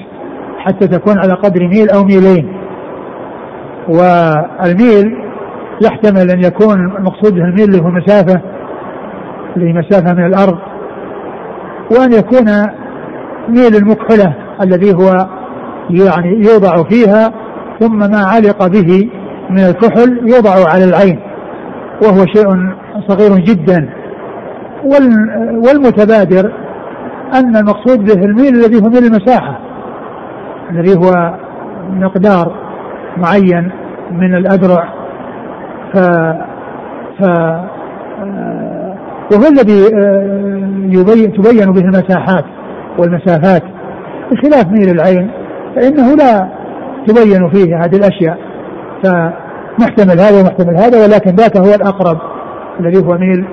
حتى 0.57 0.87
تكون 0.87 1.17
على 1.17 1.33
قدر 1.33 1.61
ميل 1.67 1.89
أو 1.89 2.03
ميلين. 2.03 2.53
والميل 3.87 5.17
يحتمل 5.85 6.31
أن 6.31 6.39
يكون 6.39 6.95
المقصود 6.97 7.33
به 7.33 7.41
الميل 7.41 7.63
اللي 7.63 7.81
هو 7.81 7.89
مسافة 7.91 8.41
اللي 9.55 9.69
هي 9.69 9.73
مسافة 9.73 10.13
من 10.13 10.25
الأرض 10.25 10.57
وأن 11.91 12.13
يكون 12.13 12.45
ميل 13.49 13.75
المكحلة 13.75 14.35
الذي 14.61 14.93
هو 14.93 15.27
يعني 15.89 16.29
يوضع 16.29 16.83
فيها 16.89 17.31
ثم 17.79 17.97
ما 17.97 18.23
علق 18.25 18.67
به 18.67 19.09
من 19.49 19.59
الكحل 19.59 20.19
يوضع 20.33 20.69
على 20.73 20.83
العين 20.83 21.19
وهو 22.03 22.25
شيء 22.25 22.47
صغير 23.07 23.35
جدا. 23.39 23.89
والمتبادر 25.67 26.51
أن 27.33 27.55
المقصود 27.55 27.99
به 28.05 28.25
الميل 28.25 28.55
الذي 28.55 28.75
هو 28.75 28.89
ميل 28.89 29.03
المساحة 29.03 29.59
الذي 30.71 30.95
هو 30.95 31.37
مقدار 31.89 32.55
معين 33.17 33.71
من 34.11 34.35
الأذرع 34.35 34.93
ف, 35.93 35.97
ف 37.19 37.25
وهو 39.31 39.47
الذي 39.47 39.79
يبين 40.99 41.33
تبين 41.33 41.71
به 41.71 41.81
المساحات 41.81 42.45
والمسافات. 42.99 43.63
بخلاف 44.31 44.65
ميل 44.67 44.89
العين 44.89 45.31
فإنه 45.75 46.15
لا 46.15 46.49
تبين 47.07 47.49
فيه 47.49 47.77
هذه 47.77 47.95
الأشياء. 47.95 48.37
فمحتمل 49.03 50.19
هذا 50.19 50.41
ومحتمل 50.41 50.75
هذا 50.77 51.03
ولكن 51.03 51.35
ذاك 51.35 51.57
هو 51.57 51.73
الأقرب 51.75 52.17
الذي 52.79 53.05
هو 53.05 53.17
ميل 53.17 53.45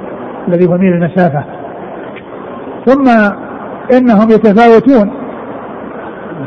الذي 0.49 0.69
هو 0.69 0.79
ميل 0.79 0.93
المسافة. 0.93 1.45
ثم 2.87 3.09
إنهم 3.93 4.31
يتفاوتون 4.31 5.11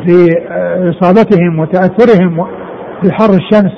في 0.05 0.29
إصابتهم 0.89 1.59
وتأثرهم 1.59 2.47
بحر 3.03 3.29
الشمس 3.29 3.71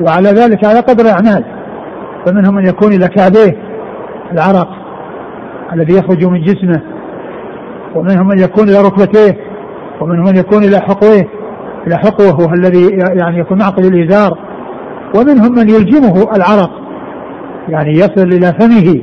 وعلى 0.00 0.28
ذلك 0.28 0.66
على 0.66 0.80
قدر 0.80 1.04
الأعمال. 1.04 1.44
فمنهم 2.26 2.54
من 2.54 2.66
يكون 2.68 2.92
إلى 2.92 3.08
كعبيه 3.08 3.67
العرق 4.32 4.68
الذي 5.72 5.94
يخرج 5.98 6.24
من 6.24 6.42
جسمه 6.42 6.82
ومنهم 7.94 8.28
من 8.28 8.38
يكون 8.38 8.68
إلى 8.68 8.78
ركبتيه 8.82 9.36
ومنهم 10.00 10.24
من 10.24 10.36
يكون 10.36 10.64
إلى 10.64 10.80
حقويه. 10.80 11.28
إلى 11.86 11.98
حقوه 11.98 12.40
وهو 12.40 12.54
الذي 12.54 12.88
يعني 13.20 13.38
يكون 13.38 13.58
معقد 13.58 13.84
الإزار 13.84 14.38
ومنهم 15.16 15.52
من 15.52 15.68
يلجمه 15.68 16.36
العرق 16.36 16.70
يعني 17.68 17.92
يصل 17.92 18.26
إلى 18.26 18.52
فمه 18.60 19.02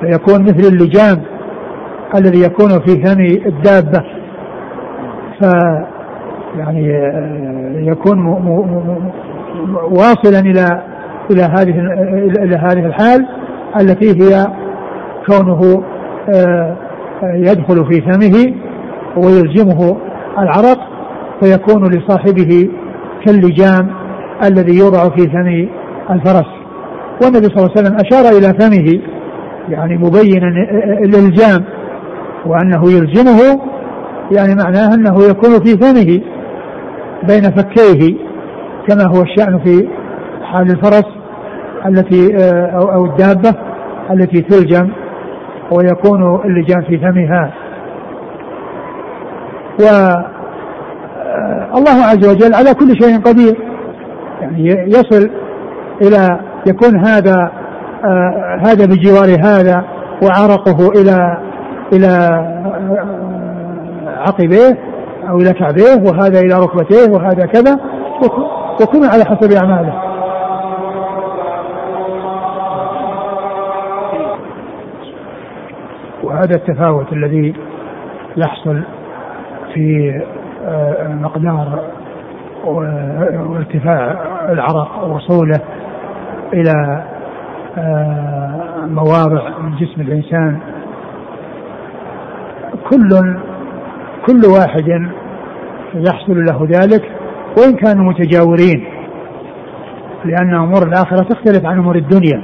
فيكون 0.00 0.42
مثل 0.42 0.72
اللجام 0.72 1.22
الذي 2.14 2.40
يكون 2.40 2.68
في 2.68 3.02
فم 3.04 3.20
الدابة. 3.46 4.04
ف 5.40 5.44
يعني 6.58 6.88
يكون 7.86 8.18
م 8.18 8.28
م 8.28 9.10
م 9.66 9.76
واصلا 9.76 10.40
إلى 10.40 10.82
إلى 11.30 11.42
هذه 11.42 11.80
إلى 12.44 12.56
هذه 12.56 12.86
الحال. 12.86 13.26
التي 13.80 14.22
هي 14.22 14.46
كونه 15.26 15.82
آه، 16.34 16.76
يدخل 17.34 17.86
في 17.90 18.00
فمه 18.00 18.54
ويلجمه 19.16 19.96
العرق 20.38 20.78
فيكون 21.42 21.90
لصاحبه 21.90 22.68
كاللجام 23.26 23.90
الذي 24.44 24.78
يوضع 24.78 25.08
في 25.08 25.30
فم 25.30 25.68
الفرس. 26.10 26.46
والنبي 27.22 27.46
صلى 27.46 27.56
الله 27.56 27.70
عليه 27.76 27.80
وسلم 27.80 27.96
أشار 27.96 28.38
إلى 28.38 28.54
فمه 28.60 29.00
يعني 29.68 29.98
مبينا 29.98 30.48
الإلجام 31.04 31.64
وأنه 32.46 32.92
يلجمه 32.92 33.60
يعني 34.32 34.54
معناه 34.54 34.94
أنه 34.94 35.24
يكون 35.30 35.64
في 35.64 35.76
فمه 35.76 36.20
بين 37.28 37.42
فكيه 37.42 38.14
كما 38.88 39.04
هو 39.06 39.22
الشأن 39.22 39.58
في 39.58 39.88
حال 40.42 40.70
الفرس. 40.70 41.21
التي 41.86 42.36
آه، 42.36 42.94
أو 42.94 43.04
الدابة 43.04 43.54
التي 44.10 44.40
تلجم 44.40 44.90
ويكون 45.70 46.40
اللجام 46.44 46.82
في 46.82 46.98
فمها. 46.98 47.52
و 49.80 49.84
آه، 49.84 51.78
الله 51.78 52.04
عز 52.04 52.28
وجل 52.28 52.54
على 52.54 52.74
كل 52.74 53.02
شيء 53.02 53.20
قدير. 53.20 53.56
يعني 54.40 54.68
يصل 54.88 55.30
إلى 56.02 56.40
يكون 56.66 57.06
هذا 57.06 57.50
آه 58.04 58.60
هذا 58.66 58.86
بجوار 58.86 59.28
هذا 59.40 59.84
وعرقه 60.22 60.88
إلى 61.00 61.38
إلى 61.92 62.08
آه 62.08 63.12
عقبيه 64.26 64.78
أو 65.28 65.36
إلى 65.36 65.52
كعبيه 65.52 66.10
وهذا 66.10 66.40
إلى 66.40 66.54
ركبتيه 66.54 67.12
وهذا 67.12 67.46
كذا. 67.46 67.78
وكل 68.80 69.04
على 69.04 69.24
حسب 69.24 69.52
أعماله. 69.52 70.11
وهذا 76.42 76.56
التفاوت 76.56 77.12
الذي 77.12 77.54
يحصل 78.36 78.82
في 79.74 80.20
آه، 80.64 81.08
مقدار 81.08 81.84
وارتفاع 82.64 84.22
العرق 84.48 85.04
ووصوله 85.04 85.60
إلى 86.52 87.04
آه، 87.78 88.86
مواضع 88.86 89.58
من 89.58 89.76
جسم 89.76 90.00
الإنسان. 90.00 90.58
كل 92.90 93.38
كل 94.26 94.40
واحد 94.58 95.10
يحصل 95.94 96.44
له 96.44 96.66
ذلك 96.66 97.10
وإن 97.58 97.76
كانوا 97.76 98.04
متجاورين 98.04 98.84
لأن 100.24 100.54
أمور 100.54 100.82
الآخرة 100.82 101.22
تختلف 101.22 101.66
عن 101.66 101.78
أمور 101.78 101.96
الدنيا. 101.96 102.42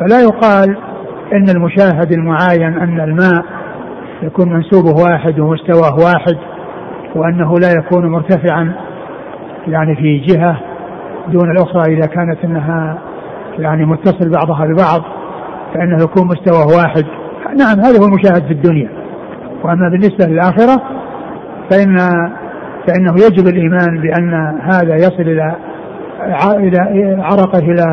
فلا 0.00 0.20
يقال 0.20 0.91
إن 1.32 1.48
المشاهد 1.48 2.12
المعاين 2.12 2.78
أن 2.78 3.00
الماء 3.00 3.44
يكون 4.22 4.52
منسوبه 4.52 5.02
واحد 5.04 5.40
ومستواه 5.40 5.94
واحد 5.94 6.36
وأنه 7.14 7.58
لا 7.58 7.72
يكون 7.78 8.10
مرتفعا 8.10 8.72
يعني 9.66 9.96
في 9.96 10.18
جهة 10.18 10.60
دون 11.28 11.50
الأخرى. 11.50 11.94
إذا 11.94 12.06
كانت 12.06 12.44
إنها 12.44 12.98
يعني 13.58 13.86
متصل 13.86 14.30
بعضها 14.30 14.66
ببعض 14.66 15.02
فإنه 15.74 16.02
يكون 16.02 16.26
مستواه 16.26 16.66
واحد. 16.78 17.04
نعم 17.58 17.80
هذا 17.80 18.00
هو 18.00 18.04
المشاهد 18.04 18.46
في 18.46 18.52
الدنيا. 18.52 18.88
وأما 19.64 19.88
بالنسبة 19.88 20.26
للآخرة 20.26 20.82
فان 21.70 21.96
فإنه 22.88 23.12
يجب 23.14 23.46
الإيمان 23.46 24.00
بأن 24.02 24.60
هذا 24.60 24.94
يصل 24.94 25.22
إلى 25.22 25.56
عرقه 27.22 27.58
إلى 27.58 27.84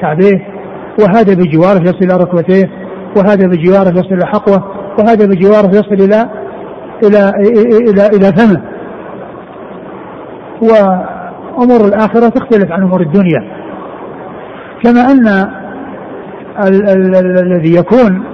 كعبيه 0.00 0.61
وهذا 1.00 1.34
بجواره 1.34 1.82
يصل 1.82 1.98
إلى 2.02 2.16
ركبتيه 2.16 2.70
وهذا 3.16 3.46
بجواره 3.46 3.88
يصل 3.88 4.14
إلى 4.14 4.26
حقوه 4.26 4.64
وهذا 4.98 5.26
بجواره 5.26 5.70
يصل 5.70 5.94
إلى 5.94 6.30
إلى 7.04 7.32
إلى 7.90 8.06
إلى 8.06 8.32
فمه. 8.32 8.62
وأمور 10.60 11.88
الآخرة 11.88 12.28
تختلف 12.28 12.72
عن 12.72 12.82
أمور 12.82 13.00
الدنيا. 13.00 13.40
كما 14.82 15.00
أن 15.00 15.48
الذي 17.42 17.74
يكون 17.74 18.24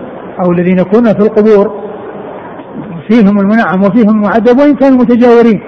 أو 0.45 0.53
الذين 0.53 0.79
يكون 0.79 1.05
في 1.05 1.21
القبور 1.21 1.89
فيهم 3.09 3.39
المنعم 3.41 3.83
وفيهم 3.83 4.11
المعذب 4.11 4.59
وإن 4.59 4.75
كانوا 4.75 4.99
متجاورين. 4.99 5.61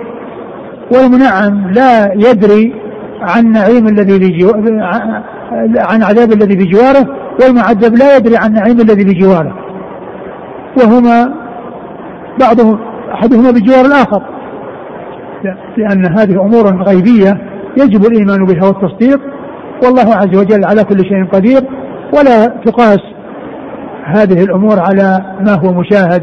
والمنعم 0.94 1.70
لا 1.70 2.12
يدري 2.14 2.74
عن 3.20 3.52
نعيم 3.52 3.86
الذي 3.86 4.18
عن 5.78 6.02
عذاب 6.02 6.32
الذي 6.32 6.56
بجواره 6.56 7.16
والمعذب 7.42 7.94
لا 7.94 8.16
يدري 8.16 8.36
عن 8.36 8.52
نعيم 8.52 8.80
الذي 8.80 9.04
بجواره 9.04 9.54
وهما 10.78 11.34
بعضهم 12.40 12.78
أحدهما 13.14 13.50
بجوار 13.50 13.84
الآخر. 13.84 14.22
لأن 15.76 16.18
هذه 16.18 16.40
أمور 16.40 16.82
غيبية 16.82 17.40
يجب 17.76 18.06
الإيمان 18.06 18.44
بها 18.44 18.68
والتصديق. 18.68 19.20
والله 19.84 20.14
عز 20.16 20.38
وجل 20.38 20.64
على 20.64 20.84
كل 20.84 20.98
شيء 20.98 21.26
قدير. 21.32 21.60
ولا 22.14 22.46
تقاس 22.46 23.00
هذه 24.04 24.44
الأمور 24.44 24.80
على 24.80 25.36
ما 25.40 25.58
هو 25.64 25.72
مشاهد 25.72 26.22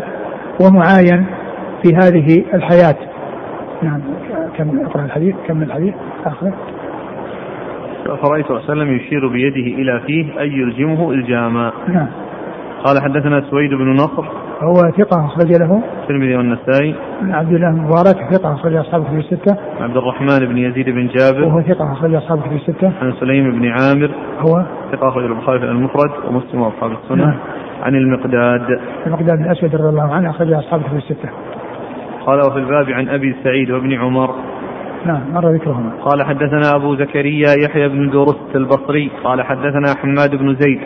ومعاين 0.61 1.25
في 1.83 1.95
هذه 1.95 2.43
الحياة. 2.53 2.95
نعم 3.83 4.01
كم 4.57 4.85
أقرأ 4.85 5.05
الحديث؟ 5.05 5.35
كمل 5.47 5.63
الحديث 5.63 5.93
آخر. 6.25 6.51
فرأيت 8.15 8.45
صلى 8.45 8.57
الله 8.57 8.69
عليه 8.69 8.81
وسلم 8.81 8.95
يشير 8.95 9.27
بيده 9.27 9.81
إلى 9.81 10.01
فيه 10.07 10.39
أي 10.39 10.49
يلجمه 10.49 11.11
إلجاما. 11.11 11.71
نعم. 11.87 12.07
قال 12.85 13.01
حدثنا 13.01 13.41
سويد 13.41 13.73
بن 13.73 13.93
نصر. 13.93 14.25
هو 14.61 14.73
ثقة 14.73 15.25
أخرج 15.25 15.51
له. 15.51 15.83
الترمذي 16.01 16.35
والنسائي. 16.35 16.95
عن 17.21 17.31
عبد 17.31 17.53
الله 17.53 17.71
بن 17.71 17.81
مبارك 17.81 18.33
ثقة 18.33 18.53
أخرج 18.53 18.75
أصحابه 18.75 19.03
في 19.03 19.17
الستة. 19.17 19.57
عبد 19.81 19.97
الرحمن 19.97 20.39
بن 20.39 20.57
يزيد 20.57 20.89
بن 20.89 21.07
جابر. 21.07 21.43
وهو 21.43 21.61
ثقة 21.61 21.91
أخرج 21.91 22.13
أصحابه 22.15 22.41
في 22.41 22.55
الستة. 22.55 22.91
عن 23.01 23.13
سليم 23.19 23.51
بن 23.51 23.67
عامر. 23.67 24.11
هو 24.39 24.65
ثقة 24.91 25.07
أخرج 25.09 25.25
البخاري 25.25 25.59
في 25.59 25.65
المفرد 25.65 26.11
ومسلم 26.27 26.61
وأصحاب 26.61 26.91
السنة. 26.91 27.25
نعم. 27.25 27.37
عن 27.83 27.95
المقداد. 27.95 28.79
المقداد 29.05 29.37
بن 29.37 29.45
الأسود 29.45 29.75
رضي 29.75 29.89
الله 29.89 30.13
عنه 30.13 30.29
أخرج 30.29 30.53
أصحابه 30.53 30.83
في 30.83 30.95
الستة. 30.95 31.29
قال 32.25 32.39
وفي 32.39 32.59
الباب 32.59 32.89
عن 32.89 33.09
أبي 33.09 33.35
سعيد 33.43 33.71
وابن 33.71 33.93
عمر. 33.93 34.35
نعم 35.05 35.33
مر 35.33 35.53
ذكرهما. 35.53 35.91
قال 36.01 36.23
حدثنا 36.25 36.75
أبو 36.75 36.95
زكريا 36.95 37.49
يحيى 37.63 37.89
بن 37.89 38.09
درست 38.09 38.55
البصري 38.55 39.11
قال 39.23 39.43
حدثنا 39.43 39.95
حماد 40.01 40.35
بن 40.35 40.55
زيد 40.55 40.79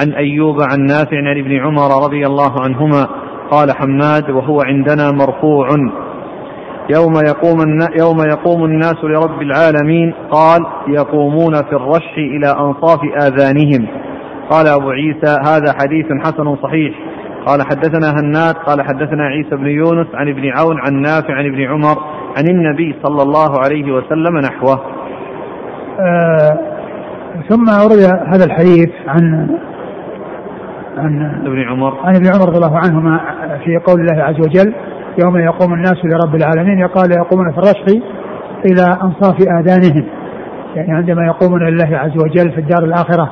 عن 0.00 0.12
أيوب 0.12 0.56
عن 0.72 0.80
نافع 0.80 1.16
عن 1.16 1.38
ابن 1.38 1.56
عمر 1.56 2.04
رضي 2.04 2.26
الله 2.26 2.52
عنهما 2.64 3.08
قال 3.50 3.72
حماد 3.72 4.30
وهو 4.30 4.60
عندنا 4.60 5.10
مرفوع. 5.10 5.68
يوم 6.96 7.12
يقوم 7.28 7.58
يوم 8.00 8.18
يقوم 8.30 8.64
الناس 8.64 9.04
لرب 9.04 9.42
العالمين 9.42 10.14
قال 10.30 10.60
يقومون 10.88 11.54
في 11.54 11.72
الرشح 11.72 12.14
إلى 12.18 12.46
أنصاف 12.60 13.00
آذانهم. 13.22 13.86
قال 14.50 14.66
أبو 14.66 14.90
عيسى 14.90 15.36
هذا 15.46 15.74
حديث 15.82 16.06
حسن 16.24 16.56
صحيح. 16.56 16.94
قال 17.46 17.62
حدثنا 17.62 18.10
هناد 18.10 18.54
قال 18.54 18.82
حدثنا 18.82 19.24
عيسى 19.24 19.56
بن 19.56 19.66
يونس 19.66 20.06
عن 20.14 20.28
ابن 20.28 20.42
عون 20.58 20.76
عن 20.86 21.00
نافع 21.00 21.34
عن 21.34 21.46
ابن 21.46 21.62
عمر 21.62 22.17
عن 22.36 22.44
النبي 22.50 22.96
صلى 23.02 23.22
الله 23.22 23.58
عليه 23.64 23.92
وسلم 23.92 24.38
نحوه. 24.38 24.80
آه 26.00 26.58
ثم 27.48 27.64
ورد 27.84 27.98
هذا 28.34 28.44
الحديث 28.44 28.90
عن 29.06 29.48
عن 30.98 31.42
ابن 31.46 31.62
عمر. 31.68 31.94
عن 32.04 32.16
ابن 32.16 32.26
عمر 32.26 32.48
رضي 32.48 32.56
الله 32.56 32.78
عنهما 32.78 33.20
في 33.64 33.76
قول 33.76 34.00
الله 34.00 34.22
عز 34.24 34.40
وجل 34.40 34.74
يوم 35.24 35.38
يقوم 35.38 35.74
الناس 35.74 35.96
لرب 36.04 36.34
العالمين 36.34 36.86
قال 36.86 37.10
يقومون 37.16 37.52
في 37.52 37.58
الرشح 37.58 37.86
إلى 38.64 38.98
أنصاف 39.02 39.36
آذانهم 39.40 40.04
يعني 40.76 40.92
عندما 40.92 41.26
يقومون 41.26 41.62
لله 41.62 41.98
عز 41.98 42.16
وجل 42.16 42.52
في 42.52 42.60
الدار 42.60 42.84
الآخرة. 42.84 43.30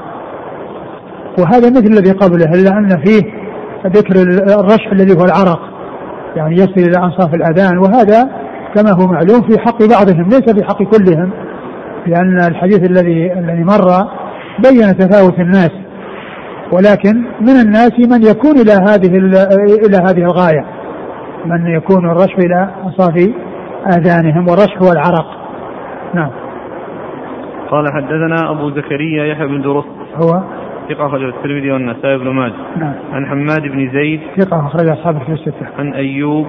وهذا 1.38 1.70
مثل 1.70 1.86
الذي 1.86 2.12
قبله 2.12 2.50
إلا 2.54 2.78
أن 2.78 2.88
فيه 2.88 3.22
ذكر 3.86 4.14
الرشح 4.60 4.92
الذي 4.92 5.20
هو 5.20 5.24
العرق 5.24 5.60
يعني 6.36 6.54
يصل 6.54 6.80
إلى 6.80 7.04
أنصاف 7.04 7.34
الآذان 7.34 7.78
وهذا 7.78 8.45
كما 8.76 8.90
هو 8.92 9.06
معلوم 9.06 9.42
في 9.42 9.58
حق 9.58 9.78
بعضهم 9.78 10.24
ليس 10.24 10.54
في 10.54 10.64
حق 10.64 10.82
كلهم 10.82 11.30
لأن 12.06 12.38
الحديث 12.50 12.90
الذي 12.90 13.32
الذي 13.32 13.64
مر 13.64 13.88
بين 14.58 14.98
تفاوت 14.98 15.38
الناس 15.40 15.70
ولكن 16.72 17.16
من 17.40 17.56
الناس 17.64 17.92
من 17.92 18.22
يكون 18.22 18.56
إلى 18.60 18.72
هذه 18.72 19.16
إلى 19.86 19.96
هذه 19.96 20.22
الغاية 20.24 20.64
من 21.46 21.66
يكون 21.66 22.10
الرشح 22.10 22.38
إلى 22.38 22.70
انصاف 22.84 23.14
آذانهم 23.86 24.48
والرشح 24.48 24.82
هو 24.82 24.92
العرق 24.92 25.26
نعم 26.14 26.30
قال 27.70 27.92
حدثنا 27.92 28.50
أبو 28.50 28.70
زكريا 28.70 29.24
يحيى 29.24 29.46
بن 29.46 29.62
درست 29.62 29.88
هو 30.16 30.42
ثقة 30.88 31.06
أخرج 31.06 31.22
الترمذي 31.22 31.70
والنسائي 31.70 32.18
بن 32.18 32.28
ماجه. 32.28 32.54
نعم. 32.76 32.94
عن 33.12 33.26
حماد 33.26 33.62
بن 33.62 33.90
زيد. 33.92 34.20
ثقة 34.38 34.66
أخرج 34.66 34.88
أصحابه 34.88 35.18
في 35.18 35.32
الستة. 35.32 35.66
عن 35.78 35.94
أيوب. 35.94 36.46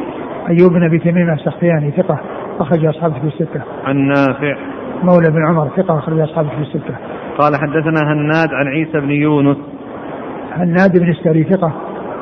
أيوب 0.50 0.74
بن 0.74 0.84
أبي 0.84 1.00
تميم 1.00 1.30
السختياني 1.30 1.92
ثقة 1.92 2.20
أخرج 2.60 2.86
أصحابه 2.86 3.20
في 3.20 3.28
الستة. 3.28 3.62
عن 3.86 4.08
نافع. 4.08 4.58
مولى 5.04 5.32
بن 5.32 5.48
عمر 5.48 5.70
ثقة 5.78 6.00
أخرج 6.00 6.20
أصحابه 6.20 6.50
في 6.50 6.62
الستة. 6.62 6.96
قال 7.38 7.56
حدثنا 7.56 8.14
هناد 8.14 8.50
عن 8.54 8.68
عيسى 8.68 9.00
بن 9.00 9.12
يونس. 9.12 9.58
هناد 10.52 11.00
بن 11.00 11.10
السري 11.10 11.44
ثقة 11.44 11.72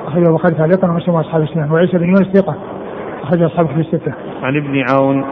أخرجه 0.08 0.30
البخاري 0.30 0.56
تعليقا 0.56 0.90
ومسلم 0.90 1.14
وأصحاب 1.14 1.42
السنن 1.42 1.72
وعيسى 1.72 1.98
بن 1.98 2.06
يونس 2.06 2.28
ثقة 2.34 2.56
أخرج 3.24 3.42
أصحابه 3.42 3.68
في 3.74 3.80
الستة. 3.80 4.14
عن 4.44 4.56
ابن 4.56 4.84
عون. 4.92 5.26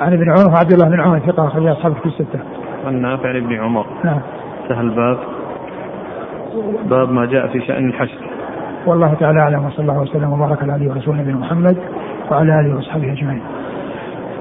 عن 0.00 0.12
ابن 0.12 0.30
عون 0.30 0.52
وعبد 0.52 0.72
الله 0.72 0.88
بن 0.88 1.00
عون 1.00 1.20
ثقة 1.20 1.46
أخرج 1.46 1.66
أصحابه 1.66 1.94
في 1.94 2.06
الستة. 2.06 2.38
عن 2.86 3.02
نافع 3.02 3.28
عن 3.28 3.36
ابن 3.36 3.54
عمر. 3.54 3.86
نعم. 4.04 4.20
سهل 4.68 4.90
باب 4.90 5.18
باب 6.84 7.10
ما 7.10 7.26
جاء 7.26 7.46
في 7.46 7.60
شأن 7.60 7.88
الحشر 7.88 8.33
والله 8.86 9.14
تعالى 9.14 9.40
أعلم 9.40 9.66
وصلى 9.66 9.80
الله 9.80 9.98
وسلم 9.98 10.32
وبارك 10.32 10.62
على 10.62 10.76
آله 10.76 10.90
ورسوله 10.90 11.20
نبينا 11.20 11.38
محمد 11.38 11.76
وعلى 12.30 12.60
آله 12.60 12.76
وأصحابه 12.76 13.12
أجمعين. 13.12 13.42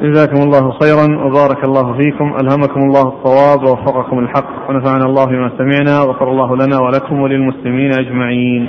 جزاكم 0.02 0.42
الله 0.42 0.72
خيرا 0.72 1.26
وبارك 1.26 1.64
الله 1.64 1.98
فيكم 1.98 2.34
ألهمكم 2.42 2.82
الله 2.82 3.02
الصواب 3.02 3.64
ووفقكم 3.64 4.20
الحق 4.20 4.70
ونفعنا 4.70 5.06
الله 5.06 5.26
بما 5.26 5.52
سمعنا 5.58 6.02
وغفر 6.02 6.32
الله 6.32 6.56
لنا 6.56 6.80
ولكم 6.80 7.22
وللمسلمين 7.22 7.92
أجمعين. 8.00 8.68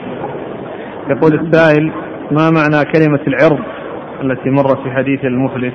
يقول 1.09 1.41
السائل 1.41 1.93
ما 2.31 2.51
معنى 2.51 2.85
كلمة 2.95 3.21
العرض 3.27 3.59
التي 4.23 4.51
مرت 4.51 4.79
في 4.79 4.91
حديث 4.91 5.25
المفلس؟ 5.25 5.75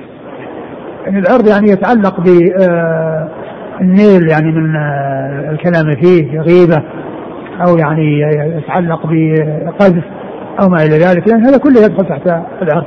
يعني 1.04 1.18
العرض 1.18 1.48
يعني 1.48 1.70
يتعلق 1.70 2.20
بالنيل 2.20 4.28
يعني 4.30 4.52
من 4.52 4.76
الكلام 5.50 5.96
فيه 6.02 6.40
غيبة. 6.40 6.82
أو 7.66 7.76
يعني 7.76 8.20
يتعلق 8.58 9.06
بقذف 9.06 10.04
أو 10.62 10.68
ما 10.68 10.82
إلى 10.82 10.98
ذلك 10.98 11.28
لأن 11.28 11.46
هذا 11.46 11.58
كله 11.58 11.80
يدخل 11.80 12.08
تحت 12.08 12.26
العرض 12.62 12.84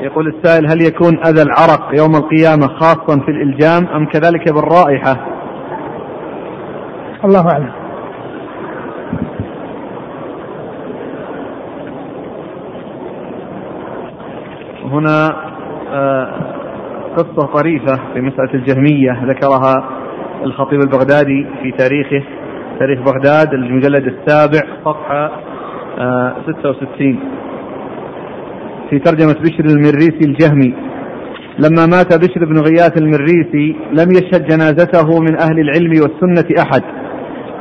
يقول 0.00 0.28
السائل 0.28 0.66
هل 0.66 0.82
يكون 0.82 1.18
أذى 1.26 1.42
العرق 1.42 1.98
يوم 1.98 2.16
القيامة 2.16 2.66
خاصا 2.66 3.20
في 3.20 3.30
الإلجام 3.30 3.86
أم 3.86 4.06
كذلك 4.06 4.52
بالرائحة؟ 4.52 5.16
الله 7.24 7.48
أعلم. 7.52 7.70
هنا 14.92 15.36
آه، 15.92 16.30
قصة 17.16 17.46
طريفة 17.46 17.98
في 18.14 18.20
مسألة 18.20 18.54
الجهمية 18.54 19.24
ذكرها 19.24 19.99
الخطيب 20.44 20.80
البغدادي 20.80 21.46
في 21.62 21.72
تاريخه 21.78 22.22
تاريخ 22.78 23.00
بغداد 23.00 23.54
المجلد 23.54 24.06
السابع 24.06 24.60
صفحة 24.84 25.30
66 26.60 27.18
آه، 27.18 27.40
في 28.90 28.98
ترجمة 28.98 29.32
بشر 29.32 29.64
المريسي 29.64 30.24
الجهمي 30.24 30.74
لما 31.58 31.86
مات 31.86 32.14
بشر 32.18 32.44
بن 32.44 32.58
غياث 32.58 32.98
المريسي 32.98 33.76
لم 33.92 34.10
يشهد 34.10 34.46
جنازته 34.46 35.20
من 35.20 35.40
أهل 35.40 35.60
العلم 35.60 35.90
والسنة 35.90 36.62
أحد 36.62 36.82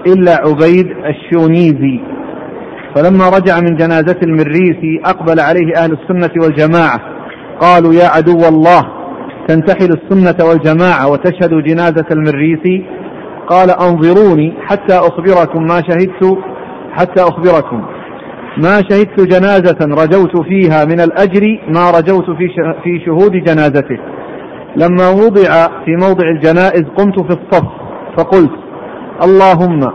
إلا 0.07 0.31
عبيد 0.31 0.87
الشونيزي. 1.05 1.99
فلما 2.95 3.29
رجع 3.29 3.59
من 3.59 3.75
جنازة 3.75 4.19
المريسي 4.23 5.01
أقبل 5.05 5.39
عليه 5.39 5.73
أهل 5.77 5.91
السنة 5.91 6.43
والجماعة 6.43 6.99
قالوا 7.59 7.93
يا 7.93 8.07
عدو 8.07 8.47
الله 8.47 8.98
تنتحل 9.49 9.89
السنة 9.99 10.49
والجماعة 10.49 11.11
وتشهد 11.11 11.63
جنازة 11.63 12.05
المريسي 12.11 12.85
قال 13.47 13.69
أنظروني 13.69 14.53
حتى 14.61 14.95
أخبركم 14.97 15.63
ما 15.63 15.81
شهدت 15.81 16.37
حتى 16.91 17.21
أخبركم. 17.21 17.81
ما 18.57 18.81
شهدت 18.89 19.19
جنازة 19.19 19.77
رجوت 19.81 20.47
فيها 20.47 20.85
من 20.85 20.99
الأجر 20.99 21.59
ما 21.67 21.91
رجوت 21.91 22.25
في 22.25 22.47
في 22.83 22.99
شهود 23.05 23.31
جنازته. 23.31 23.97
لما 24.75 25.09
وضع 25.09 25.67
في 25.85 25.95
موضع 26.01 26.29
الجنائز 26.29 26.83
قمت 26.97 27.19
في 27.19 27.39
الصف 27.39 27.67
فقلت 28.17 28.51
اللهم 29.23 29.91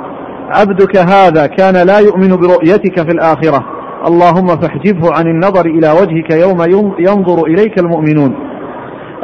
عبدك 0.51 0.97
هذا 0.97 1.47
كان 1.47 1.87
لا 1.87 1.99
يؤمن 1.99 2.37
برؤيتك 2.37 3.01
في 3.01 3.11
الآخرة. 3.15 3.65
اللهم 4.07 4.47
فاحجبه 4.47 5.13
عن 5.13 5.27
النظر 5.27 5.67
إلى 5.67 5.91
وجهك 5.91 6.31
يوم 6.31 6.63
ينظر 6.99 7.47
إليك 7.47 7.79
المؤمنون. 7.79 8.54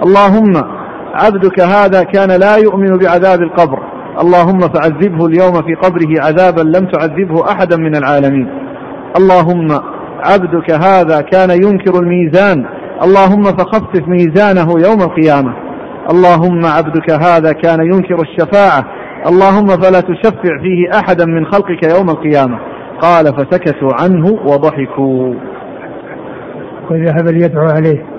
اللهم 0.06 0.52
عبدك 1.14 1.60
هذا 1.60 2.02
كان 2.02 2.40
لا 2.40 2.56
يؤمن 2.56 2.98
بعذاب 2.98 3.42
القبر. 3.42 3.78
اللهم 4.20 4.60
فعذبه 4.60 5.26
اليوم 5.26 5.52
في 5.52 5.74
قبره 5.74 6.24
عذابا 6.24 6.60
لم 6.60 6.86
تعذبه 6.86 7.52
أحدا 7.52 7.76
من 7.76 7.96
العالمين. 7.96 8.48
اللهم 9.16 9.68
عبدك 10.24 10.70
هذا 10.70 11.20
كان 11.20 11.50
ينكر 11.50 12.00
الميزان. 12.00 12.66
اللهم 13.02 13.42
فخفف 13.42 14.08
ميزانه 14.08 14.68
يوم 14.86 15.02
القيامة. 15.02 15.54
اللهم 16.10 16.66
عبدك 16.66 17.10
هذا 17.10 17.52
كان 17.52 17.80
ينكر 17.80 18.22
الشفاعة. 18.22 18.84
اللهم 19.26 19.66
فلا 19.66 20.00
تشفع 20.00 20.58
فيه 20.62 20.98
أحدا 20.98 21.24
من 21.26 21.46
خلقك 21.46 21.96
يوم 21.96 22.10
القيامة. 22.10 22.58
قال 23.00 23.24
فسكتوا 23.26 23.90
عنه 24.02 24.26
وضحكوا. 24.26 25.34
وذهب 26.90 27.28
ليدعو 27.28 27.68
عليه. 27.68 28.09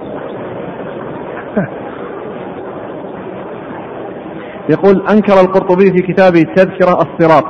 يقول 4.70 5.04
أنكر 5.12 5.34
القرطبي 5.42 5.92
في 5.92 6.14
كتابه 6.14 6.42
التذكرة 6.42 7.02
الصراط. 7.02 7.46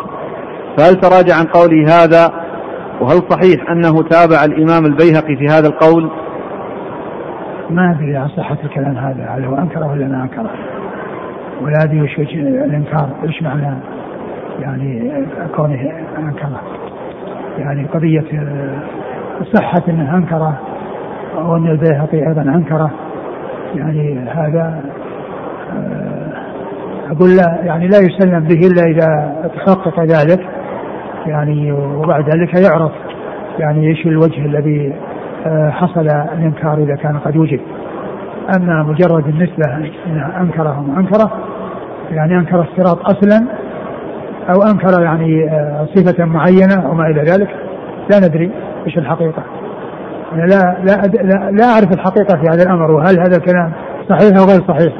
فهل 0.77 0.95
تراجع 0.95 1.35
عن 1.35 1.45
قوله 1.45 2.03
هذا؟ 2.03 2.31
وهل 3.01 3.21
صحيح 3.29 3.69
أنه 3.69 4.03
تابع 4.03 4.43
الإمام 4.45 4.85
البيهقي 4.85 5.35
في 5.35 5.45
هذا 5.45 5.67
القول؟ 5.67 6.09
ما 7.69 7.91
أدري 7.91 8.17
عن 8.17 8.27
صحة 8.27 8.57
الكلام 8.63 8.97
هذا 8.97 9.29
هل 9.29 9.45
هو 9.45 9.55
أنكره 9.55 9.91
ولا 9.91 10.07
ما 10.07 10.23
أنكره. 10.23 10.51
ولا 11.61 11.83
أدري 11.83 12.01
وش 12.01 12.19
الإنكار 12.65 13.09
إيش 13.23 13.41
معنى 13.41 13.77
يعني 14.59 15.11
كونه 15.55 15.91
أنكره. 16.17 16.61
يعني 17.57 17.85
قضية 17.85 18.23
صحة 19.53 19.83
أنه 19.87 20.17
أنكره 20.17 20.59
أو 21.37 21.57
أن 21.57 21.67
البيهقي 21.67 22.27
أيضا 22.27 22.41
أنكره. 22.41 22.91
يعني 23.75 24.19
هذا 24.19 24.81
آه، 25.71 26.10
أقول 27.11 27.29
لا 27.37 27.59
يعني 27.63 27.87
لا 27.87 27.97
يسلم 27.97 28.39
به 28.39 28.67
إلا 28.67 28.83
إذا 28.83 29.35
تحقق 29.55 29.99
ذلك. 29.99 30.39
يعني 31.25 31.71
وبعد 31.71 32.29
ذلك 32.29 32.59
يعرف 32.69 32.91
يعني 33.59 33.87
إيش 33.87 34.05
الوجه 34.05 34.45
الذي 34.45 34.93
آه، 35.45 35.69
حصل 35.69 36.07
الإنكار 36.37 36.77
إذا 36.77 36.95
كان 36.95 37.17
قد 37.17 37.37
وجد. 37.37 37.59
أما 38.57 38.83
مجرد 38.83 39.27
النسبة 39.27 39.75
انه 40.07 40.41
أنكره 40.41 40.85
وانكره 40.89 41.31
يعني 42.11 42.37
أنكر 42.37 42.61
الصراط 42.61 42.99
أصلا 43.09 43.47
أو 44.49 44.61
أنكر 44.71 45.03
يعني 45.03 45.49
آه، 45.49 45.87
صفة 45.95 46.25
معينة 46.25 46.85
أو 46.85 46.93
ما 46.93 47.07
إلى 47.07 47.21
ذلك 47.21 47.49
لا 48.11 48.19
ندري 48.19 48.51
إيش 48.87 48.97
الحقيقة. 48.97 49.43
أنا 50.33 50.41
لا 50.41 50.77
لا 50.83 51.07
لا, 51.23 51.51
لا 51.51 51.65
أعرف 51.65 51.91
الحقيقة 51.93 52.41
في 52.41 52.47
هذا 52.47 52.63
الأمر 52.63 52.91
وهل 52.91 53.19
هذا 53.19 53.37
الكلام 53.37 53.71
صحيح 54.09 54.37
أو 54.37 54.45
غير 54.45 54.61
صحيح 54.67 54.93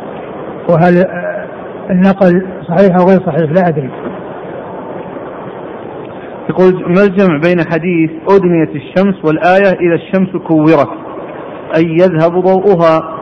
وهل 0.70 0.97
آه، 0.97 1.31
النقل 1.92 2.48
صحيح 2.68 2.96
أو 2.96 3.06
غير 3.06 3.20
صحيح 3.26 3.52
لا 3.52 3.68
أدري. 3.68 3.89
يقول 6.50 6.74
ما 6.88 7.04
الجمع 7.04 7.38
بين 7.38 7.58
حديث 7.74 8.12
أدنيت 8.30 8.70
الشمس 8.70 9.26
والآية 9.26 9.80
إذا 9.80 9.96
الشمس 9.96 10.30
كورت؟ 10.48 10.89
أي 11.76 11.84
يذهب 11.84 12.32
ضوءها. 12.32 13.18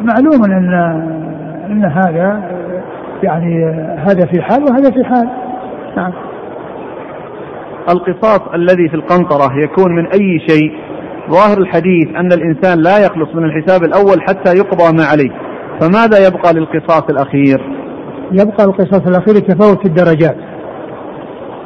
معلوم 0.00 0.44
أن 0.44 0.74
أن 1.70 1.84
هذا 1.84 2.50
يعني 3.22 3.64
هذا 3.96 4.26
في 4.32 4.42
حال 4.42 4.62
وهذا 4.62 4.90
في 4.90 5.04
حال. 5.04 5.28
نعم. 5.96 6.12
القصاص 7.90 8.40
الذي 8.54 8.88
في 8.88 8.96
القنطرة 8.96 9.52
يكون 9.64 9.94
من 9.94 10.06
أي 10.06 10.40
شيء؟ 10.48 10.72
ظاهر 11.30 11.58
الحديث 11.58 12.08
أن 12.16 12.32
الإنسان 12.32 12.78
لا 12.78 12.98
يخلص 12.98 13.34
من 13.34 13.44
الحساب 13.44 13.82
الأول 13.82 14.22
حتى 14.22 14.52
يقضى 14.56 14.96
ما 14.96 15.04
عليه. 15.04 15.53
فماذا 15.84 16.26
يبقى 16.26 16.52
للقصاص 16.52 17.02
الأخير؟ 17.10 17.60
يبقى 18.32 18.64
القصاص 18.64 19.00
الأخير 19.06 19.34
تفاوت 19.34 19.86
الدرجات 19.86 20.36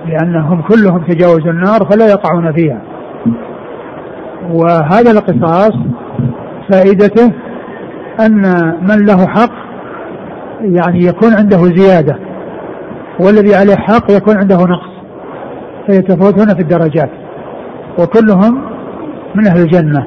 لأنهم 0.06 0.62
كلهم 0.62 1.04
تجاوزوا 1.04 1.50
النار 1.50 1.84
فلا 1.90 2.06
يقعون 2.06 2.52
فيها. 2.52 2.82
وهذا 4.52 5.10
القصاص 5.10 5.72
فائدته 6.72 7.32
أن 8.20 8.42
من 8.82 9.06
له 9.06 9.26
حق 9.26 9.52
يعني 10.60 11.04
يكون 11.04 11.34
عنده 11.34 11.62
زيادة 11.62 12.18
والذي 13.20 13.54
عليه 13.54 13.76
حق 13.76 14.10
يكون 14.10 14.36
عنده 14.36 14.56
نقص 14.56 14.90
فيتفاوتون 15.86 16.54
في 16.54 16.60
الدرجات. 16.62 17.10
وكلهم 17.98 18.62
من 19.34 19.46
أهل 19.46 19.60
الجنة. 19.62 20.06